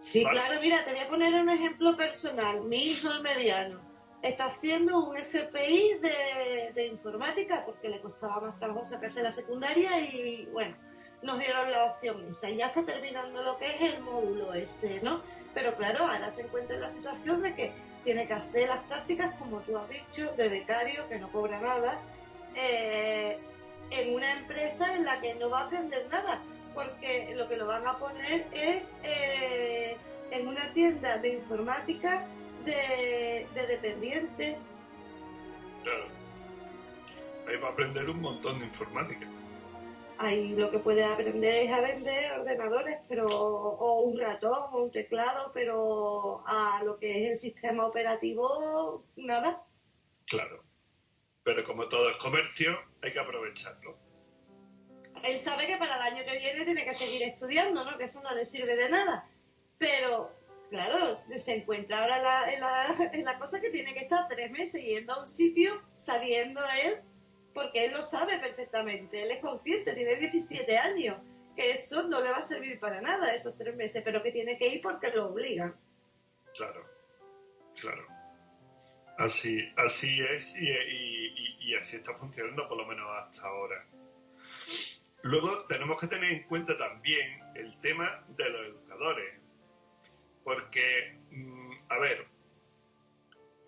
[0.00, 2.62] Sí, claro, mira, te voy a poner un ejemplo personal.
[2.64, 3.80] Mi hijo, el mediano,
[4.20, 6.00] está haciendo un FPI
[6.74, 10.76] de, informática porque le costaba más trabajo sacarse la secundaria y, bueno,
[11.22, 12.50] nos dieron la opción esa.
[12.50, 15.22] Y ya está terminando lo que es el módulo ese, ¿no?
[15.54, 17.72] Pero claro, ahora se encuentra en la situación de que
[18.04, 22.00] tiene que hacer las prácticas, como tú has dicho, de becario, que no cobra nada,
[22.56, 23.38] eh,
[23.90, 26.42] en una empresa en la que no va a aprender nada
[26.74, 29.96] porque lo que lo van a poner es eh,
[30.30, 32.26] en una tienda de informática
[32.64, 34.58] de, de dependiente.
[35.82, 36.04] Claro.
[37.48, 39.26] Ahí va a aprender un montón de informática.
[40.22, 44.92] Ahí lo que puede aprender es a vender ordenadores, pero o un ratón o un
[44.92, 49.64] teclado, pero a lo que es el sistema operativo, nada.
[50.26, 50.62] Claro.
[51.42, 53.98] Pero como todo es comercio, hay que aprovecharlo
[55.24, 57.96] él sabe que para el año que viene tiene que seguir estudiando, ¿no?
[57.98, 59.28] Que eso no le sirve de nada.
[59.78, 60.34] Pero,
[60.70, 64.82] claro, se encuentra ahora en, la, en la cosa que tiene que estar tres meses
[64.82, 67.00] yendo a un sitio sabiendo él,
[67.54, 71.20] porque él lo sabe perfectamente, él es consciente, tiene 17 años,
[71.56, 74.58] que eso no le va a servir para nada esos tres meses, pero que tiene
[74.58, 75.76] que ir porque lo obligan.
[76.54, 76.84] Claro,
[77.80, 78.06] claro.
[79.18, 80.68] Así, así es y,
[81.60, 83.86] y así está funcionando por lo menos hasta ahora.
[85.22, 89.40] Luego tenemos que tener en cuenta también el tema de los educadores,
[90.42, 92.26] porque, mm, a ver,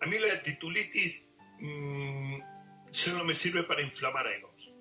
[0.01, 2.39] a mí la titulitis mm,
[2.95, 4.73] solo me sirve para inflamar egos.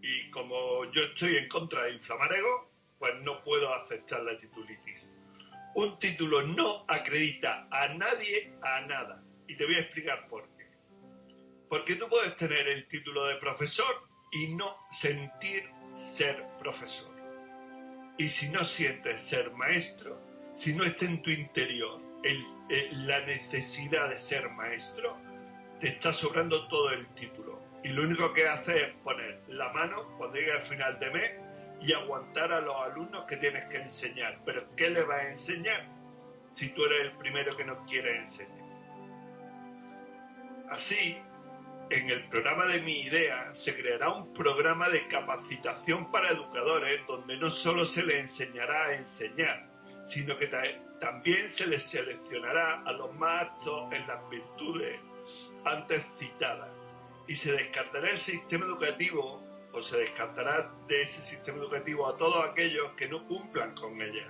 [0.00, 2.66] Y como yo estoy en contra de inflamar egos,
[2.98, 5.16] pues no puedo aceptar la titulitis.
[5.74, 9.22] Un título no acredita a nadie a nada.
[9.46, 10.66] Y te voy a explicar por qué.
[11.68, 17.10] Porque tú puedes tener el título de profesor y no sentir ser profesor.
[18.18, 20.20] Y si no sientes ser maestro,
[20.52, 22.00] si no está en tu interior
[22.70, 25.16] la necesidad de ser maestro,
[25.80, 27.60] te está sobrando todo el título.
[27.84, 31.34] Y lo único que haces es poner la mano cuando llegue al final de mes
[31.80, 34.40] y aguantar a los alumnos que tienes que enseñar.
[34.44, 35.86] Pero ¿qué le vas a enseñar
[36.52, 38.58] si tú eres el primero que nos quiere enseñar?
[40.70, 41.16] Así,
[41.90, 47.36] en el programa de mi idea se creará un programa de capacitación para educadores donde
[47.38, 49.66] no solo se les enseñará a enseñar,
[50.04, 50.48] sino que
[51.00, 55.00] también se les seleccionará a los más aptos en las virtudes
[55.64, 56.70] antes citadas
[57.26, 62.44] y se descartará el sistema educativo pues se descartará de ese sistema educativo a todos
[62.44, 64.26] aquellos que no cumplan con ella.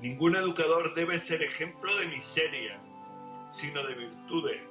[0.00, 2.80] Ningún educador debe ser ejemplo de miseria,
[3.50, 4.62] sino de virtudes.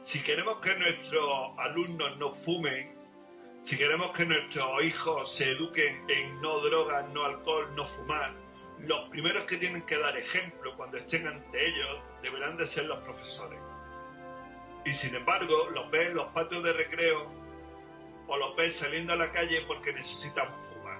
[0.00, 1.26] Si queremos que nuestros
[1.58, 2.94] alumnos no fumen,
[3.60, 8.34] si queremos que nuestros hijos se eduquen en no drogas, no alcohol, no fumar,
[8.80, 12.98] los primeros que tienen que dar ejemplo cuando estén ante ellos deberán de ser los
[13.00, 13.60] profesores.
[14.84, 17.26] Y sin embargo, los ves en los patios de recreo
[18.26, 20.98] o los ves saliendo a la calle porque necesitan fumar.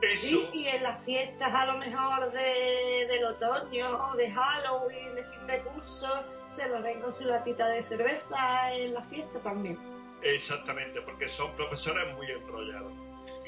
[0.00, 0.50] Eso...
[0.52, 5.46] y en las fiestas a lo mejor de, del otoño o de Halloween, de fin
[5.46, 9.78] de curso, se lo ven con su latita de cerveza en la fiesta también.
[10.22, 12.92] Exactamente, porque son profesores muy enrollados.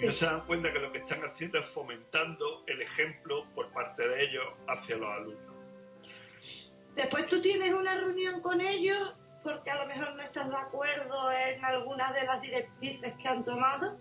[0.00, 3.70] Y no se dan cuenta que lo que están haciendo es fomentando el ejemplo por
[3.72, 5.47] parte de ellos hacia los alumnos.
[6.98, 9.14] Después tú tienes una reunión con ellos
[9.44, 13.44] porque a lo mejor no estás de acuerdo en algunas de las directrices que han
[13.44, 13.96] tomado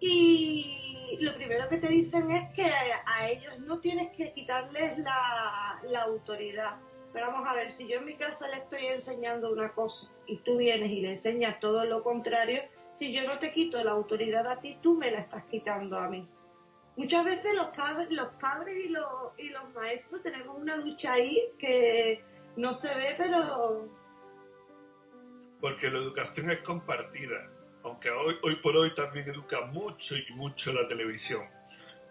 [0.00, 5.80] y lo primero que te dicen es que a ellos no tienes que quitarles la,
[5.84, 6.80] la autoridad.
[7.12, 10.38] Pero vamos a ver, si yo en mi casa le estoy enseñando una cosa y
[10.38, 14.44] tú vienes y le enseñas todo lo contrario, si yo no te quito la autoridad
[14.48, 16.28] a ti, tú me la estás quitando a mí.
[16.96, 19.06] Muchas veces los padres, los padres y los,
[19.38, 22.22] y los maestros tenemos una lucha ahí que
[22.56, 23.88] no se ve, pero...
[25.60, 27.48] Porque la educación es compartida,
[27.84, 31.48] aunque hoy, hoy por hoy también educa mucho y mucho la televisión,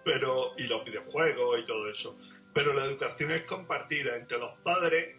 [0.04, 2.18] pero y los videojuegos y todo eso.
[2.54, 5.16] Pero la educación es compartida entre los padres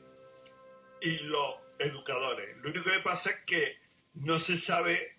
[1.00, 2.56] y los educadores.
[2.58, 3.76] Lo único que pasa es que
[4.14, 5.18] no se sabe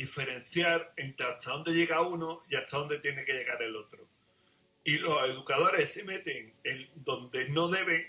[0.00, 4.06] diferenciar entre hasta dónde llega uno y hasta dónde tiene que llegar el otro.
[4.82, 8.02] Y los educadores se meten en donde no deben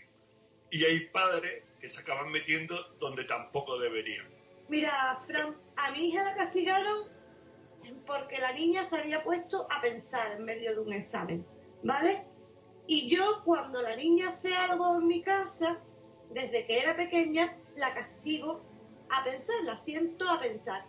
[0.69, 4.25] y hay padres que se acaban metiendo donde tampoco deberían.
[4.69, 7.09] Mira, Fran, a mi hija la castigaron
[8.07, 11.45] porque la niña se había puesto a pensar en medio de un examen,
[11.83, 12.25] ¿vale?
[12.87, 15.77] Y yo cuando la niña hace algo en mi casa,
[16.29, 18.63] desde que era pequeña, la castigo
[19.09, 20.85] a pensar, la siento a pensar.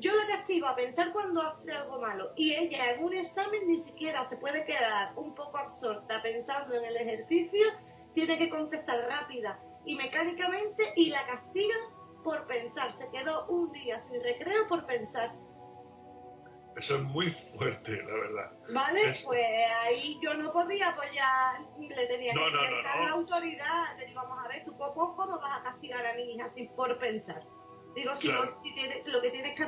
[0.00, 3.76] Yo la castigo a pensar cuando hace algo malo y ella en un examen ni
[3.76, 7.66] siquiera se puede quedar un poco absorta pensando en el ejercicio,
[8.14, 11.80] tiene que contestar rápida y mecánicamente y la castigan
[12.24, 12.94] por pensar.
[12.94, 15.34] Se quedó un día sin recreo por pensar.
[16.76, 18.52] Eso es muy fuerte, la verdad.
[18.72, 19.46] Vale, pues
[19.82, 23.98] ahí yo no podía apoyar, ni le tenía que prestar la autoridad.
[23.98, 26.74] Le digo, vamos a ver, tú cómo, cómo vas a castigar a mi hija sin
[26.74, 27.42] por pensar.
[27.94, 29.64] Digo, si, lo que tienes que,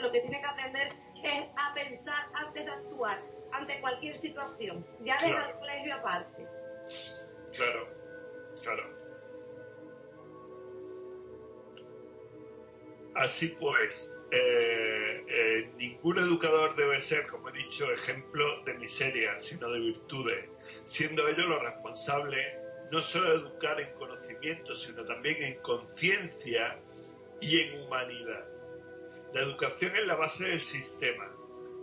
[0.00, 0.92] lo que tienes que aprender
[1.24, 3.22] es a pensar antes de actuar,
[3.52, 4.86] ante cualquier situación.
[5.00, 6.46] Ya deja el colegio aparte.
[7.56, 7.88] Claro,
[8.62, 9.04] claro.
[13.16, 19.70] Así pues, eh, eh, ningún educador debe ser, como he dicho, ejemplo de miseria, sino
[19.70, 20.48] de virtudes,
[20.84, 22.44] siendo ellos los responsables
[22.90, 26.78] no solo de educar en conocimiento, sino también en conciencia
[27.44, 28.46] y en humanidad.
[29.34, 31.30] La educación es la base del sistema,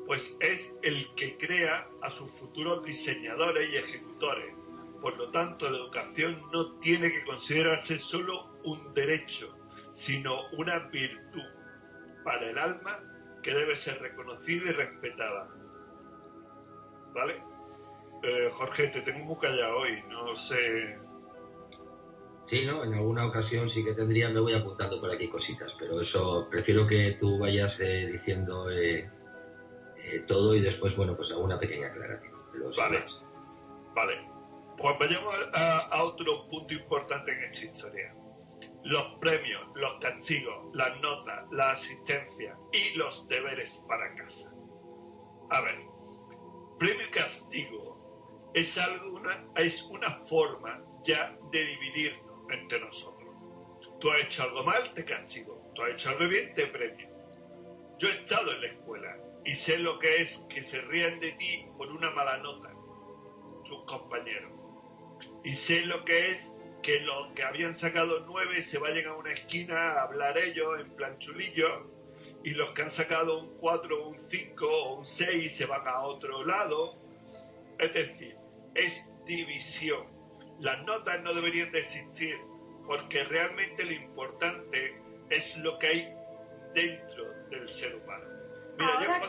[0.08, 4.56] pues es el que crea a sus futuros diseñadores y ejecutores.
[5.02, 9.56] Por lo tanto, la educación no tiene que considerarse solo un derecho,
[9.92, 11.44] sino una virtud
[12.24, 13.00] para el alma
[13.44, 15.48] que debe ser reconocida y respetada.
[17.14, 17.44] ¿Vale?
[18.24, 20.98] Eh, Jorge, te tengo muy callado hoy, no sé
[22.46, 22.84] Sí, ¿no?
[22.84, 26.88] En alguna ocasión sí que tendría, me voy apuntando por aquí cositas, pero eso prefiero
[26.88, 29.10] que tú vayas eh, diciendo eh,
[30.04, 32.34] eh, todo y después, bueno, pues alguna pequeña aclaración.
[32.78, 33.06] vale,
[33.96, 34.32] vale.
[34.78, 38.16] Pues vayamos a, otro punto importante en esta historia.
[38.84, 44.52] Los premios, los castigos, las notas, la asistencia y los deberes para casa.
[45.52, 45.76] A ver,
[46.80, 53.30] premio y castigo es, alguna, es una forma ya de dividirnos entre nosotros.
[54.00, 55.72] Tú has hecho algo mal, te castigo.
[55.76, 57.08] Tú has hecho algo bien, te premio.
[58.00, 61.32] Yo he estado en la escuela y sé lo que es que se rían de
[61.34, 62.74] ti por una mala nota,
[63.66, 64.52] tus compañeros.
[65.44, 69.34] Y sé lo que es que los que habían sacado nueve se vayan a una
[69.34, 71.92] esquina a hablar ellos en plan chulillo
[72.44, 76.02] y los que han sacado un cuatro, un cinco o un seis se van a
[76.02, 76.96] otro lado.
[77.78, 78.36] Es decir,
[78.74, 80.08] es división
[80.62, 82.36] las notas no deberían de existir
[82.86, 84.96] porque realmente lo importante
[85.30, 86.14] es lo que hay
[86.74, 88.26] dentro del ser humano.
[88.80, 89.20] ahora,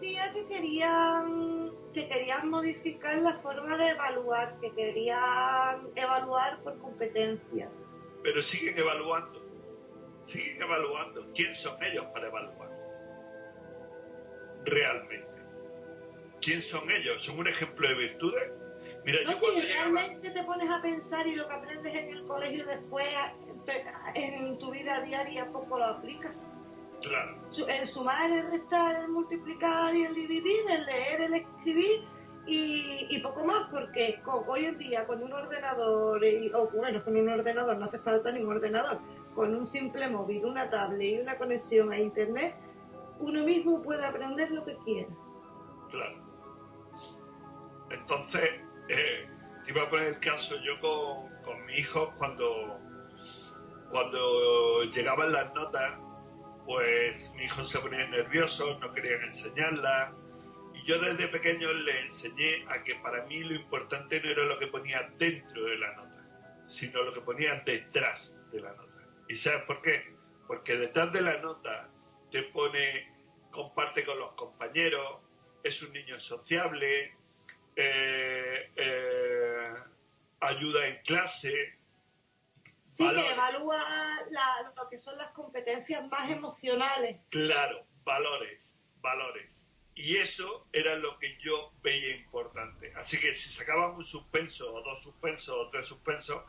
[0.00, 7.88] decía que querían que querían modificar la forma de evaluar, que querían evaluar por competencias.
[8.22, 9.42] Pero siguen evaluando.
[10.22, 11.32] siguen evaluando.
[11.34, 12.70] ¿Quién son ellos para evaluar?
[14.66, 15.38] Realmente.
[16.40, 17.22] ¿Quién son ellos?
[17.22, 18.52] ¿Son un ejemplo de virtudes?
[19.04, 22.66] Mira, no, si realmente te pones a pensar y lo que aprendes en el colegio
[22.66, 23.06] después
[24.14, 26.44] en tu vida diaria poco lo aplicas.
[27.02, 27.36] Claro.
[27.68, 32.04] El sumar, el restar, el multiplicar y el dividir, el leer, el escribir
[32.46, 36.20] y, poco más, porque hoy en día con un ordenador,
[36.54, 38.98] o bueno, con un ordenador no hace falta ningún ordenador,
[39.34, 42.56] con un simple móvil, una tablet y una conexión a internet,
[43.20, 45.08] uno mismo puede aprender lo que quiera.
[45.90, 46.18] Claro.
[47.90, 48.50] Entonces,
[48.90, 49.28] eh,
[49.64, 52.80] te iba a poner el caso yo con, con mi hijo cuando,
[53.88, 55.98] cuando llegaban las notas,
[56.66, 60.14] pues mi hijo se ponía nervioso, no querían enseñarla
[60.74, 64.58] y yo desde pequeño le enseñé a que para mí lo importante no era lo
[64.58, 69.06] que ponía dentro de la nota, sino lo que ponía detrás de la nota.
[69.28, 70.14] ¿Y sabes por qué?
[70.46, 71.88] Porque detrás de la nota
[72.30, 73.08] te pone,
[73.50, 75.20] comparte con los compañeros,
[75.62, 77.16] es un niño sociable,
[77.82, 79.74] eh, eh,
[80.40, 81.78] ayuda en clase.
[82.86, 83.80] Sí, que evalúa
[84.76, 87.20] lo que son las competencias más emocionales.
[87.30, 89.68] Claro, valores, valores.
[89.94, 92.92] Y eso era lo que yo veía importante.
[92.96, 96.42] Así que si sacaban un suspenso, o dos suspensos, o tres suspensos,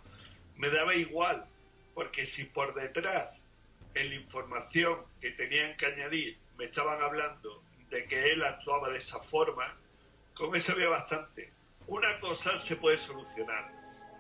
[0.56, 1.46] me daba igual.
[1.94, 3.44] Porque si por detrás,
[3.94, 8.98] en la información que tenían que añadir, me estaban hablando de que él actuaba de
[8.98, 9.78] esa forma,
[10.42, 11.54] con eso había bastante.
[11.86, 13.72] Una cosa se puede solucionar,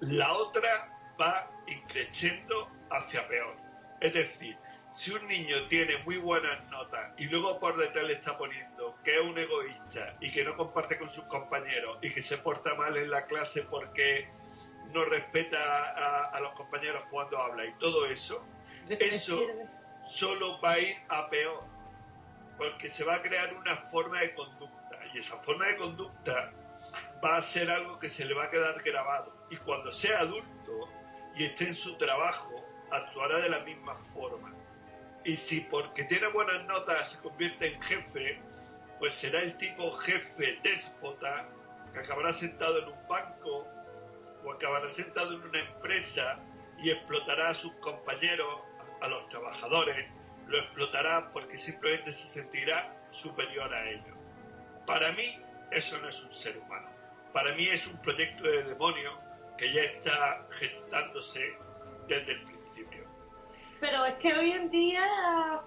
[0.01, 3.55] la otra va increciendo hacia peor.
[3.99, 4.55] Es decir,
[4.91, 9.17] si un niño tiene muy buenas notas y luego por detrás le está poniendo que
[9.17, 12.95] es un egoísta y que no comparte con sus compañeros y que se porta mal
[12.97, 14.29] en la clase porque
[14.93, 18.45] no respeta a, los compañeros cuando habla y todo eso,
[18.89, 19.41] eso
[20.03, 21.63] solo va a ir a peor
[22.57, 24.80] porque se va a crear una forma de conducta
[25.13, 26.51] y esa forma de conducta
[27.23, 30.89] va a ser algo que se le va a quedar grabado y cuando sea adulto
[31.35, 34.53] y esté en su trabajo actuará de la misma forma
[35.23, 38.41] y si porque tiene buenas notas se convierte en jefe,
[38.99, 41.47] pues será el tipo jefe déspota
[41.93, 43.67] que acabará sentado en un banco
[44.43, 46.39] o acabará sentado en una empresa
[46.79, 48.61] y explotará a sus compañeros,
[49.01, 50.09] a los trabajadores,
[50.47, 54.17] lo explotará porque simplemente se sentirá superior a ellos.
[54.85, 55.39] Para mí
[55.71, 56.89] eso no es un ser humano.
[57.33, 59.11] Para mí es un proyecto de demonio
[59.57, 61.55] que ya está gestándose
[62.07, 63.05] desde el principio.
[63.79, 65.03] Pero es que hoy en día,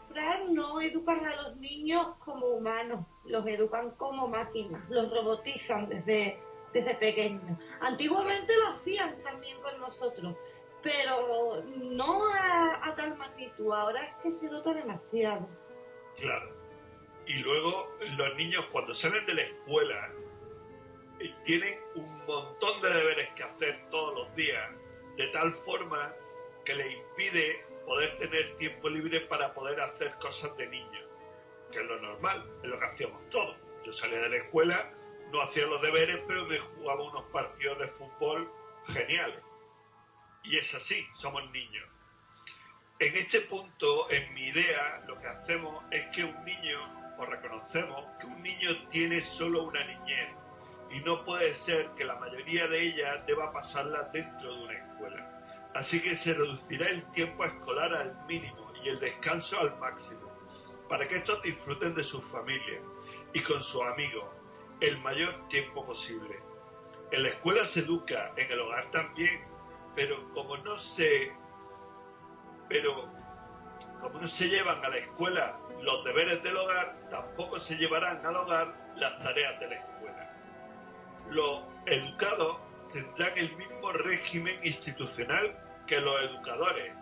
[0.08, 6.40] Fran, no educan a los niños como humanos, los educan como máquinas, los robotizan desde,
[6.72, 7.58] desde pequeños.
[7.80, 10.36] Antiguamente lo hacían también con nosotros,
[10.82, 15.48] pero no a, tal magnitud, ahora es que se nota demasiado.
[16.16, 16.63] Claro.
[17.26, 20.12] Y luego los niños cuando salen de la escuela
[21.20, 24.70] eh, tienen un montón de deberes que hacer todos los días,
[25.16, 26.12] de tal forma
[26.64, 31.00] que les impide poder tener tiempo libre para poder hacer cosas de niño,
[31.70, 33.56] que es lo normal, es lo que hacíamos todos.
[33.84, 34.90] Yo salía de la escuela,
[35.30, 38.50] no hacía los deberes, pero me jugaba unos partidos de fútbol
[38.86, 39.40] geniales.
[40.42, 41.88] Y es así, somos niños.
[42.98, 46.63] En este punto, en mi idea, lo que hacemos es que un niño,
[47.26, 50.30] reconocemos que un niño tiene solo una niñez
[50.90, 55.70] y no puede ser que la mayoría de ellas deba pasarla dentro de una escuela.
[55.74, 60.30] Así que se reducirá el tiempo escolar al mínimo y el descanso al máximo,
[60.88, 62.80] para que estos disfruten de su familia
[63.32, 64.26] y con sus amigos
[64.80, 66.40] el mayor tiempo posible.
[67.10, 69.44] En la escuela se educa, en el hogar también,
[69.94, 71.32] pero como no se,
[72.68, 73.08] pero
[74.04, 78.36] como no se llevan a la escuela los deberes del hogar, tampoco se llevarán al
[78.36, 80.30] hogar las tareas de la escuela.
[81.30, 82.58] Los educados
[82.92, 86.92] tendrán el mismo régimen institucional que los educadores,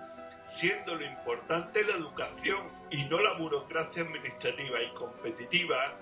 [0.45, 5.99] siendo lo importante la educación y no la burocracia administrativa y competitiva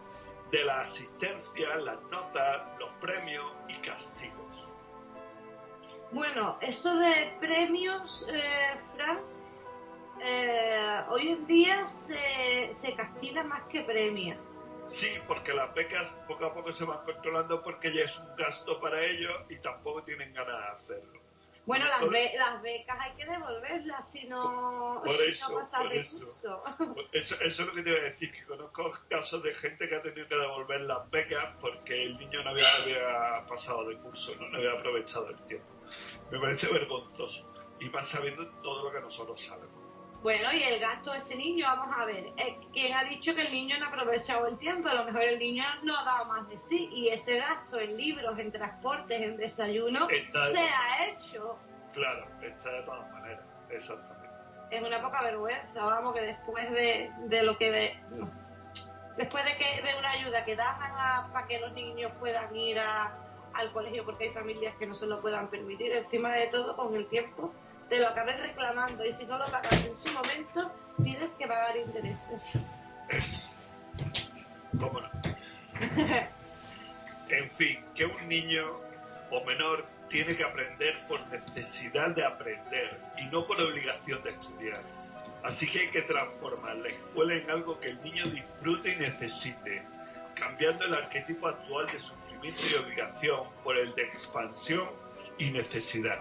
[0.53, 4.69] de la asistencia, las notas, los premios y castigos.
[6.13, 9.21] Bueno, eso de premios, eh, Frank,
[10.23, 14.39] eh, hoy en día se, se castiga más que premia.
[14.87, 18.81] Sí, porque las becas poco a poco se van controlando porque ya es un gasto
[18.81, 21.21] para ellos y tampoco tienen ganas de hacerlo.
[21.67, 22.01] Bueno, las,
[22.35, 26.27] las becas hay que devolverlas si no, por eso, por eso.
[27.13, 27.41] eso.
[27.41, 30.27] es lo que te iba a decir, que conozco casos de gente que ha tenido
[30.27, 34.57] que devolver las becas porque el niño no había, pasado de curso, ¿no?
[34.57, 35.69] había aprovechado el tiempo.
[36.33, 37.49] Me parece vergonzoso
[37.79, 39.80] y más sabiendo todo lo que nosotros sabemos.
[40.23, 43.41] Bueno, y el gasto de ese niño, vamos a ver, eh, ¿quién ha dicho que
[43.43, 44.91] el niño no ha aprovechado el tiempo?
[44.91, 47.97] A lo mejor el niño no ha dado más de sí y ese gasto en
[47.97, 51.59] libros, en transportes, en desayuno, se ha hecho.
[51.95, 53.41] Claro, está de todas maneras,
[53.71, 54.29] exactamente.
[54.71, 58.01] Es una poca vergüenza, vamos, que después de, de lo que de,
[59.17, 63.73] después de que de una ayuda que dan para que los niños puedan ir al
[63.73, 67.09] colegio porque hay familias que no se lo puedan permitir, encima de todo con el
[67.09, 67.55] tiempo
[67.91, 70.73] te lo acabes reclamando y si no lo pagas en su momento,
[71.03, 72.43] tienes que pagar intereses.
[74.79, 75.11] ¿Cómo no?
[77.29, 78.65] en fin, que un niño
[79.33, 84.81] o menor tiene que aprender por necesidad de aprender y no por obligación de estudiar.
[85.43, 89.83] Así que hay que transformar la escuela en algo que el niño disfrute y necesite,
[90.35, 94.89] cambiando el arquetipo actual de sufrimiento y obligación por el de expansión
[95.39, 96.21] y necesidad.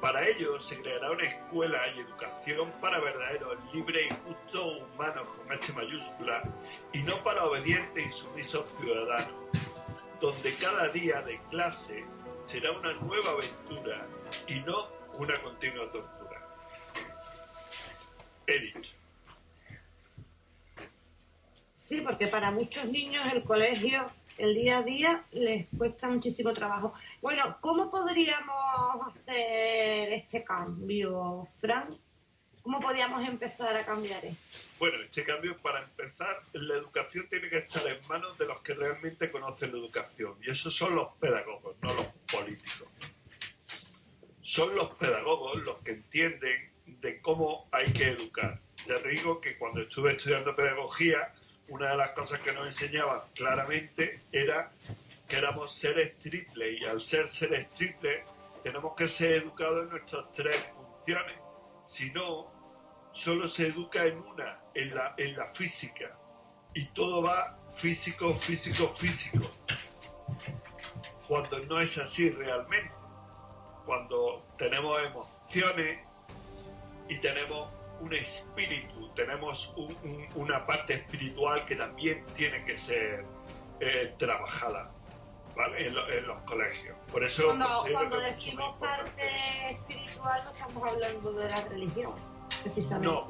[0.00, 5.52] Para ello se creará una escuela y educación para verdaderos libres y justos humanos con
[5.52, 6.42] H mayúscula
[6.92, 9.34] y no para obedientes y sumisos ciudadanos,
[10.20, 12.04] donde cada día de clase
[12.40, 14.06] será una nueva aventura
[14.46, 16.48] y no una continua tortura.
[18.46, 18.86] Edith.
[21.76, 24.10] Sí, porque para muchos niños el colegio
[24.40, 26.94] el día a día les cuesta muchísimo trabajo.
[27.20, 31.98] Bueno, ¿cómo podríamos hacer este cambio, Fran?
[32.62, 34.58] ¿Cómo podríamos empezar a cambiar esto?
[34.78, 38.74] Bueno, este cambio, para empezar, la educación tiene que estar en manos de los que
[38.74, 40.36] realmente conocen la educación.
[40.42, 42.88] Y esos son los pedagogos, no los políticos.
[44.42, 48.60] Son los pedagogos los que entienden de cómo hay que educar.
[48.86, 51.34] Ya te digo que cuando estuve estudiando pedagogía,
[51.70, 54.72] una de las cosas que nos enseñaban claramente era
[55.26, 58.24] que éramos seres triples y al ser seres triples
[58.62, 61.36] tenemos que ser educados en nuestras tres funciones.
[61.84, 62.52] Si no,
[63.12, 66.18] solo se educa en una, en la, en la física.
[66.74, 69.50] Y todo va físico, físico, físico.
[71.26, 72.92] Cuando no es así realmente.
[73.86, 76.00] Cuando tenemos emociones
[77.08, 79.74] y tenemos un espíritu, tenemos
[80.34, 83.24] una parte espiritual que también tiene que ser
[83.80, 84.90] eh, trabajada
[85.56, 85.86] ¿vale?
[85.86, 85.94] en,
[86.26, 86.96] los colegios.
[87.10, 92.12] Por eso cuando, decimos parte espiritual no estamos hablando de la religión,
[92.62, 93.06] precisamente.
[93.06, 93.28] No,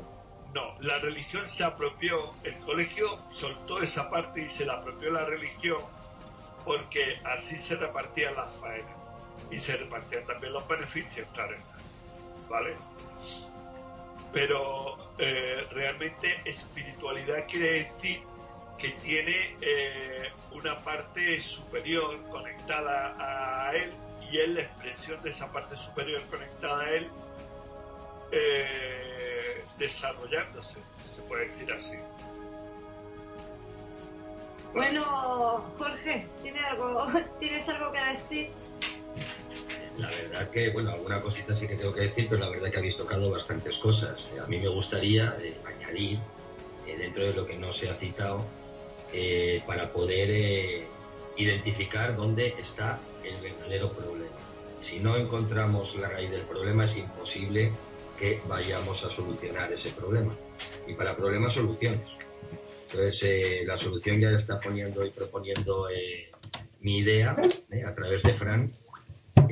[0.55, 5.25] no, la religión se apropió, el colegio soltó esa parte y se la apropió la
[5.25, 5.81] religión
[6.65, 8.97] porque así se repartían las faenas
[9.51, 11.57] y se repartían también los beneficios, claro
[12.49, 12.75] ¿Vale?
[14.33, 18.23] Pero eh, realmente espiritualidad quiere decir
[18.79, 23.93] que tiene eh, una parte superior conectada a él
[24.31, 27.11] y él la expresión de esa parte superior conectada a él
[28.33, 31.97] eh, desarrollándose, se puede decir así.
[34.73, 35.03] Bueno,
[35.79, 37.07] Jorge, ¿tienes algo,
[37.41, 38.51] ¿tienes algo que decir?
[40.01, 42.79] La verdad que, bueno, alguna cosita sí que tengo que decir, pero la verdad que
[42.79, 44.31] habéis tocado bastantes cosas.
[44.43, 46.19] A mí me gustaría eh, añadir,
[46.87, 48.43] eh, dentro de lo que no se ha citado,
[49.13, 50.87] eh, para poder
[51.37, 54.37] identificar dónde está el verdadero problema.
[54.83, 57.71] Si no encontramos la raíz del problema, es imposible
[58.19, 60.35] que vayamos a solucionar ese problema.
[60.87, 62.17] Y para problemas, soluciones.
[62.91, 65.89] Entonces, la solución ya está poniendo y proponiendo
[66.81, 67.37] mi idea
[67.87, 68.73] a través de Fran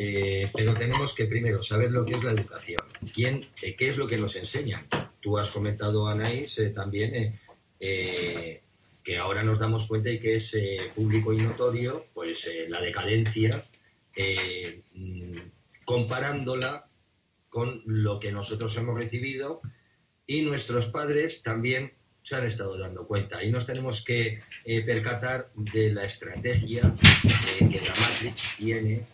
[0.00, 2.82] eh, pero tenemos que primero saber lo que es la educación.
[3.12, 4.86] ¿Quién, eh, ¿Qué es lo que nos enseñan?
[5.20, 7.38] Tú has comentado, Anaís, eh, también
[7.80, 10.54] que ahora nos damos cuenta y que es
[10.96, 13.62] público y notorio pues la decadencia
[14.94, 15.38] mm,
[15.84, 16.88] comparándola
[17.48, 19.62] con lo que nosotros hemos recibido
[20.26, 25.92] y nuestros padres también se han estado dando cuenta y nos tenemos que percatar de
[25.92, 26.92] la estrategia
[27.58, 29.06] que la Matrix tiene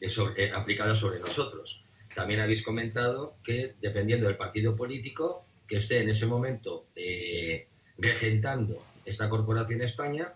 [0.00, 1.82] eh, aplicada sobre nosotros.
[2.14, 7.68] También habéis comentado que dependiendo del partido político que esté en ese momento eh,
[7.98, 10.34] regentando esta corporación España,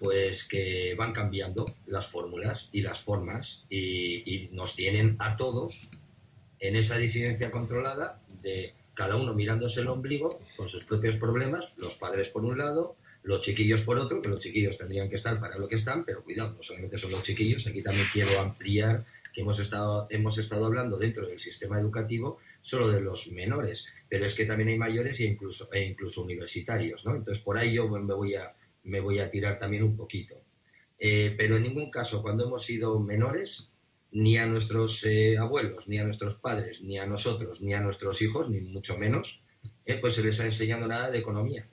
[0.00, 5.88] pues que van cambiando las fórmulas y las formas y, nos tienen a todos
[6.58, 11.96] en esa disidencia controlada de cada uno mirándose el ombligo con sus propios problemas, los
[11.96, 15.58] padres por un lado, los chiquillos por otro, que los chiquillos tendrían que estar para
[15.58, 19.40] lo que están, pero cuidado, no solamente son los chiquillos, aquí también quiero ampliar que
[19.40, 24.34] hemos estado, hemos estado hablando dentro del sistema educativo solo de los menores, pero es
[24.34, 27.14] que también hay mayores e incluso, e incluso universitarios, ¿no?
[27.14, 28.54] Entonces por ahí yo me voy a,
[28.84, 30.36] me voy a tirar también un poquito.
[30.98, 33.68] Eh, pero en ningún caso, cuando hemos sido menores,
[34.12, 38.20] ni a nuestros eh, abuelos, ni a nuestros padres, ni a nosotros, ni a nuestros
[38.22, 39.42] hijos, ni mucho menos,
[39.86, 41.66] eh, pues se les ha enseñado nada de economía.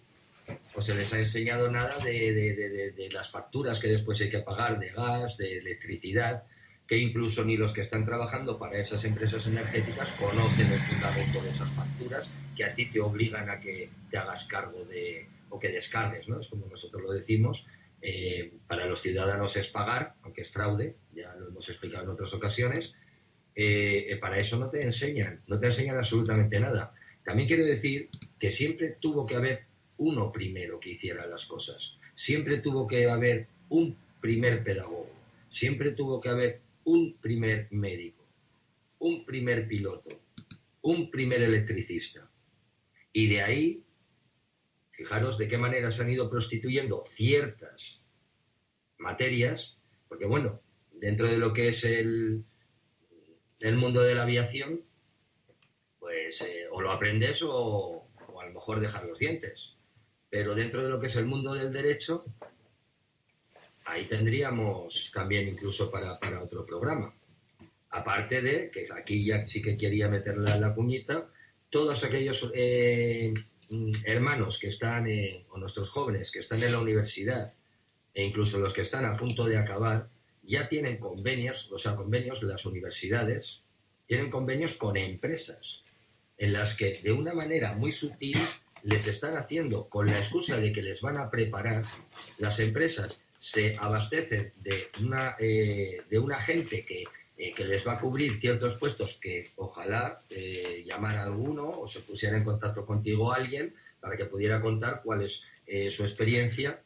[0.75, 4.79] O se les ha enseñado nada de, de, las facturas que después hay que pagar
[4.79, 6.43] de gas, de electricidad,
[6.87, 11.49] que incluso ni los que están trabajando para esas empresas energéticas conocen el fundamento de
[11.51, 15.69] esas facturas que a ti te obligan a que te hagas cargo de, o que
[15.69, 16.39] descargues, ¿no?
[16.39, 17.67] Es como nosotros lo decimos,
[18.01, 22.33] eh, para los ciudadanos es pagar, aunque es fraude, ya lo hemos explicado en otras
[22.33, 22.95] ocasiones,
[23.55, 26.93] eh, eh, para eso no te enseñan, no te enseñan absolutamente nada.
[27.25, 28.09] También quiero decir
[28.39, 29.68] que siempre tuvo que haber
[29.99, 35.11] uno primero que hiciera las cosas, siempre tuvo que haber un primer pedagogo,
[35.49, 38.25] siempre tuvo que haber un primer médico,
[38.99, 40.19] un primer piloto,
[40.81, 42.29] un primer electricista.
[43.11, 43.83] Y de ahí,
[44.91, 48.01] fijaros de qué manera se han ido prostituyendo ciertas
[48.97, 49.77] materias,
[50.07, 50.61] porque bueno,
[50.93, 52.43] dentro de lo que es el,
[53.59, 54.81] el mundo de la aviación,
[55.99, 59.78] pues eh, o lo aprendes o, o a lo mejor dejar los dientes.
[60.29, 62.25] Pero dentro de lo que es el mundo del derecho,
[63.85, 67.13] ahí tendríamos también incluso para, otro programa.
[67.91, 71.29] Aparte de, que aquí ya sí que quería meterle la puñita,
[71.71, 73.33] todos aquellos eh,
[74.03, 77.53] hermanos que están, eh, o nuestros jóvenes que están en la universidad,
[78.13, 80.09] e incluso los que están a punto de acabar,
[80.43, 83.61] ya tienen convenios, o sea, convenios, las universidades
[84.07, 85.83] tienen convenios con empresas,
[86.37, 88.37] en las que de una manera muy sutil
[88.83, 91.85] les están haciendo, con la excusa de que les van a preparar,
[92.37, 97.05] las empresas se abastecen de una, eh, de una gente que,
[97.37, 101.87] eh, que, les va a cubrir ciertos puestos que ojalá eh, llamara a alguno o
[101.87, 105.41] se pusiera en contacto contigo alguien para que pudiera contar cuál es
[105.93, 106.81] su experiencia.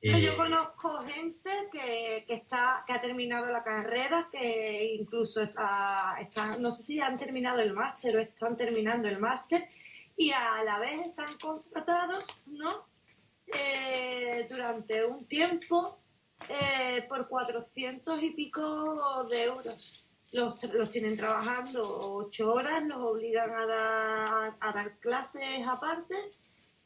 [0.00, 6.56] Yo conozco gente que, que, está, que ha terminado la carrera, que incluso está, está,
[6.56, 9.66] no sé si han terminado el máster o están terminando el máster
[10.18, 12.86] y a la vez están contratados, ¿no?
[14.50, 15.98] durante un tiempo
[16.48, 20.04] eh, por 400 y pico de euros.
[20.32, 26.14] Los, los, tienen trabajando ocho horas, los obligan a dar, a dar clases aparte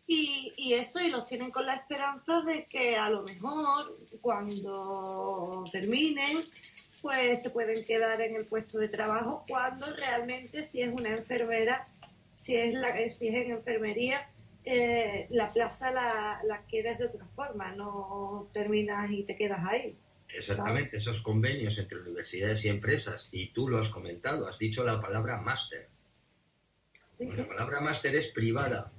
[0.06, 5.64] y, y, eso, y los tienen con la esperanza de que a lo mejor cuando
[5.72, 6.44] terminen,
[7.00, 11.88] pues se pueden quedar en el puesto de trabajo cuando realmente si es una enfermera,
[12.42, 14.30] si es, la, si es en enfermería,
[14.64, 19.96] eh, la plaza la, la quedas de otra forma, no terminas y te quedas ahí.
[20.28, 25.00] Exactamente, esos convenios entre universidades y empresas, y tú lo has comentado, has dicho la
[25.00, 25.88] palabra máster.
[27.18, 28.92] La palabra máster es privada.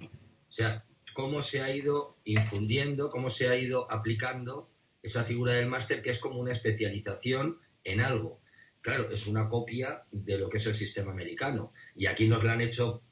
[0.00, 4.70] O sea, cómo se ha ido infundiendo, cómo se ha ido aplicando
[5.02, 8.40] esa figura del máster que es como una especialización en algo.
[8.80, 11.72] Claro, es una copia de lo que es el sistema americano.
[11.94, 13.02] Y aquí nos la han hecho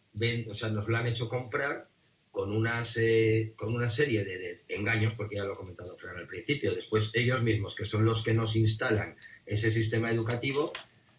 [0.48, 1.88] o sea, nos lo han hecho comprar
[2.30, 6.26] con, unas, eh, con una serie de, engaños, porque ya lo ha comentado Fran al
[6.26, 6.74] principio.
[6.74, 9.16] Después ellos mismos, que son los que nos instalan
[9.46, 10.72] ese sistema educativo,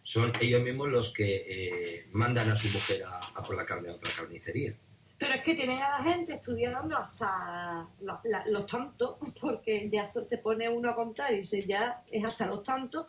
[0.03, 3.93] son ellos mismos los que eh, mandan a su mujer a, por la carne a
[3.93, 4.75] otra carnicería.
[5.17, 10.67] Pero es que tienen a la gente estudiando hasta los, tantos, porque ya se pone
[10.67, 13.05] uno a contar y ya es hasta los tantos.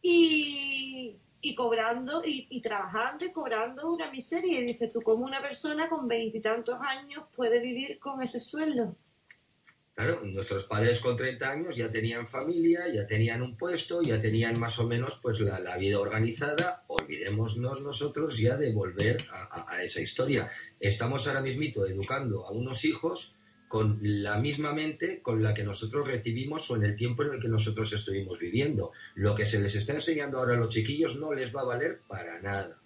[0.00, 4.60] Y, y cobrando y, trabajando y cobrando una miseria.
[4.60, 8.96] Y dice, tú como una persona con veintitantos años puede vivir con ese sueldo.
[9.94, 14.58] Claro, nuestros padres con 30 años ya tenían familia, ya tenían un puesto, ya tenían
[14.58, 16.84] más o menos pues la, vida organizada.
[16.86, 20.48] Olvidémonos nosotros ya de volver a, a, esa historia.
[20.80, 23.34] Estamos ahora mismito educando a unos hijos
[23.72, 27.40] con la misma mente con la que nosotros recibimos o en el tiempo en el
[27.40, 28.92] que nosotros estuvimos viviendo.
[29.14, 32.00] Lo que se les está enseñando ahora a los chiquillos no les va a valer
[32.06, 32.76] para nada.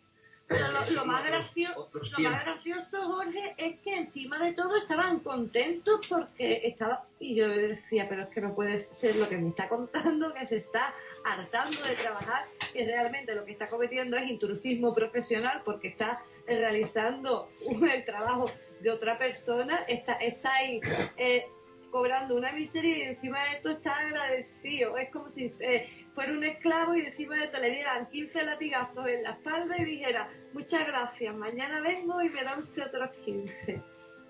[0.47, 6.07] Pero lo, más gracioso, lo más gracioso, Jorge, es que encima de todo estaban contentos
[6.09, 9.69] porque estaba, y yo decía, pero es que no puede ser lo que me está
[9.69, 10.95] contando, que se está
[11.25, 17.51] hartando de trabajar, que realmente lo que está cometiendo es intrusismo profesional porque está realizando
[17.93, 18.45] el trabajo
[18.87, 20.81] de otra persona, está, está ahí
[21.17, 21.47] eh,
[21.91, 24.97] cobrando una miseria y encima de esto está agradecido.
[24.97, 29.09] Es como si eh, fuera un esclavo y encima de esto le dieran 15 latigazos
[29.09, 33.83] en la espalda y dijera, muchas gracias, mañana vengo y me da usted otros 15.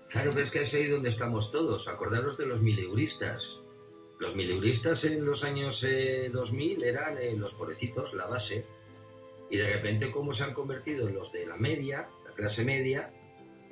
[0.09, 1.87] Claro, pero es que es ahí donde estamos todos.
[1.87, 3.59] Acordaros de los mileuristas.
[4.17, 5.85] Los mileuristas en los años
[6.31, 8.65] 2000 eh, eran los pobrecitos, la base.
[9.51, 13.13] Y de repente, ¿cómo se han convertido en los de la media, la clase media?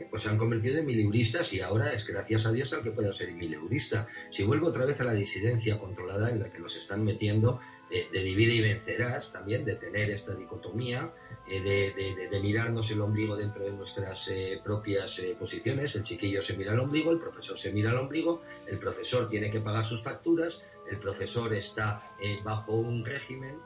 [0.10, 3.14] Pues se han convertido en mileuristas y ahora es gracias a Dios al que pueda
[3.14, 4.08] ser mileurista.
[4.32, 7.60] Si vuelvo otra vez a la disidencia controlada en la que nos están metiendo
[7.90, 11.14] de, divide y vencerás también, de tener esta dicotomía,
[11.48, 15.96] eh, de, mirarnos el ombligo dentro de nuestras eh, propias eh, posiciones.
[15.96, 19.52] El chiquillo se mira al ombligo, el profesor se mira al ombligo, el profesor tiene
[19.52, 22.12] que pagar sus facturas, el profesor está
[22.44, 23.60] bajo un régimen,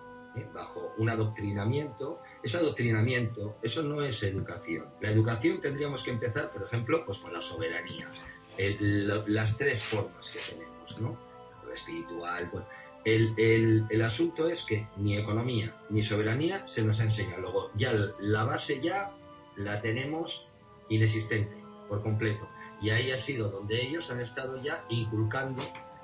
[0.54, 2.22] bajo un adoctrinamiento.
[2.44, 4.86] Ese adoctrinamiento, eso no es educación.
[5.02, 8.10] La educación tendríamos que empezar, por ejemplo, pues con la soberanía.
[8.58, 11.18] las tres formas que tenemos, ¿no?
[11.66, 12.66] Lo espiritual, bueno,
[13.06, 17.42] el, asunto es que ni economía ni soberanía se nos ha enseñado.
[17.42, 19.12] Luego, ya la base ya
[19.56, 20.48] la tenemos
[20.90, 21.56] inexistente
[21.88, 22.48] por completo.
[22.82, 25.62] Y ahí ha sido donde ellos han estado ya inculcando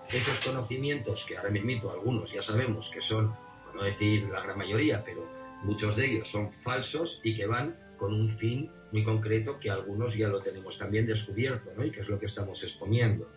[0.09, 3.35] esos conocimientos que ahora mismo algunos ya sabemos que son,
[3.75, 5.29] no decir la gran mayoría, pero
[5.63, 10.15] muchos de ellos son falsos y que van con un fin muy concreto que algunos
[10.15, 11.85] ya lo tenemos también descubierto, ¿no?
[11.85, 13.29] Y que es lo que estamos exponiendo.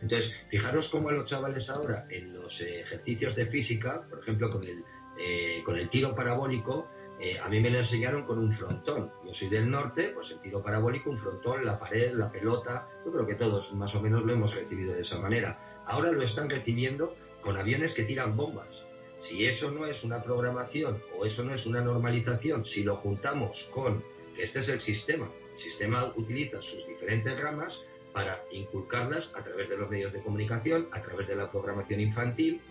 [0.00, 4.62] Entonces, fijaros cómo a los chavales ahora en los ejercicios de física, por ejemplo, con
[4.64, 4.84] el,
[5.18, 9.10] eh, con el tiro parabólico, eh, a mí me lo enseñaron con un frontón.
[9.24, 12.88] Yo soy del norte, pues el tiro parabólico, un frontón, la pared, la pelota.
[13.04, 15.58] Yo creo que todos más o menos lo hemos recibido de esa manera.
[15.86, 18.82] Ahora lo están recibiendo con aviones que tiran bombas.
[19.26, 23.68] Si eso no es una programación o eso no es una normalización, si lo juntamos
[23.72, 24.04] con
[24.36, 27.82] que este es el sistema, el sistema utiliza sus diferentes ramas,
[28.12, 32.62] para inculcarlas a través de los medios de comunicación, a través de la programación infantil.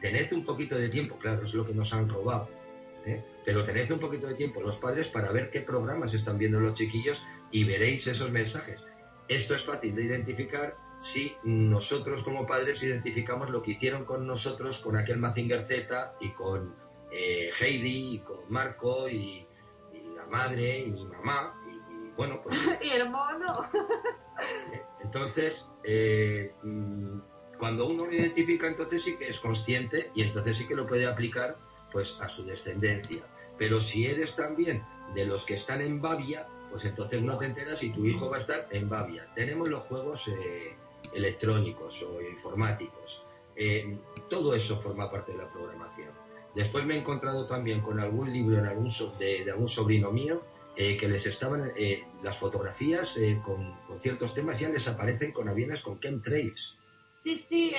[0.00, 2.48] Tened un poquito de tiempo, claro, es lo que nos han robado,
[3.04, 3.22] ¿eh?
[3.44, 6.74] pero tened un poquito de tiempo los padres para ver qué programas están viendo los
[6.74, 8.80] chiquillos y veréis esos mensajes.
[9.28, 14.80] Esto es fácil de identificar si nosotros como padres identificamos lo que hicieron con nosotros,
[14.80, 16.74] con aquel Mazinger Z y con
[17.10, 19.46] eh, Heidi y con Marco y,
[20.16, 23.54] la madre y mi mamá y, bueno pues y el mono
[25.00, 27.18] Entonces, eh, mm,
[27.58, 31.06] cuando uno lo identifica, entonces sí que es consciente y entonces sí que lo puede
[31.06, 31.56] aplicar
[31.92, 33.22] pues a su descendencia.
[33.58, 37.78] Pero si eres también de los que están en Babia, pues entonces no te enteras
[37.78, 39.28] si tu hijo va a estar en Babia.
[39.34, 40.76] Tenemos los juegos eh,
[41.16, 43.22] electrónicos o informáticos.
[43.56, 43.98] Eh,
[44.28, 46.10] todo eso forma parte de la programación.
[46.54, 50.42] Después me he encontrado también con algún libro en algún de algún sobrino mío
[50.78, 55.48] eh, que les estaban eh, las fotografías eh, con, ciertos temas ya les aparecen con
[55.48, 56.76] aviones con chemtrails.
[57.16, 57.72] Sí, sí,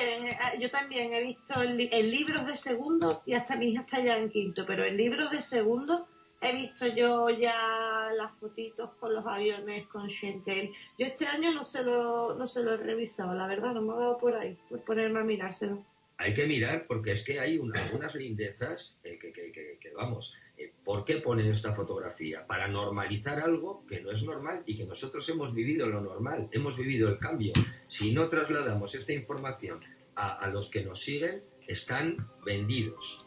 [0.60, 4.30] yo también he visto en, libros de segundo y hasta mi hija está ya en
[4.30, 6.08] quinto, pero en libros de segundo
[6.42, 10.72] he visto yo ya las fotitos con los aviones con Chantel.
[10.98, 13.94] Yo este año no se lo, no se lo he revisado, la verdad, no me
[13.94, 15.86] ha dado por ahí, por ponerme a mirárselo.
[16.18, 21.06] Hay que mirar porque es que hay algunas lindezas que, que, que vamos, eh, ¿Por
[21.06, 22.48] qué ponen esta fotografía?
[22.48, 26.78] Para normalizar algo que no es normal y que nosotros hemos vivido lo normal, hemos
[26.78, 27.54] vivido el cambio.
[27.86, 29.82] Si no trasladamos esta información
[30.16, 33.27] a, los que nos siguen, están vendidos,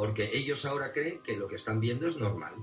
[0.00, 2.54] porque ellos ahora creen que lo que están viendo es normal.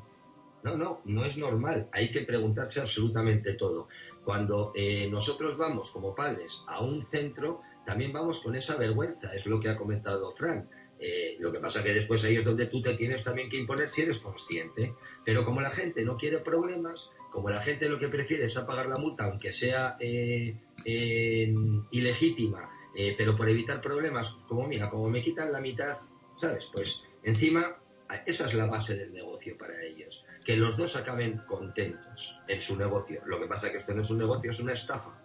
[0.64, 1.88] No, no, no es normal.
[1.92, 3.90] Hay que preguntarse absolutamente todo.
[4.26, 9.46] Cuando eh, nosotros vamos como padres a un centro, también vamos con esa vergüenza, es
[9.46, 10.66] lo que ha comentado Frank.
[11.00, 13.88] Eh, lo que pasa que después ahí es donde tú te tienes también que imponer
[13.88, 14.96] si eres consciente.
[15.24, 18.88] Pero como la gente no quiere problemas, como la gente lo que prefiere es apagar
[18.88, 20.58] la multa, aunque sea eh,
[21.92, 22.72] ilegítima,
[23.16, 26.00] pero por evitar problemas, como mira, como me quitan la mitad,
[26.36, 26.70] ¿sabes?
[26.74, 27.78] Pues encima
[28.26, 30.26] esa es la base del negocio para ellos.
[30.46, 33.22] Que los dos acaben contentos en su negocio.
[33.26, 35.22] Lo que pasa que esto no es un negocio, es una estafa.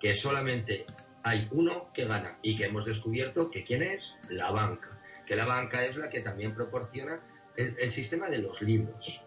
[0.00, 0.86] Que solamente
[1.22, 4.94] hay uno que gana y que hemos descubierto que quién es la banca
[5.26, 7.20] que la banca es la que también proporciona
[7.56, 9.22] el, sistema de los libros.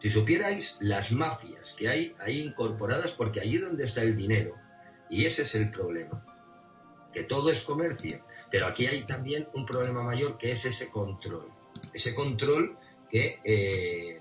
[0.00, 4.56] Si supierais las mafias que hay ahí incorporadas, porque allí donde está el dinero,
[5.08, 6.24] y ese es el problema,
[7.12, 11.48] que todo es comercio, pero aquí hay también un problema mayor que es ese control,
[11.92, 12.78] ese control
[13.10, 14.20] que, eh,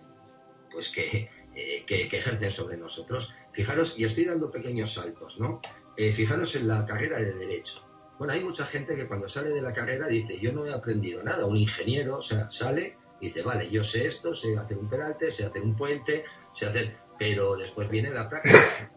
[0.72, 3.34] pues que, eh, que, ejercen sobre nosotros.
[3.52, 5.62] Fijaros, y estoy dando pequeños saltos, ¿no?
[5.98, 7.88] Eh, fijaros en la carrera de derecho.
[8.18, 11.24] Bueno, hay mucha gente que cuando sale de la carrera dice, yo no he aprendido
[11.24, 11.46] nada.
[11.46, 15.32] Un ingeniero, o sea, sale y dice, vale, yo sé esto, sé hacer un peralte,
[15.32, 16.24] sé hacer un puente,
[16.54, 16.96] sé hacer...
[17.18, 18.92] Pero después viene la práctica.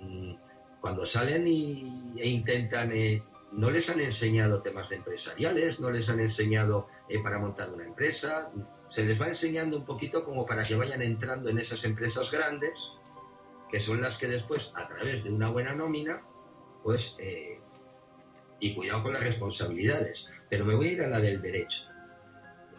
[0.00, 0.34] Mm,
[0.80, 2.92] cuando salen y, e intentan...
[2.92, 3.22] Eh,
[3.52, 7.84] no les han enseñado temas de empresariales, no les han enseñado eh, para montar una
[7.84, 8.50] empresa,
[8.88, 12.72] se les va enseñando un poquito como para que vayan entrando en esas empresas grandes,
[13.70, 16.22] que son las que después, a través de una buena nómina,
[16.82, 17.60] pues eh,
[18.60, 20.28] y cuidado con las responsabilidades.
[20.48, 21.84] Pero me voy a ir a la del derecho,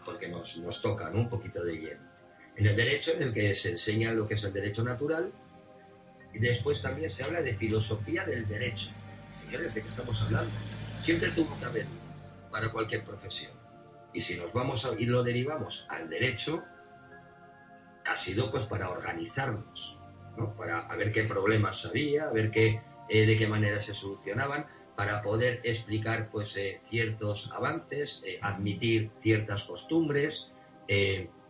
[0.04, 2.02] porque nos, nos toca un poquito de lleno.
[2.56, 5.32] En el derecho, en el que se enseña lo que es el derecho natural,
[6.32, 8.90] y después también se habla de filosofía del derecho.
[9.62, 10.52] ¿De qué estamos hablando?
[10.98, 11.86] Siempre tuvo que haber
[12.50, 13.52] para cualquier profesión.
[14.12, 16.62] Y si nos vamos y lo derivamos al derecho,
[18.06, 19.98] ha sido pues para organizarnos,
[20.36, 20.54] ¿no?
[20.54, 25.22] para ver qué problemas había, a ver qué, eh, de qué manera se solucionaban, para
[25.22, 30.50] poder explicar pues eh, ciertos avances, eh, admitir ciertas costumbres,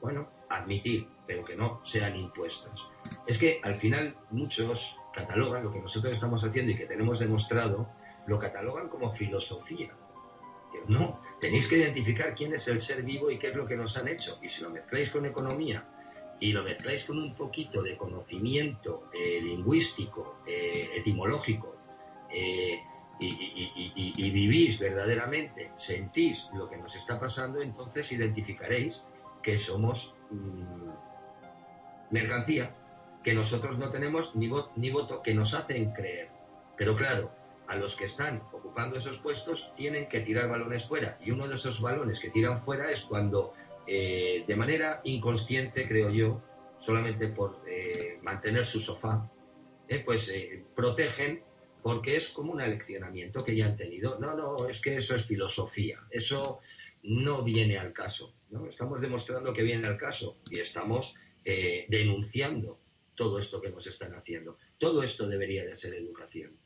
[0.01, 2.81] bueno, admitir, pero que no sean impuestas.
[3.27, 7.89] Es que al final muchos catalogan lo que nosotros estamos haciendo y que tenemos demostrado,
[8.27, 9.95] lo catalogan como filosofía.
[10.89, 13.97] No, tenéis que identificar quién es el ser vivo y qué es lo que nos
[13.97, 14.39] han hecho.
[14.43, 15.89] Y si lo mezcláis con economía
[16.41, 21.77] y lo mezcláis con un poquito de conocimiento eh, lingüístico, eh, etimológico,
[22.31, 22.81] eh,
[23.21, 29.07] y, vivís verdaderamente, sentís lo que nos está pasando, entonces identificaréis
[29.41, 30.91] que somos mm,
[32.11, 32.75] mercancía,
[33.25, 36.29] que nosotros no tenemos ni, ni voto, que nos hacen creer.
[36.77, 37.33] Pero claro,
[37.67, 41.19] a los que están ocupando esos puestos tienen que tirar balones fuera.
[41.25, 43.55] Y uno de esos balones que tiran fuera es cuando,
[43.87, 46.43] eh, de manera inconsciente, creo yo,
[46.79, 49.31] solamente por eh, mantener su sofá,
[49.89, 50.31] eh, pues
[50.75, 51.43] protegen
[51.83, 54.19] porque es como un aleccionamiento que ya han tenido.
[54.19, 56.61] No, no, es que eso es filosofía, eso
[57.03, 58.35] no viene al caso.
[58.51, 58.67] ¿no?
[58.69, 61.15] Estamos demostrando que viene al caso y estamos
[61.89, 62.79] denunciando
[63.15, 64.59] todo esto que nos están haciendo.
[64.79, 66.59] Todo esto debería de ser educación.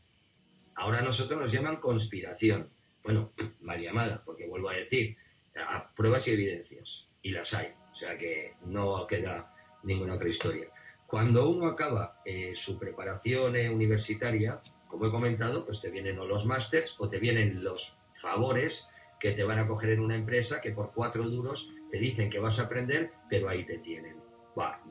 [0.75, 2.71] Ahora nosotros nos llaman conspiración.
[3.03, 5.17] Bueno, mal llamada, porque vuelvo a decir,
[5.57, 10.71] a pruebas y evidencias, y las hay, o sea que no queda ninguna otra historia.
[11.07, 16.27] Cuando uno acaba eh, su preparación eh, universitaria, como he comentado, pues te vienen o
[16.27, 18.87] los másters o te vienen los favores
[19.19, 22.39] que te van a coger en una empresa que por cuatro duros te dicen que
[22.39, 24.28] vas a aprender, pero ahí te tienen.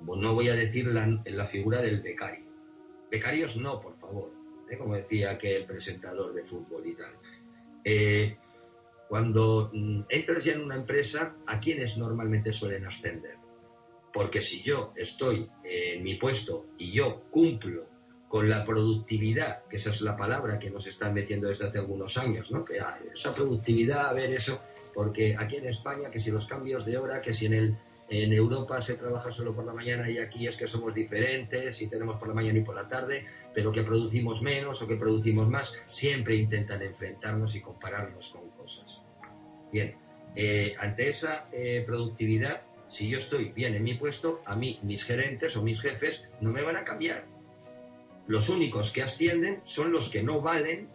[0.05, 2.45] No voy a decir la, la figura del becario.
[3.09, 4.37] Becarios no, por favor.
[4.69, 4.77] ¿eh?
[4.77, 7.13] como decía aquel presentador de fútbol y tal.
[7.83, 8.37] Eh,
[9.07, 13.35] cuando mm, entras ya en una empresa, ¿a quiénes normalmente suelen ascender?
[14.13, 17.85] Porque si yo estoy en mi puesto y yo cumplo
[18.27, 22.17] con la productividad, que esa es la palabra que nos están metiendo desde hace algunos
[22.17, 22.65] años, ¿no?
[22.65, 22.79] Que
[23.13, 24.59] esa productividad, a ver eso,
[24.93, 27.77] porque aquí en España, que si los cambios de hora, que si en el
[28.09, 31.87] en Europa se trabaja solo por la mañana y aquí es que somos diferentes y
[31.87, 35.49] tenemos por la mañana y por la tarde, pero que producimos menos o que producimos
[35.49, 35.73] más.
[35.89, 39.01] Siempre intentan enfrentarnos y compararnos con cosas.
[39.71, 39.95] Bien,
[40.35, 45.03] eh, ante esa eh, productividad, si yo estoy bien en mi puesto, a mí mis
[45.03, 47.25] gerentes o mis jefes no me van a cambiar.
[48.27, 50.89] Los únicos que ascienden son los que no valen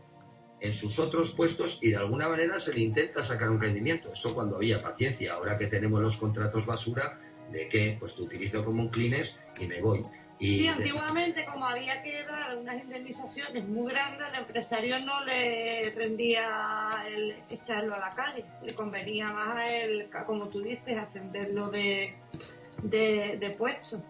[0.63, 4.13] en sus otros puestos y de alguna manera se le intenta sacar un rendimiento.
[4.13, 5.35] Eso cuando había paciencia.
[5.35, 7.19] Ahora que tenemos los contratos basura,
[7.51, 10.03] de que pues te utilizo como un clines y me voy.
[10.39, 15.93] Y sí, antiguamente como había que dar unas indemnizaciones muy grandes, al empresario no le
[15.95, 21.71] rendía el echarlo a la calle, le convenía más a él, como tú dices, ascenderlo
[21.71, 22.17] de,
[22.83, 24.03] de, de puesto.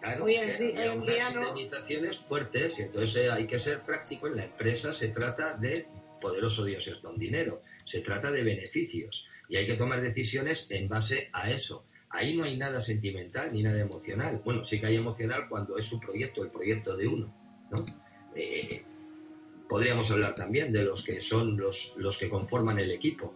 [0.00, 4.28] Claro, Hoy unas indemnizaciones fuertes y entonces eh, hay que ser práctico.
[4.28, 5.86] En la empresa se trata de
[6.20, 10.88] poderoso Dios es don dinero, se trata de beneficios y hay que tomar decisiones en
[10.88, 11.84] base a eso.
[12.10, 14.40] Ahí no hay nada sentimental ni nada emocional.
[14.44, 17.34] Bueno, sí que hay emocional cuando es su proyecto, el proyecto de uno,
[17.70, 17.84] ¿no?
[18.34, 18.84] Eh,
[19.68, 23.34] podríamos hablar también de los que son los, los que conforman el equipo,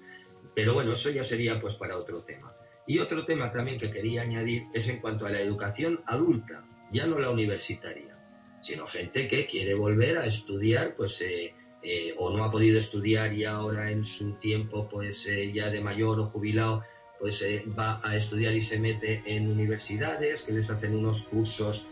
[0.55, 2.55] pero bueno, eso ya sería pues para otro tema.
[2.86, 7.07] Y otro tema también que quería añadir es en cuanto a la educación adulta, ya
[7.07, 8.12] no la universitaria,
[8.61, 13.33] sino gente que quiere volver a estudiar, pues, eh, eh, o no ha podido estudiar
[13.35, 16.83] y ahora en su tiempo, pues, eh, ya de mayor o jubilado,
[17.19, 17.44] pues
[17.78, 21.89] va a estudiar y se mete en universidades que les hacen unos cursos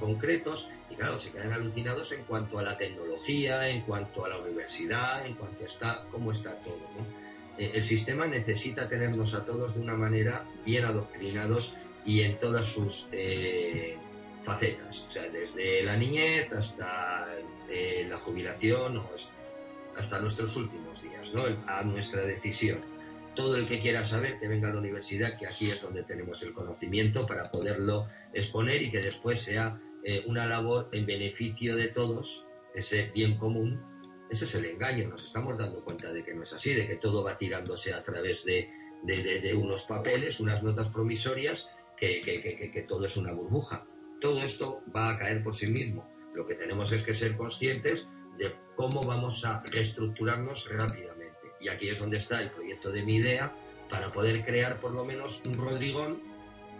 [0.00, 4.38] concretos y claro, se quedan alucinados en cuanto a la tecnología, en cuanto a la
[4.38, 7.33] universidad, en cuanto está, cómo está todo, ¿no?
[7.58, 12.68] Eh, el sistema necesita tenernos a todos de una manera bien adoctrinados y en todas
[12.68, 13.96] sus eh,
[14.42, 17.26] facetas, o sea, desde la niñez hasta
[17.70, 19.10] eh, la jubilación o
[19.96, 21.42] hasta nuestros últimos días, ¿no?
[21.66, 22.80] a nuestra decisión.
[23.36, 26.42] Todo el que quiera saber que venga a la universidad, que aquí es donde tenemos
[26.42, 29.80] el conocimiento para poderlo exponer y que después sea
[30.26, 33.80] una labor en beneficio de todos, ese bien común
[34.30, 36.96] ese es el engaño, nos estamos dando cuenta de que no es así, de que
[36.96, 38.70] todo va tirándose a través de,
[39.54, 43.86] unos papeles, unas notas promisorias, que, todo es una burbuja.
[44.20, 46.08] Todo esto va a caer por sí mismo.
[46.34, 51.52] Lo que tenemos es que ser conscientes de cómo vamos a reestructurarnos rápidamente.
[51.60, 53.54] Y aquí es donde está el proyecto de mi idea
[53.88, 56.22] para poder crear por lo menos un Rodrigón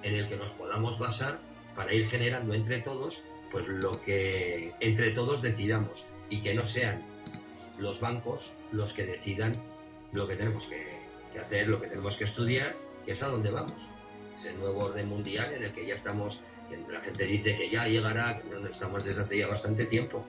[0.02, 1.40] en el que nos podamos basar
[1.76, 7.14] para ir generando entre todos pues lo que entre todos decidamos y que no sean
[7.78, 9.53] los bancos los que decidan
[10.12, 13.89] lo que tenemos que, hacer, lo que tenemos que estudiar, que es a dónde vamos.
[14.39, 16.43] Ese nuevo orden mundial en el que ya estamos,
[16.89, 20.25] la gente dice que ya llegará, que no estamos desde hace ya bastante tiempo.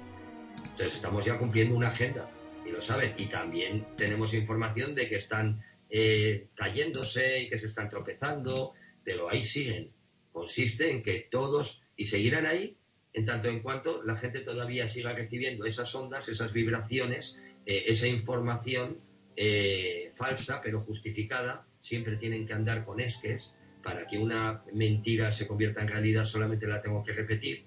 [0.57, 2.29] Entonces estamos ya cumpliendo una agenda
[2.65, 3.13] y lo saben.
[3.17, 9.29] Y también tenemos información de que están eh, cayéndose y que se están tropezando, pero
[9.29, 9.91] ahí siguen.
[10.31, 12.75] Consiste en que todos, y seguirán ahí,
[13.15, 18.07] en tanto en cuanto la gente todavía siga recibiendo esas ondas, esas vibraciones, eh, esa
[18.07, 18.99] información
[19.37, 25.47] eh, falsa pero justificada, siempre tienen que andar con esques, para que una mentira se
[25.47, 27.65] convierta en realidad solamente la tengo que repetir.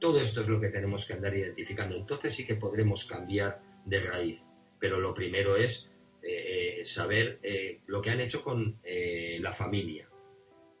[0.00, 1.96] Todo esto es lo que tenemos que andar identificando.
[1.96, 4.42] Entonces sí que podremos cambiar de raíz.
[4.78, 5.88] Pero lo primero es
[6.22, 7.40] eh, saber
[7.86, 10.08] lo que han hecho con la familia,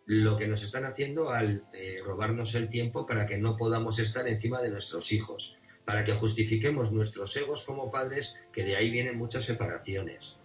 [0.06, 1.64] lo que nos están haciendo al
[2.04, 6.92] robarnos el tiempo para que no podamos estar encima de nuestros hijos, para que justifiquemos
[6.92, 10.36] nuestros egos como padres, que de ahí vienen muchas separaciones.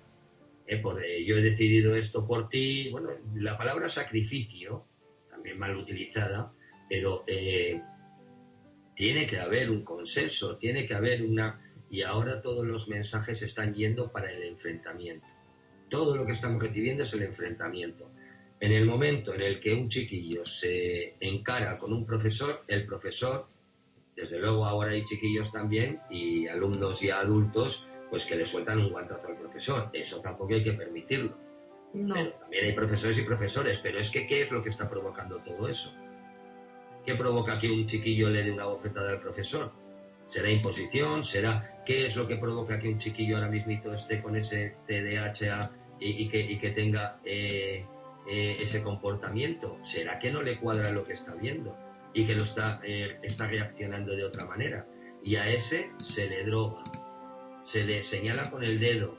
[0.67, 2.89] yo he decidido esto por ti.
[2.91, 4.85] Bueno, la palabra sacrificio,
[5.29, 6.53] también mal utilizada,
[6.89, 7.25] pero
[8.95, 13.73] tiene que haber un consenso, tiene que haber una y ahora todos los mensajes están
[13.73, 15.25] yendo para el enfrentamiento.
[15.89, 18.11] Todo lo que estamos recibiendo es el enfrentamiento.
[18.61, 23.43] En el momento en el que un chiquillo se encara con un profesor, el profesor,
[24.15, 28.89] desde luego ahora hay chiquillos también y alumnos y adultos, pues que le sueltan un
[28.89, 29.89] guantazo al profesor.
[29.93, 31.37] Eso tampoco hay que permitirlo.
[31.93, 32.13] No.
[32.13, 35.67] también hay profesores y profesores, pero es que ¿qué es lo que está provocando todo
[35.67, 35.91] eso?
[37.05, 39.71] ¿Qué provoca que un chiquillo le dé una bofetada al profesor?
[40.27, 41.23] ¿Será imposición?
[41.23, 45.71] ¿Será qué es lo que provoca que un chiquillo ahora mismo esté con ese TDAH
[45.99, 47.85] y, que, tenga eh,
[48.27, 49.77] eh, ese comportamiento?
[49.83, 51.75] ¿Será que no le cuadra lo que está viendo
[52.13, 54.87] y que lo está, eh, está reaccionando de otra manera?
[55.23, 56.83] Y a ese se le droga,
[57.63, 59.17] se le señala con el dedo.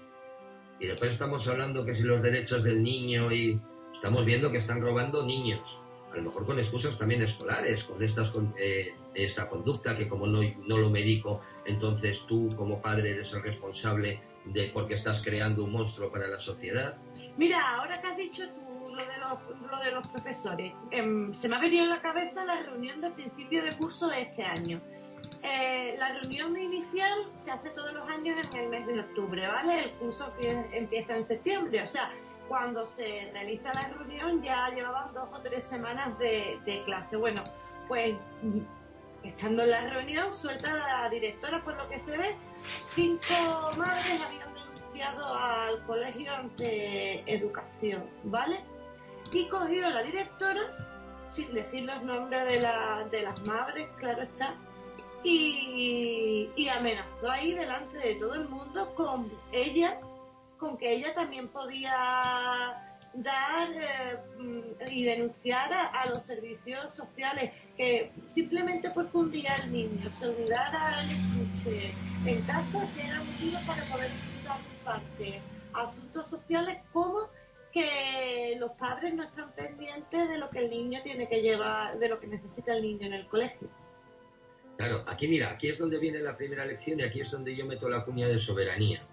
[0.79, 3.61] Y después estamos hablando que si los derechos del niño y
[3.95, 5.81] estamos viendo que están robando niños
[6.12, 10.41] a lo mejor con excusas también escolares, con estas eh, esta conducta que como no,
[10.67, 15.73] no lo medico, entonces tú como padre eres el responsable de porque estás creando un
[15.73, 16.97] monstruo para la sociedad.
[17.37, 21.49] Mira, ahora que has dicho tú lo de los, lo de los profesores, em, se
[21.49, 24.81] me ha venido en la cabeza la reunión de principio de curso de este año.
[25.43, 29.85] Eh, la reunión inicial se hace todos los años en el mes de octubre, ¿vale?
[29.85, 32.12] El curso empieza en septiembre, o sea,
[32.51, 37.17] cuando se realiza la reunión ya llevaban dos o tres semanas de, clase.
[37.17, 37.43] Bueno,
[37.89, 38.17] pues
[39.23, 42.36] estando en la reunión, suelta la directora, por lo que se ve,
[42.94, 48.65] cinco madres habían denunciado al colegio ante educación, ¿vale?
[49.33, 50.60] Y cogió la directora,
[51.31, 52.59] sin decir los nombres de,
[53.10, 54.57] de las madres, claro está,
[55.23, 59.99] y, amenazó ahí delante de todo el mundo con ella
[60.59, 61.92] con que ella también podía
[63.15, 64.18] dar eh,
[64.91, 71.02] y denunciar a, los servicios sociales que simplemente porque un día el niño se olvidara
[71.02, 71.92] el estuche
[72.25, 74.10] en casa que era motivo para poder
[74.44, 75.41] dar parte
[75.73, 77.28] a asuntos sociales como
[77.73, 82.08] que los padres no están pendientes de lo que el niño tiene que llevar, de
[82.08, 83.68] lo que necesita el niño en el colegio.
[84.76, 87.66] Claro, aquí mira, aquí es donde viene la primera lección y aquí es donde yo
[87.66, 89.07] meto la cuña de soberanía.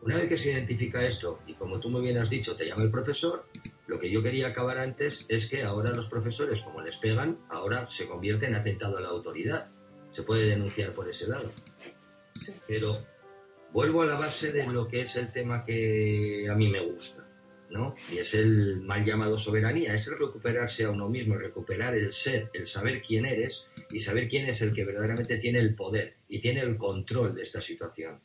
[0.00, 2.82] Una vez que se identifica esto, y como tú muy bien has dicho, te llama
[2.82, 3.46] el profesor,
[3.86, 7.88] lo que yo quería acabar antes es que ahora los profesores, como les pegan, ahora
[7.90, 9.68] se convierte en atentado a la autoridad.
[10.12, 11.50] Se puede denunciar por ese lado.
[12.66, 12.98] Pero
[13.72, 17.23] vuelvo a la base de lo que es el tema que a mí me gusta,
[17.70, 17.94] ¿no?
[18.12, 22.50] Y es el mal llamado soberanía, es el recuperarse a uno mismo, recuperar el ser,
[22.52, 26.40] el saber quién eres y saber quién es el que verdaderamente tiene el poder y
[26.40, 28.20] tiene el control de esta situación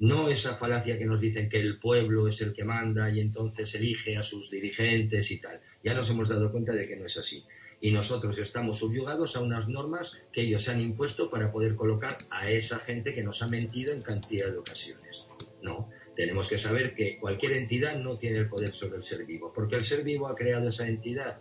[0.00, 3.74] no esa falacia que nos dicen que el pueblo es el que manda y entonces
[3.74, 5.60] elige a sus dirigentes y tal.
[5.84, 7.44] Ya nos hemos dado cuenta de que no es así.
[7.82, 12.50] Y nosotros estamos subyugados a unas normas que ellos han impuesto para poder colocar a
[12.50, 15.24] esa gente que nos ha mentido en cantidad de ocasiones.
[15.62, 19.54] No, tenemos que saber que cualquier entidad no tiene el poder sobre el ser vivo,
[19.54, 21.40] porque el ser vivo ha creado esa entidad.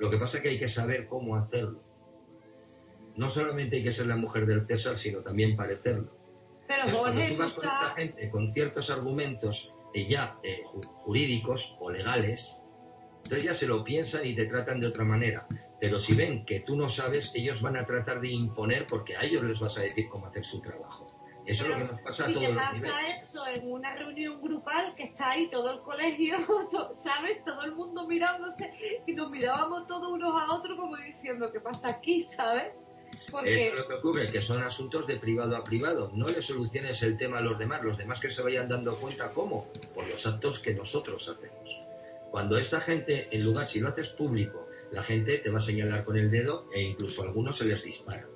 [0.00, 1.84] Lo que pasa es que hay que saber cómo hacerlo.
[3.14, 6.18] No solamente hay que ser la mujer del César, sino también parecerlo.
[6.66, 11.88] Pero cuando tú vas con esta gente con ciertos argumentos eh, ya eh, jurídicos o
[11.88, 12.56] legales,
[13.18, 15.46] entonces ya se lo piensan y te tratan de otra manera.
[15.80, 19.22] Pero si ven que tú no sabes, ellos van a tratar de imponer porque a
[19.22, 21.07] ellos les vas a decir cómo hacer su trabajo.
[21.48, 22.92] Eso es lo que nos pasa a todos los niveles.
[22.92, 26.36] pasa eso en una reunión grupal que está ahí todo el colegio,
[26.94, 27.42] ¿sabes?
[27.42, 28.70] Todo el mundo mirándose
[29.06, 32.72] y nos mirábamos todos unos a otros como diciendo, ¿qué pasa aquí, ¿sabes?
[33.30, 33.68] Porque...
[33.68, 36.10] Eso es lo que ocurre, que son asuntos de privado a privado.
[36.14, 39.32] No le soluciones el tema a los demás, los demás que se vayan dando cuenta
[39.32, 41.82] cómo, por los actos que nosotros hacemos.
[42.30, 46.04] Cuando esta gente, en lugar, si lo haces público, la gente te va a señalar
[46.04, 48.26] con el dedo e incluso a algunos se les dispara.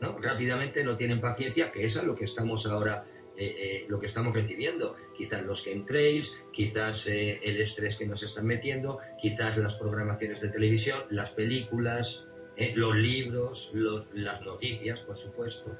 [0.00, 0.18] ¿No?
[0.18, 4.06] Rápidamente no tienen paciencia, que eso es lo que estamos ahora, eh, eh, lo que
[4.06, 4.96] estamos recibiendo.
[5.16, 10.48] Quizás los chemtrails, quizás eh, el estrés que nos están metiendo, quizás las programaciones de
[10.48, 12.26] televisión, las películas,
[12.74, 13.70] los libros,
[14.14, 15.78] las noticias, por supuesto.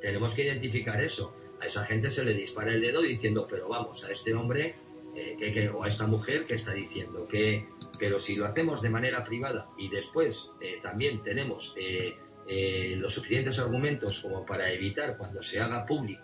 [0.00, 1.36] Tenemos que identificar eso.
[1.60, 4.74] A esa gente se le dispara el dedo diciendo, pero vamos, a este hombre
[5.14, 9.22] que, o a esta mujer que está diciendo que, pero si lo hacemos de manera
[9.24, 10.48] privada y después
[10.82, 11.74] también tenemos
[12.48, 16.22] eh, los suficientes argumentos como para evitar cuando se haga público,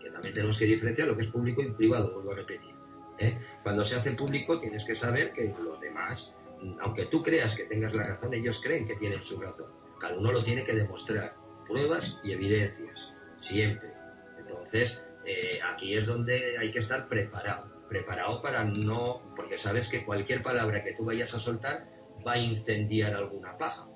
[0.00, 2.74] que también tenemos que diferenciar lo que es público y privado, vuelvo a repetir.
[3.18, 3.38] ¿eh?
[3.62, 6.34] Cuando se hace público tienes que saber que los demás,
[6.80, 9.66] aunque tú creas que tengas la razón, ellos creen que tienen su razón.
[9.98, 11.34] Cada uno lo tiene que demostrar,
[11.66, 13.92] pruebas y evidencias, siempre.
[14.38, 20.04] Entonces, eh, aquí es donde hay que estar preparado, preparado para no, porque sabes que
[20.04, 21.88] cualquier palabra que tú vayas a soltar
[22.24, 23.88] va a incendiar alguna paja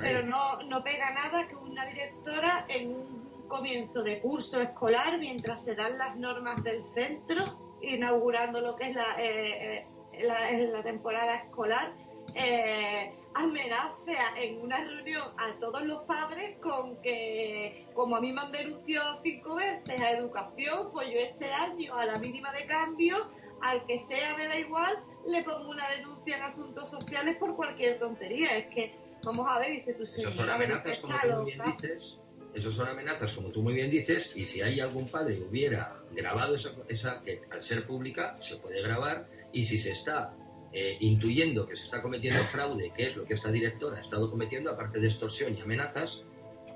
[0.00, 5.62] pero no, no pega nada que una directora en un comienzo de curso escolar, mientras
[5.62, 7.44] se dan las normas del centro,
[7.80, 11.92] inaugurando lo que es la, eh, eh, la, temporada escolar,
[12.34, 18.40] eh, amenace en una reunión a todos los padres con que, como a mí me
[18.42, 23.30] han denunciado cinco veces a educación, pues yo este año, a la mínima de cambio,
[23.62, 27.98] al que sea me da igual, le pongo una denuncia en asuntos sociales por cualquier
[27.98, 28.56] tontería.
[28.56, 32.18] Es que Vamos a ver, dice tu Eso son amenazas, como tú muy bien dices.
[32.54, 36.02] Eso son amenazas, como tú muy bien dices, y si hay algún padre que hubiera
[36.12, 40.34] grabado esa, esa que al ser pública se puede grabar, y si se está
[40.72, 44.30] eh, intuyendo que se está cometiendo fraude, que es lo que esta directora ha estado
[44.30, 46.22] cometiendo, aparte de extorsión y amenazas,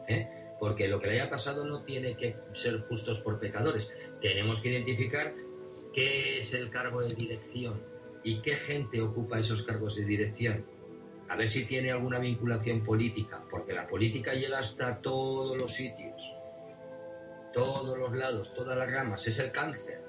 [0.09, 0.29] ¿eh?
[0.59, 3.93] porque lo que le haya pasado no tiene que ser justos por pecadores.
[4.21, 5.35] Tenemos que identificar
[5.93, 7.83] qué es el cargo de dirección
[8.23, 10.65] y qué gente ocupa esos cargos de dirección
[11.33, 16.37] a ver si tiene alguna vinculación política, porque la política llega hasta todos los sitios,
[17.55, 20.03] todos los lados, todas las ramas, es el cáncer.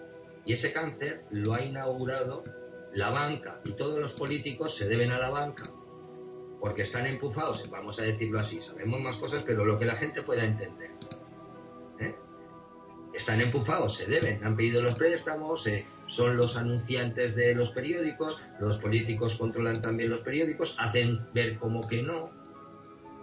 [0.43, 2.43] Y ese cáncer lo ha inaugurado
[2.91, 5.63] la banca y todos los políticos se deben a la banca,
[6.59, 10.23] porque están empujados, vamos a decirlo así, sabemos más cosas, pero lo que la gente
[10.23, 10.91] pueda entender.
[13.13, 18.41] Están empujados, se deben, han pedido los préstamos, eh, son los anunciantes de los periódicos,
[18.59, 22.31] los políticos controlan también los periódicos, hacen ver como que no.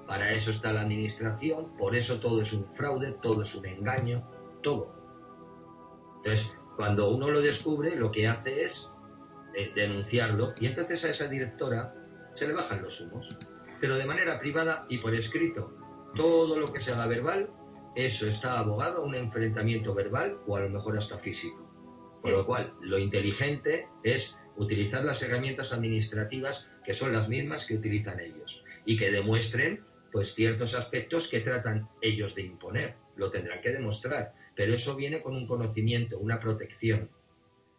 [0.06, 4.28] Para eso está la administración, por eso todo es un fraude, todo es un engaño,
[4.62, 4.94] todo.
[6.18, 8.88] Entonces, cuando uno lo descubre, lo que hace es
[9.74, 11.94] denunciarlo y entonces a esa directora
[12.34, 13.36] se le bajan los humos,
[13.80, 15.72] pero de manera privada y por escrito.
[16.14, 17.50] Todo lo que se haga verbal,
[17.94, 21.68] eso está abogado a un enfrentamiento verbal o a lo mejor hasta físico.
[22.22, 27.74] Con lo cual, lo inteligente es utilizar las herramientas administrativas que son las mismas que
[27.74, 32.96] utilizan ellos y que demuestren pues ciertos aspectos que tratan ellos de imponer.
[33.16, 37.10] Lo tendrán que demostrar, pero eso viene con un conocimiento, una protección.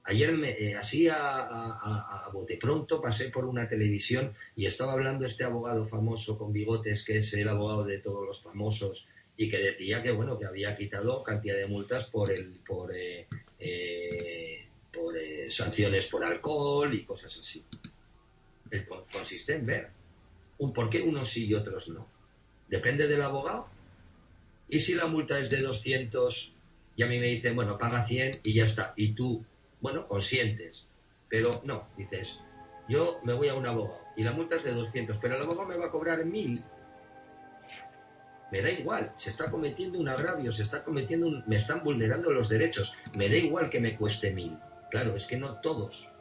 [0.04, 5.26] Ayer, me, eh, así a, a, bote pronto, pasé por una televisión y estaba hablando
[5.26, 9.58] este abogado famoso con bigotes, que es el abogado de todos los famosos, y que
[9.58, 13.28] decía que bueno que había quitado cantidad de multas por el por eh,
[13.60, 17.64] eh, por eh, sanciones por alcohol y cosas así.
[18.70, 19.90] El, consiste en ver
[20.60, 22.08] un por qué unos sí y otros no.
[22.70, 23.68] Depende del abogado.
[24.70, 26.54] Y si la multa es de 200
[26.96, 28.94] y a mí me dicen bueno paga 100 y ya está.
[28.96, 29.44] Y tú
[29.80, 30.86] bueno consientes.
[31.30, 32.38] Pero no dices
[32.92, 35.68] yo me voy a un abogado y la multa es de 200 pero el abogado
[35.68, 36.64] me va a cobrar 1000
[38.52, 42.32] me da igual, se está cometiendo un agravio, se está cometiendo un, me están vulnerando
[42.32, 44.58] los derechos, me da igual que me cueste mil.
[44.90, 46.12] Claro, es que no todos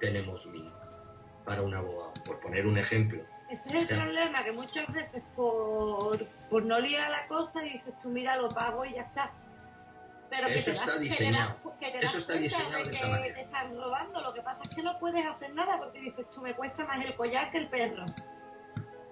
[0.00, 0.70] tenemos mil
[1.44, 3.22] para un abogado, por poner un ejemplo.
[3.48, 7.94] Ese es el problema, que muchas veces por, por no liar la cosa y dices
[8.02, 9.32] tú, mira, lo pago y ya está.
[10.28, 11.56] Pero Eso que te está diseñado.
[11.80, 14.20] Que te Eso está diseñado de, que te están robando.
[14.20, 17.02] Lo que pasa es que no puedes hacer nada porque dices tú, me cuesta más
[17.02, 18.04] el collar que el perro.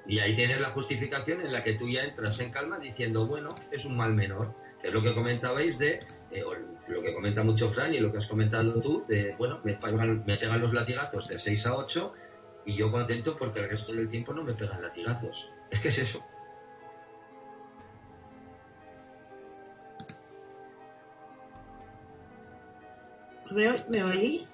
[0.08, 3.54] Y ahí tienes la justificación en la que tú ya entras en calma diciendo, bueno,
[3.70, 5.98] es un mal menor, que es lo que comentabais de,
[6.30, 6.44] eh,
[6.86, 10.24] lo que comenta mucho Fran y lo que has comentado tú, de, bueno, me pegan,
[10.24, 12.12] me pegan los latigazos de 6 a 8
[12.66, 15.50] y yo contento porque el resto del tiempo no me pegan latigazos.
[15.70, 16.24] Es que es eso.
[23.52, 24.46] ¿Me, ¿Me oí?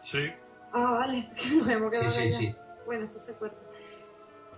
[0.00, 0.30] Sí.
[0.72, 1.28] Ah, vale.
[1.66, 2.56] me hemos quedado sí, sí, sí.
[2.86, 3.73] Bueno, esto se corta.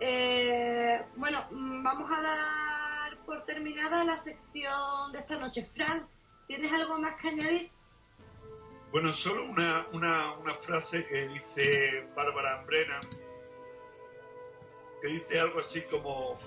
[0.00, 5.62] Eh, bueno, mm, vamos a dar por terminada la sección de esta noche.
[5.62, 6.06] Fran,
[6.46, 7.70] ¿tienes algo más que añadir?
[8.92, 13.02] Bueno, solo una, una, frase que dice Bárbara Brennan,
[15.02, 16.38] que dice algo así como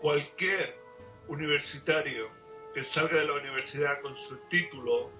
[0.00, 0.78] cualquier
[1.28, 2.28] universitario
[2.74, 5.10] que salga de la universidad con su título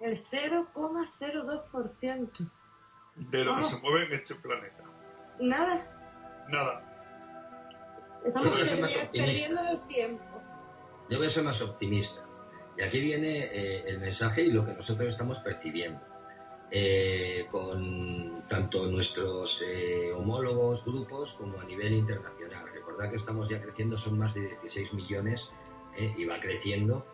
[0.02, 2.52] El 0,02%.
[3.16, 4.84] De lo que se mueve en este planeta.
[5.40, 6.46] Nada.
[6.50, 6.84] Nada.
[8.24, 8.52] Estamos
[9.12, 10.37] perdiendo el tiempo.
[11.10, 12.24] Yo voy a ser más optimista.
[12.78, 16.02] Y aquí viene eh, el mensaje y lo que nosotros estamos percibiendo.
[16.70, 22.68] Eh, con tanto nuestros eh, homólogos grupos como a nivel internacional.
[22.74, 25.50] Recordad que estamos ya creciendo, son más de 16 millones
[26.16, 27.08] y va creciendo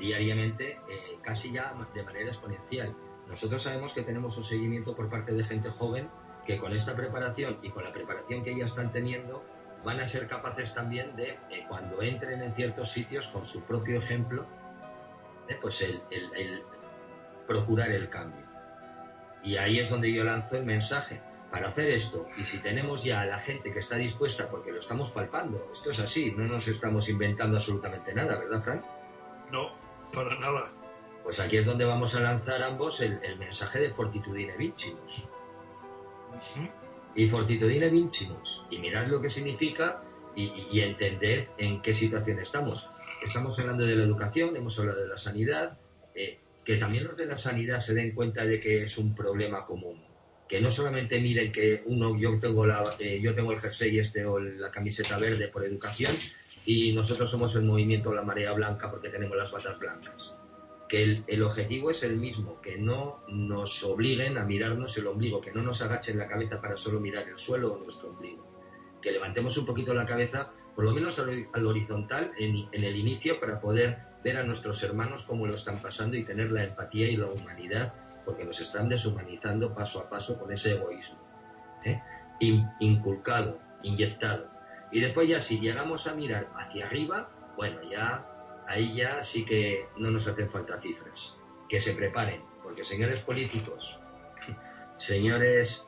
[0.00, 0.78] diariamente,
[1.22, 2.94] casi ya de manera exponencial.
[3.26, 6.10] Nosotros sabemos que tenemos un seguimiento por parte de gente joven
[6.46, 9.42] que con esta preparación y con la preparación que ya están teniendo
[9.84, 13.98] van a ser capaces también de, eh, cuando entren en ciertos sitios con su propio
[13.98, 14.46] ejemplo,
[15.48, 16.62] eh, pues el, el- el
[17.46, 18.44] procurar el cambio.
[19.42, 21.22] Y ahí es donde yo lanzo el mensaje.
[21.50, 24.80] Para hacer esto, y si tenemos ya a la gente que está dispuesta, porque lo
[24.80, 28.84] estamos palpando, esto es así, no nos estamos inventando absolutamente nada, ¿verdad, Frank?
[29.50, 29.70] No,
[30.12, 30.70] para nada.
[31.24, 35.26] Pues aquí es donde vamos a lanzar ambos el, el mensaje de Fortitudine Vincimus.
[37.18, 38.62] Y Fortitudine Vincimus.
[38.70, 40.04] Y mirad lo que significa
[40.36, 42.88] y, entended en qué situación estamos.
[43.26, 45.76] Estamos hablando de la educación, hemos hablado de la sanidad,
[46.14, 49.66] eh, que también los de la sanidad se den cuenta de que es un problema
[49.66, 50.00] común.
[50.48, 54.24] Que no solamente miren que uno, yo tengo, la, eh, yo tengo el jersey este
[54.24, 56.14] o la camiseta verde por educación
[56.64, 60.37] y nosotros somos el movimiento La Marea Blanca porque tenemos las batas blancas
[60.88, 65.52] que el, objetivo es el mismo, que no nos obliguen a mirarnos el ombligo, que
[65.52, 68.46] no nos agachen la cabeza para solo mirar el suelo o nuestro ombligo,
[69.02, 73.38] que levantemos un poquito la cabeza, por lo menos al, al horizontal en, el inicio,
[73.38, 77.16] para poder ver a nuestros hermanos cómo lo están pasando y tener la empatía y
[77.16, 77.92] la humanidad,
[78.24, 81.18] porque nos están deshumanizando paso a paso con ese egoísmo,
[81.84, 82.00] ¿eh?
[82.40, 84.50] In- inculcado, inyectado.
[84.90, 88.26] Y después ya si llegamos a mirar hacia arriba, bueno, ya
[88.68, 91.36] ahí ya sí que no nos hacen falta cifras.
[91.68, 93.98] Que se preparen, porque señores políticos,
[94.96, 95.86] señores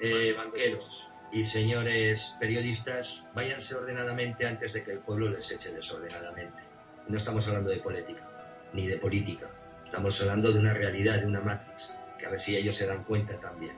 [0.00, 6.62] eh, banqueros y señores periodistas, váyanse ordenadamente antes de que el pueblo les eche desordenadamente.
[7.08, 8.28] No estamos hablando de política,
[8.72, 9.48] ni de política.
[9.84, 13.04] Estamos hablando de una realidad, de una matrix, que a ver si ellos se dan
[13.04, 13.76] cuenta también.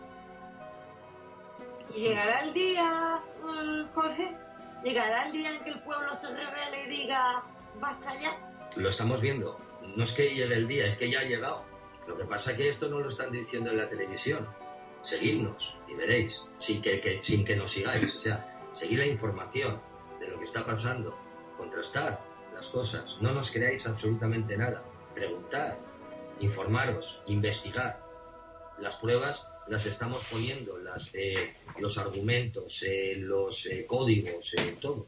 [1.94, 4.36] Llegará el día, eh, Jorge,
[4.83, 7.44] llegará el día en que el pueblo se revele y diga,
[7.80, 8.36] basta ya.
[8.76, 9.58] Lo estamos viendo.
[9.96, 11.64] No es que llegue el día, es que ya ha llegado.
[12.06, 14.46] Lo que pasa es que esto no lo están diciendo en la televisión.
[15.02, 18.16] Seguidnos y veréis, sin que, que- sin que nos sigáis.
[18.16, 19.80] O sea, seguid la información
[20.20, 21.16] de lo que está pasando,
[21.56, 22.18] contrastad
[22.55, 24.82] las cosas, no nos creáis absolutamente nada.
[25.14, 25.76] Preguntad,
[26.40, 27.96] informaros, investigad.
[28.78, 35.06] Las pruebas las estamos poniendo, las, eh, los argumentos, eh, los eh, códigos, eh, todo.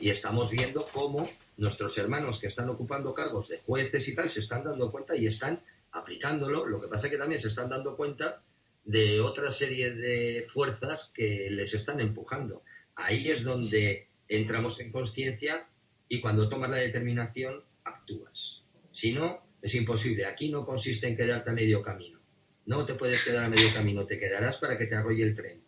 [0.00, 1.28] Y estamos viendo cómo
[1.60, 5.26] nuestros hermanos que están ocupando cargos de jueces y tal se están dando cuenta y
[5.26, 6.66] están aplicándolo.
[6.66, 8.42] Lo que pasa es que también se están dando cuenta
[8.84, 12.62] de otra serie de fuerzas que les están empujando.
[12.94, 15.68] Ahí es donde entramos en conciencia
[16.08, 18.62] y cuando tomas la determinación actúas.
[18.90, 20.24] Si no, es imposible.
[20.24, 22.20] Aquí no consiste en quedarte a medio camino.
[22.64, 25.60] No te puedes quedar a medio camino, te quedarás para que te arrolle el tren.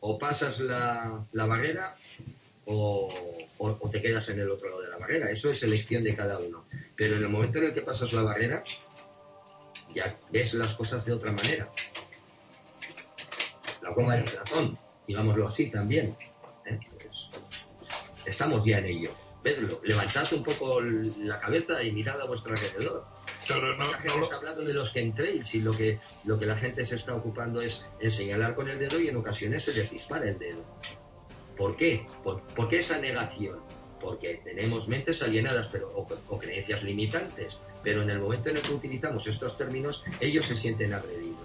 [0.00, 1.98] O pasas la, la barrera
[2.66, 3.08] o,
[3.58, 5.30] o- o te quedas en el otro lado de la barrera.
[5.30, 6.66] Eso es elección de cada uno.
[6.96, 8.62] Pero en el momento en el que pasas la barrera,
[9.94, 11.70] ya ves las cosas de otra manera.
[13.82, 16.16] La goma del ratón, digámoslo así también.
[16.66, 16.78] ¿eh?
[17.00, 17.28] Pues,
[18.26, 19.14] estamos ya en ello.
[19.42, 23.04] Vedlo, levantad un poco la cabeza y mirad a vuestro alrededor.
[23.48, 26.86] la gente está hablando de los que entréis y lo que, lo que la gente
[26.86, 30.28] se está ocupando es en señalar con el dedo y en ocasiones se les dispara
[30.28, 30.64] el dedo.
[31.62, 32.04] ¿Por qué?
[32.24, 33.60] ¿Por, qué esa negación?
[34.00, 38.74] Porque tenemos mentes alienadas pero, o, creencias limitantes, pero en el momento en el que
[38.74, 41.38] utilizamos estos términos, ellos se sienten agredidos.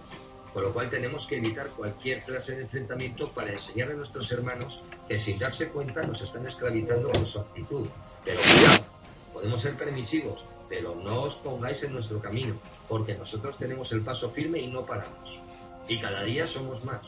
[0.51, 4.81] Con lo cual tenemos que evitar cualquier clase de enfrentamiento para enseñar a nuestros hermanos
[5.07, 7.87] que sin darse cuenta nos están esclavizando con su actitud.
[8.25, 8.85] Pero cuidado,
[9.33, 12.55] podemos ser permisivos, pero no os pongáis en nuestro camino,
[12.89, 15.39] porque nosotros tenemos el paso firme y no paramos.
[15.87, 17.01] Y cada día somos más.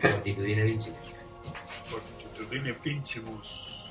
[0.00, 1.07] Fortitudine vincimus.
[1.90, 3.84] Fortitudine vincimus.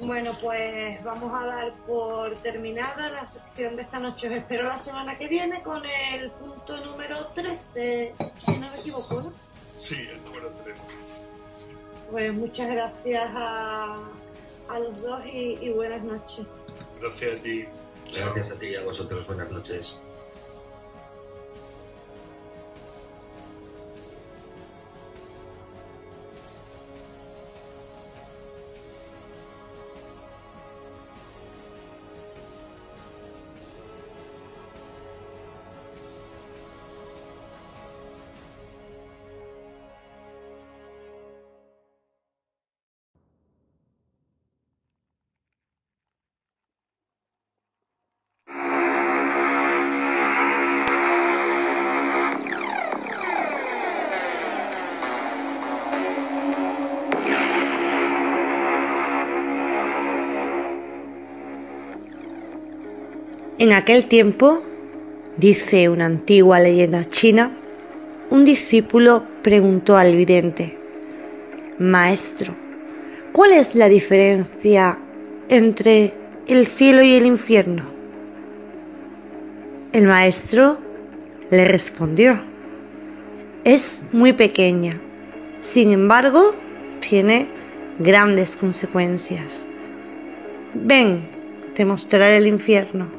[0.00, 4.28] Bueno, pues vamos a dar por terminada la sección de esta noche.
[4.28, 9.22] Os espero la semana que viene con el punto número 13, si no me equivoco,
[9.22, 9.32] ¿no?
[9.74, 10.80] Sí, el número 13.
[12.12, 13.96] Pues muchas gracias a,
[14.68, 16.46] a los dos y, y buenas noches.
[17.00, 17.64] Gracias a ti.
[18.14, 19.26] Gracias a ti y a vosotros.
[19.26, 19.98] Buenas noches.
[63.68, 64.62] En aquel tiempo,
[65.36, 67.50] dice una antigua leyenda china,
[68.30, 70.78] un discípulo preguntó al vidente,
[71.78, 72.54] Maestro,
[73.30, 74.98] ¿cuál es la diferencia
[75.50, 76.14] entre
[76.46, 77.90] el cielo y el infierno?
[79.92, 80.78] El maestro
[81.50, 82.40] le respondió,
[83.64, 84.98] es muy pequeña,
[85.60, 86.54] sin embargo,
[87.06, 87.48] tiene
[87.98, 89.66] grandes consecuencias.
[90.72, 91.28] Ven,
[91.76, 93.17] te mostraré el infierno.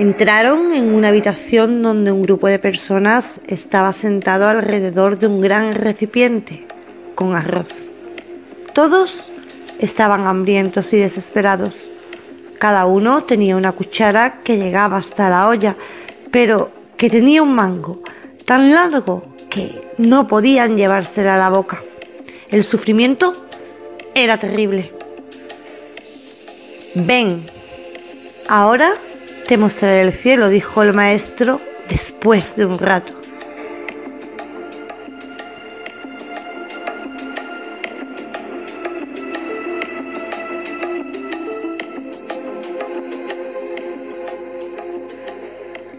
[0.00, 5.74] Entraron en una habitación donde un grupo de personas estaba sentado alrededor de un gran
[5.74, 6.66] recipiente
[7.14, 7.68] con arroz.
[8.72, 9.30] Todos
[9.78, 11.92] estaban hambrientos y desesperados.
[12.58, 15.76] Cada uno tenía una cuchara que llegaba hasta la olla,
[16.30, 18.00] pero que tenía un mango
[18.46, 21.82] tan largo que no podían llevársela a la boca.
[22.50, 23.34] El sufrimiento
[24.14, 24.90] era terrible.
[26.94, 27.44] Ven,
[28.48, 28.94] ahora
[29.50, 33.12] te mostraré el cielo, dijo el maestro después de un rato.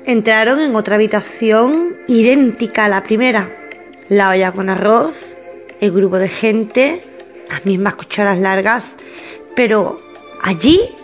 [0.06, 3.54] Entraron en otra habitación idéntica a la primera.
[4.08, 5.14] La olla con arroz,
[5.82, 7.04] el grupo de gente,
[7.50, 8.96] las mismas cucharas largas,
[9.58, 9.98] pero
[10.42, 10.96] allí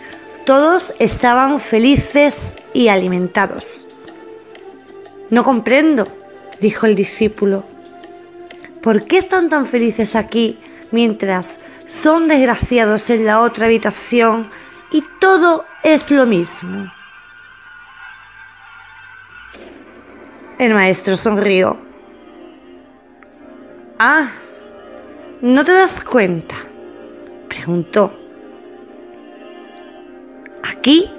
[0.48, 3.86] todos estaban felices y alimentados.
[5.28, 6.08] No comprendo,
[6.58, 7.66] dijo el discípulo.
[8.82, 10.58] ¿Por qué están tan felices aquí
[10.90, 14.50] mientras son desgraciados en la otra habitación
[14.90, 16.90] y todo es lo mismo?
[20.58, 21.76] El maestro sonrió.
[23.98, 24.30] Ah,
[25.42, 26.54] ¿no te das cuenta?
[27.50, 28.27] preguntó.
[30.62, 31.10] Aquí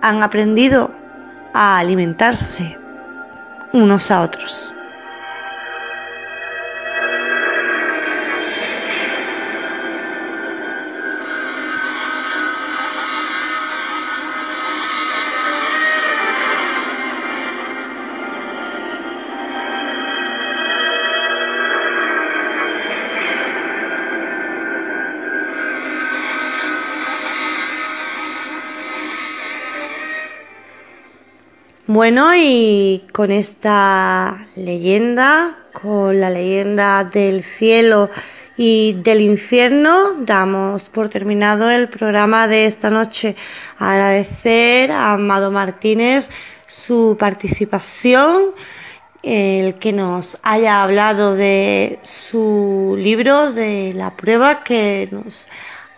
[0.00, 0.90] han aprendido
[1.54, 2.78] a alimentarse
[3.72, 4.74] unos a otros.
[31.94, 38.08] Bueno, y con esta leyenda, con la leyenda del cielo
[38.56, 43.36] y del infierno, damos por terminado el programa de esta noche.
[43.78, 46.30] Agradecer a Amado Martínez
[46.66, 48.52] su participación,
[49.22, 55.46] el que nos haya hablado de su libro, de la prueba que nos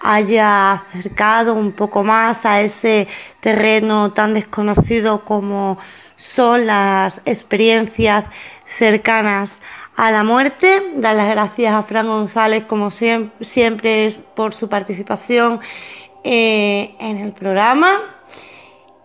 [0.04, 3.08] haya acercado un poco más a ese
[3.40, 5.78] terreno tan desconocido como
[6.16, 8.26] son las experiencias
[8.66, 9.62] cercanas
[9.96, 10.92] a la muerte.
[10.96, 15.60] Dar las gracias a Fran González, como siempre, por su participación
[16.22, 18.02] eh, en el programa.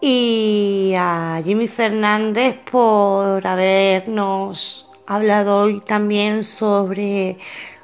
[0.02, 7.38] Y a Jimmy Fernández por habernos hablado hoy también sobre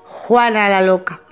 [0.03, 1.24] Juana la Loca.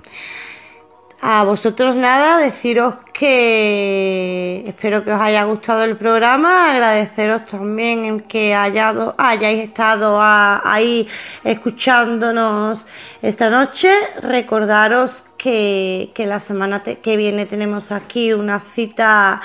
[1.26, 8.20] A vosotros nada, deciros que espero que os haya gustado el programa, agradeceros también en
[8.20, 11.08] que hayáis estado ahí
[11.42, 12.86] escuchándonos
[13.22, 19.40] esta noche, recordaros que, la semana que viene tenemos aquí una cita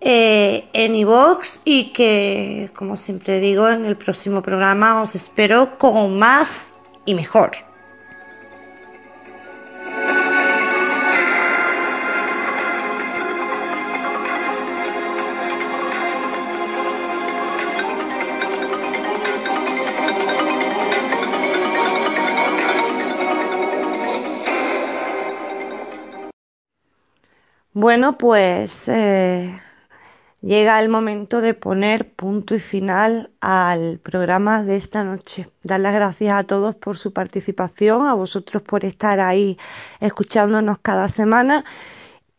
[0.00, 6.18] eh, en iVox y que, como siempre digo, en el próximo programa os espero con
[6.18, 6.72] más
[7.04, 7.50] y mejor.
[27.74, 29.60] Bueno, pues eh,
[30.42, 35.48] llega el momento de poner punto y final al programa de esta noche.
[35.64, 39.58] Dar las gracias a todos por su participación, a vosotros por estar ahí
[39.98, 41.64] escuchándonos cada semana.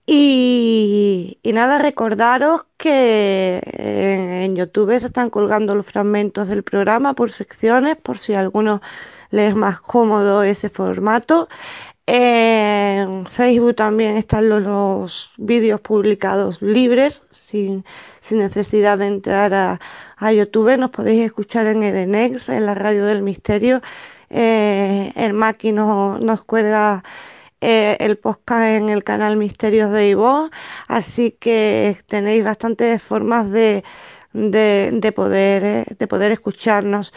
[0.06, 3.62] Y, nada, recordaros que
[4.44, 8.82] en, YouTube se están colgando los fragmentos del programa por secciones, por si a alguno
[9.32, 11.50] les es más cómodo ese formato.
[12.08, 17.84] En Facebook también están los, vídeos publicados libres, sin,
[18.30, 20.78] necesidad de entrar a, YouTube.
[20.78, 23.82] Nos podéis escuchar en Edenex, en la radio del misterio.
[24.30, 27.04] Eh, el Maki nos, cuelga
[27.62, 30.50] eh, el podcast en el canal Misterios de Ivo,
[30.88, 33.84] así que tenéis bastantes formas de,
[34.34, 37.14] de, poder, eh, de poder escucharnos.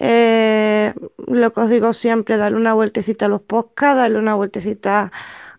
[0.00, 0.94] Eh,
[1.26, 5.12] lo que os digo siempre, darle una vueltecita a los podcasts, darle una vueltecita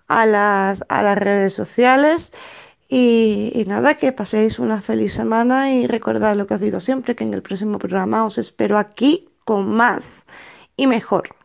[0.08, 2.32] a las, a las redes sociales.
[2.90, 7.16] Y, y, nada, que paséis una feliz semana y recordad lo que os digo siempre,
[7.16, 10.26] que en el próximo programa os espero aquí con más
[10.76, 11.41] y mejor.